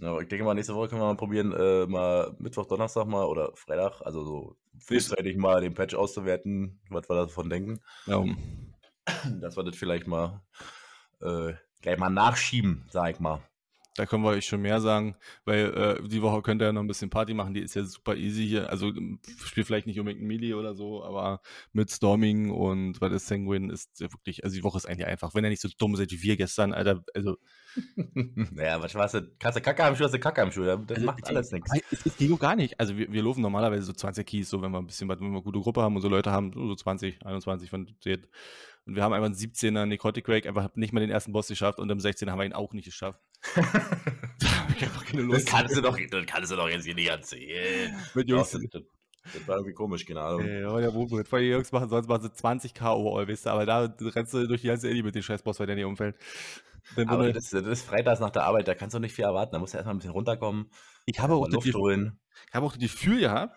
Ja, 0.00 0.18
ich 0.20 0.28
denke 0.28 0.44
mal, 0.44 0.54
nächste 0.54 0.74
Woche 0.74 0.88
können 0.88 1.00
wir 1.00 1.06
mal 1.06 1.16
probieren, 1.16 1.52
äh, 1.52 1.86
mal 1.86 2.34
Mittwoch, 2.38 2.66
Donnerstag 2.66 3.06
mal 3.06 3.24
oder 3.26 3.50
Freitag, 3.54 4.00
also 4.02 4.24
so 4.24 4.56
frühzeitig 4.78 5.36
mal 5.36 5.60
den 5.60 5.74
Patch 5.74 5.94
auszuwerten, 5.94 6.80
was 6.88 7.08
wir 7.08 7.16
davon 7.16 7.50
denken. 7.50 7.80
Ja, 8.06 8.24
Dass 9.40 9.56
wir 9.56 9.64
das 9.64 9.76
vielleicht 9.76 10.06
mal 10.06 10.42
äh, 11.20 11.54
gleich 11.82 11.98
mal 11.98 12.10
nachschieben, 12.10 12.86
sag 12.90 13.14
ich 13.14 13.20
mal. 13.20 13.40
Da 13.98 14.06
können 14.06 14.22
wir 14.22 14.30
euch 14.30 14.46
schon 14.46 14.62
mehr 14.62 14.80
sagen, 14.80 15.16
weil 15.44 15.74
äh, 15.74 16.08
die 16.08 16.22
Woche 16.22 16.40
könnt 16.42 16.62
ihr 16.62 16.66
ja 16.66 16.72
noch 16.72 16.82
ein 16.82 16.86
bisschen 16.86 17.10
Party 17.10 17.34
machen. 17.34 17.52
Die 17.52 17.60
ist 17.60 17.74
ja 17.74 17.82
super 17.82 18.14
easy 18.14 18.46
hier. 18.46 18.70
Also 18.70 18.88
ähm, 18.88 19.18
spielt 19.44 19.66
vielleicht 19.66 19.88
nicht 19.88 19.98
unbedingt 19.98 20.22
ein 20.22 20.28
Melee 20.28 20.54
oder 20.54 20.74
so, 20.74 21.02
aber 21.04 21.40
mit 21.72 21.90
Storming 21.90 22.50
und 22.50 23.00
was 23.00 23.12
ist 23.12 23.26
Sanguine 23.26 23.72
ist 23.72 23.98
ja 24.00 24.12
wirklich, 24.12 24.44
also 24.44 24.54
die 24.54 24.62
Woche 24.62 24.78
ist 24.78 24.86
eigentlich 24.86 25.06
einfach. 25.06 25.34
Wenn 25.34 25.44
ihr 25.44 25.50
nicht 25.50 25.62
so 25.62 25.68
dumm 25.76 25.96
seid 25.96 26.12
wie 26.12 26.22
wir 26.22 26.36
gestern, 26.36 26.72
Alter, 26.72 27.02
also 27.12 27.38
naja, 27.94 28.80
was 28.80 28.94
war's 28.94 29.12
denn? 29.12 29.30
Kannst 29.38 29.58
du 29.58 29.62
Kacke 29.62 29.84
am 29.84 29.96
Schuh, 29.96 30.04
hast 30.04 30.14
du 30.14 30.20
Kacke 30.20 30.42
am 30.42 30.52
Schuh. 30.52 30.64
Das 30.64 30.78
Also, 30.88 31.06
macht 31.06 31.26
alles 31.26 31.50
nichts. 31.50 31.70
Weil 31.72 31.82
Es, 31.90 32.06
es 32.06 32.16
ging 32.16 32.38
gar 32.38 32.54
nicht. 32.54 32.78
Also 32.78 32.96
wir, 32.96 33.12
wir 33.12 33.22
laufen 33.22 33.42
normalerweise 33.42 33.82
so 33.82 33.92
20 33.92 34.26
Keys, 34.26 34.48
so 34.48 34.62
wenn 34.62 34.70
wir 34.70 34.78
ein 34.78 34.86
bisschen, 34.86 35.08
wenn 35.08 35.18
wir 35.18 35.26
eine 35.26 35.42
gute 35.42 35.58
Gruppe 35.58 35.82
haben 35.82 35.96
und 35.96 36.02
so 36.02 36.08
Leute 36.08 36.30
haben, 36.30 36.52
so 36.52 36.74
20, 36.74 37.24
21 37.26 37.68
von 37.68 37.88
denen. 38.04 38.26
Und 38.88 38.94
wir 38.96 39.02
haben 39.02 39.12
einfach 39.12 39.26
einen 39.26 39.34
17er 39.34 39.84
Necrotic 39.84 40.26
Rake, 40.30 40.48
einfach 40.48 40.74
nicht 40.74 40.94
mal 40.94 41.00
den 41.00 41.10
ersten 41.10 41.30
Boss 41.32 41.46
geschafft 41.48 41.78
und 41.78 41.90
im 41.90 41.98
16er 41.98 42.30
haben 42.30 42.38
wir 42.38 42.46
ihn 42.46 42.54
auch 42.54 42.72
nicht 42.72 42.86
geschafft. 42.86 43.20
da 43.54 43.62
hab 43.62 44.70
ich 44.74 44.82
einfach 44.82 45.04
keine 45.04 45.22
Das 45.24 45.30
Lust. 45.30 45.46
kannst 45.46 45.76
du 45.76 45.82
doch, 45.82 45.98
das 46.10 46.24
kannst 46.26 46.50
du 46.50 46.56
doch 46.56 46.70
jetzt 46.70 46.86
hier 46.86 46.94
nicht 46.94 47.10
erzählen. 47.10 47.94
mit 48.14 48.30
Ja, 48.30 48.36
Jungs. 48.36 48.50
das, 48.50 48.62
das, 48.70 49.46
war 49.46 49.56
irgendwie 49.56 49.74
komisch, 49.74 50.06
keine 50.06 50.22
Ahnung. 50.22 50.40
Ey, 50.40 50.62
Ja, 50.62 50.80
der 50.80 50.94
Wurmbrot. 50.94 51.30
Weil 51.30 51.42
die 51.42 51.48
Jungs 51.50 51.70
machen 51.70 51.90
sonst 51.90 52.08
machen 52.08 52.22
sie 52.22 52.30
20k 52.30 52.94
Overall, 52.94 53.28
weißt 53.28 53.44
du, 53.44 53.50
aber 53.50 53.66
da 53.66 53.94
rennst 54.00 54.32
du 54.32 54.46
durch 54.46 54.62
die 54.62 54.68
ganze 54.68 54.88
Ellie 54.88 55.02
mit 55.02 55.14
dem 55.14 55.22
Scheißboss, 55.22 55.60
weil 55.60 55.66
der 55.66 55.76
nicht 55.76 55.84
umfällt. 55.84 56.16
Dann 56.96 57.10
Aber 57.10 57.30
das, 57.30 57.50
das 57.50 57.66
ist 57.66 57.82
freitags 57.82 58.20
nach 58.20 58.30
der 58.30 58.44
Arbeit, 58.44 58.68
da 58.68 58.74
kannst 58.74 58.94
du 58.94 59.00
nicht 59.00 59.14
viel 59.14 59.26
erwarten. 59.26 59.52
Da 59.52 59.58
musst 59.58 59.74
du 59.74 59.76
erstmal 59.76 59.94
ein 59.94 59.98
bisschen 59.98 60.12
runterkommen, 60.12 60.70
ich 61.04 61.20
habe 61.20 61.34
auch, 61.34 61.46
Luft 61.46 61.74
holen. 61.74 62.18
ich 62.48 62.54
habe 62.54 62.64
auch 62.64 62.72
das 62.72 62.80
Gefühl 62.80 63.20
gehabt, 63.20 63.54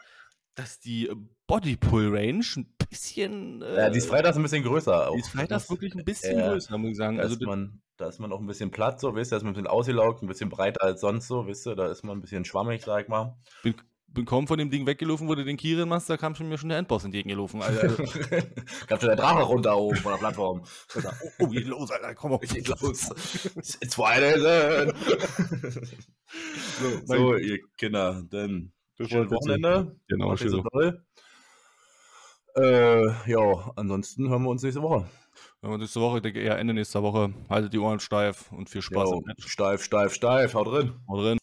dass 0.56 0.80
die 0.80 1.10
Body 1.48 1.78
Pull 1.78 2.10
Range 2.16 2.44
ein 2.58 2.66
bisschen. 2.90 3.62
Ja, 3.62 3.90
die 3.90 3.98
ist 4.00 4.06
äh, 4.06 4.10
freitags 4.10 4.38
ein 4.38 4.44
bisschen 4.44 4.64
größer. 4.64 5.10
Auch. 5.10 5.14
Die 5.16 5.22
ist 5.22 5.30
freitags 5.30 5.70
wirklich 5.70 5.96
ein 5.96 6.04
bisschen 6.06 6.38
Ja. 6.40 6.50
größer, 6.52 6.78
muss 6.78 6.92
ich 6.92 6.98
sagen. 6.98 7.18
Da 7.18 7.24
Also, 7.24 7.36
ist, 7.36 7.42
man, 7.42 7.82
da 7.98 8.08
ist 8.10 8.20
man 8.20 8.32
auch 8.34 8.40
ein 8.40 8.48
bisschen 8.48 8.72
platt, 8.72 9.00
so, 9.00 9.16
weißt 9.16 9.32
du, 9.32 9.34
da 9.34 9.38
ist 9.38 9.44
man 9.44 9.52
ein 9.52 9.56
bisschen 9.56 9.68
ausgelaugt, 9.68 10.24
ein 10.24 10.28
bisschen 10.28 10.50
breiter 10.50 10.84
als 10.84 11.02
sonst 11.02 11.28
so, 11.28 11.48
weißt 11.48 11.68
du, 11.68 11.76
da 11.76 11.88
ist 11.92 12.04
man 12.04 12.18
ein 12.18 12.22
bisschen 12.22 12.44
schwammig, 12.46 12.84
sag 12.84 13.04
ich 13.04 13.08
mal. 13.08 13.38
bin, 13.64 13.76
bin 14.08 14.26
kaum 14.26 14.46
von 14.46 14.58
dem 14.60 14.70
Ding 14.70 14.86
weggelaufen, 14.86 15.30
wo 15.30 15.36
du 15.36 15.46
den 15.46 15.56
Kirin 15.56 15.88
machst, 15.88 16.10
da 16.10 16.18
kam 16.18 16.36
schon 16.36 16.50
mir 16.50 16.58
schon 16.58 16.68
der 16.70 16.80
Endboss 16.80 17.06
entgegengelaufen. 17.06 17.62
Alter. 17.62 17.82
Also, 17.98 18.04
Gab 18.88 19.00
schon 19.00 19.08
der 19.08 19.16
Drache 19.16 19.44
runter 19.44 19.78
oben 19.78 19.96
von 19.98 20.12
der 20.12 20.20
Plattform. 20.20 20.64
oh, 21.40 21.48
geht 21.48 21.68
los, 21.68 21.92
Alter, 21.92 22.14
komm 22.16 22.34
auf. 22.34 22.42
Geht 22.42 22.68
los. 22.68 23.10
It's 23.82 23.96
Friday. 23.96 24.92
So, 26.80 27.06
so, 27.06 27.36
ihr 27.36 27.60
Kinder, 27.78 28.24
dann 28.30 28.72
schönes 29.08 29.32
Wochenende. 29.32 29.96
Genau, 30.08 30.36
so 30.36 30.50
schön. 30.50 30.64
doll. 30.72 31.06
Äh, 32.56 33.32
ja, 33.32 33.72
ansonsten 33.76 34.30
hören 34.30 34.44
wir 34.44 34.50
uns 34.50 34.64
nächste 34.64 34.82
Woche. 34.82 35.06
Wenn 35.62 35.72
wir 35.72 35.78
nächste 35.78 36.02
Woche, 36.02 36.18
ich 36.18 36.24
denke 36.24 36.42
eher 36.42 36.58
Ende 36.58 36.74
nächster 36.74 37.02
Woche, 37.02 37.34
haltet 37.50 37.72
die 37.74 37.80
Ohren 37.80 38.00
steif 38.00 38.52
und 38.52 38.70
viel 38.70 38.82
Spaß 38.82 39.10
Jo, 39.10 39.22
steif, 39.38 39.84
steif, 39.84 40.14
steif, 40.14 40.54
haut 40.54 40.68
drin. 40.68 40.94
Haut 41.08 41.24
drin. 41.24 41.40